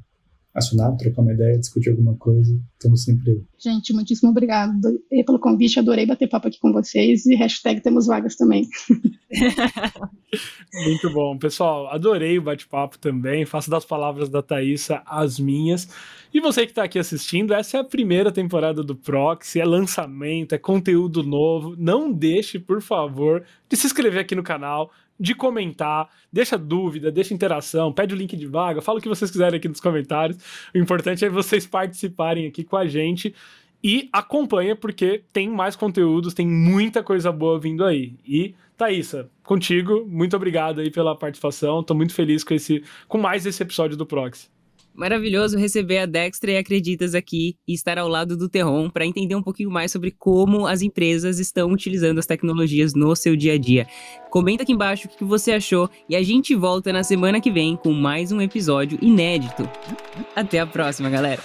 acionar, 0.55 0.95
trocar 0.95 1.21
uma 1.21 1.33
ideia, 1.33 1.59
discutir 1.59 1.89
alguma 1.89 2.15
coisa, 2.15 2.57
estamos 2.73 3.03
sempre 3.03 3.31
aí. 3.31 3.43
Gente, 3.59 3.93
muitíssimo 3.93 4.31
obrigado 4.31 4.79
pelo 5.25 5.37
convite, 5.37 5.79
adorei 5.79 6.05
bater 6.05 6.29
papo 6.29 6.47
aqui 6.47 6.59
com 6.59 6.71
vocês 6.71 7.25
e 7.25 7.35
hashtag 7.35 7.81
temos 7.81 8.07
vagas 8.07 8.35
também. 8.35 8.67
Muito 10.85 11.09
bom. 11.11 11.37
Pessoal, 11.37 11.87
adorei 11.87 12.37
o 12.37 12.41
bate-papo 12.41 12.97
também, 12.97 13.45
faço 13.45 13.69
das 13.69 13.85
palavras 13.85 14.29
da 14.29 14.41
Thaisa 14.41 15.01
as 15.05 15.39
minhas. 15.39 15.89
E 16.33 16.39
você 16.39 16.65
que 16.65 16.71
está 16.71 16.83
aqui 16.83 16.99
assistindo, 16.99 17.53
essa 17.53 17.77
é 17.77 17.79
a 17.79 17.83
primeira 17.83 18.31
temporada 18.31 18.83
do 18.83 18.95
Proxy, 18.95 19.59
é 19.59 19.65
lançamento, 19.65 20.53
é 20.53 20.57
conteúdo 20.57 21.23
novo. 21.23 21.75
Não 21.77 22.11
deixe, 22.11 22.59
por 22.59 22.81
favor, 22.81 23.43
de 23.69 23.77
se 23.77 23.87
inscrever 23.87 24.21
aqui 24.21 24.35
no 24.35 24.43
canal, 24.43 24.91
de 25.19 25.33
comentar, 25.33 26.09
deixa 26.31 26.57
dúvida, 26.57 27.11
deixa 27.11 27.33
interação, 27.33 27.91
pede 27.91 28.13
o 28.13 28.17
link 28.17 28.35
de 28.35 28.45
vaga, 28.45 28.81
fala 28.81 28.99
o 28.99 29.01
que 29.01 29.07
vocês 29.07 29.31
quiserem 29.31 29.57
aqui 29.57 29.67
nos 29.67 29.79
comentários. 29.79 30.37
O 30.73 30.77
importante 30.77 31.23
é 31.23 31.29
vocês 31.29 31.65
participarem 31.65 32.47
aqui 32.47 32.63
com 32.63 32.75
a 32.77 32.85
gente 32.85 33.33
e 33.83 34.09
acompanha 34.11 34.75
porque 34.75 35.23
tem 35.31 35.47
mais 35.47 35.75
conteúdos, 35.75 36.33
tem 36.33 36.47
muita 36.47 37.03
coisa 37.03 37.31
boa 37.31 37.59
vindo 37.59 37.85
aí. 37.85 38.15
E 38.25 38.55
Thaisa, 38.75 39.29
contigo, 39.43 40.05
muito 40.05 40.35
obrigado 40.35 40.81
aí 40.81 40.89
pela 40.89 41.15
participação. 41.15 41.83
Tô 41.83 41.93
muito 41.93 42.13
feliz 42.13 42.43
com 42.43 42.53
esse 42.53 42.83
com 43.07 43.17
mais 43.17 43.45
esse 43.45 43.61
episódio 43.63 43.95
do 43.95 44.05
Proxy. 44.05 44.54
Maravilhoso 44.95 45.57
receber 45.57 45.97
a 45.97 46.05
Dextra 46.05 46.51
e 46.51 46.57
Acreditas 46.57 47.13
aqui 47.13 47.57
e 47.67 47.73
estar 47.73 47.97
ao 47.97 48.07
lado 48.07 48.37
do 48.37 48.47
Terron 48.47 48.89
para 48.89 49.05
entender 49.05 49.35
um 49.35 49.43
pouquinho 49.43 49.69
mais 49.69 49.91
sobre 49.91 50.09
como 50.09 50.65
as 50.65 50.81
empresas 50.81 51.37
estão 51.37 51.69
utilizando 51.71 52.17
as 52.17 52.25
tecnologias 52.25 52.93
no 52.93 53.13
seu 53.15 53.35
dia 53.35 53.53
a 53.53 53.57
dia. 53.57 53.87
Comenta 54.29 54.63
aqui 54.63 54.71
embaixo 54.71 55.07
o 55.07 55.09
que 55.09 55.23
você 55.25 55.51
achou 55.51 55.89
e 56.07 56.15
a 56.15 56.23
gente 56.23 56.55
volta 56.55 56.93
na 56.93 57.03
semana 57.03 57.41
que 57.41 57.51
vem 57.51 57.75
com 57.75 57.91
mais 57.91 58.31
um 58.31 58.39
episódio 58.39 58.97
inédito. 59.01 59.69
Até 60.33 60.59
a 60.59 60.65
próxima, 60.65 61.09
galera! 61.09 61.41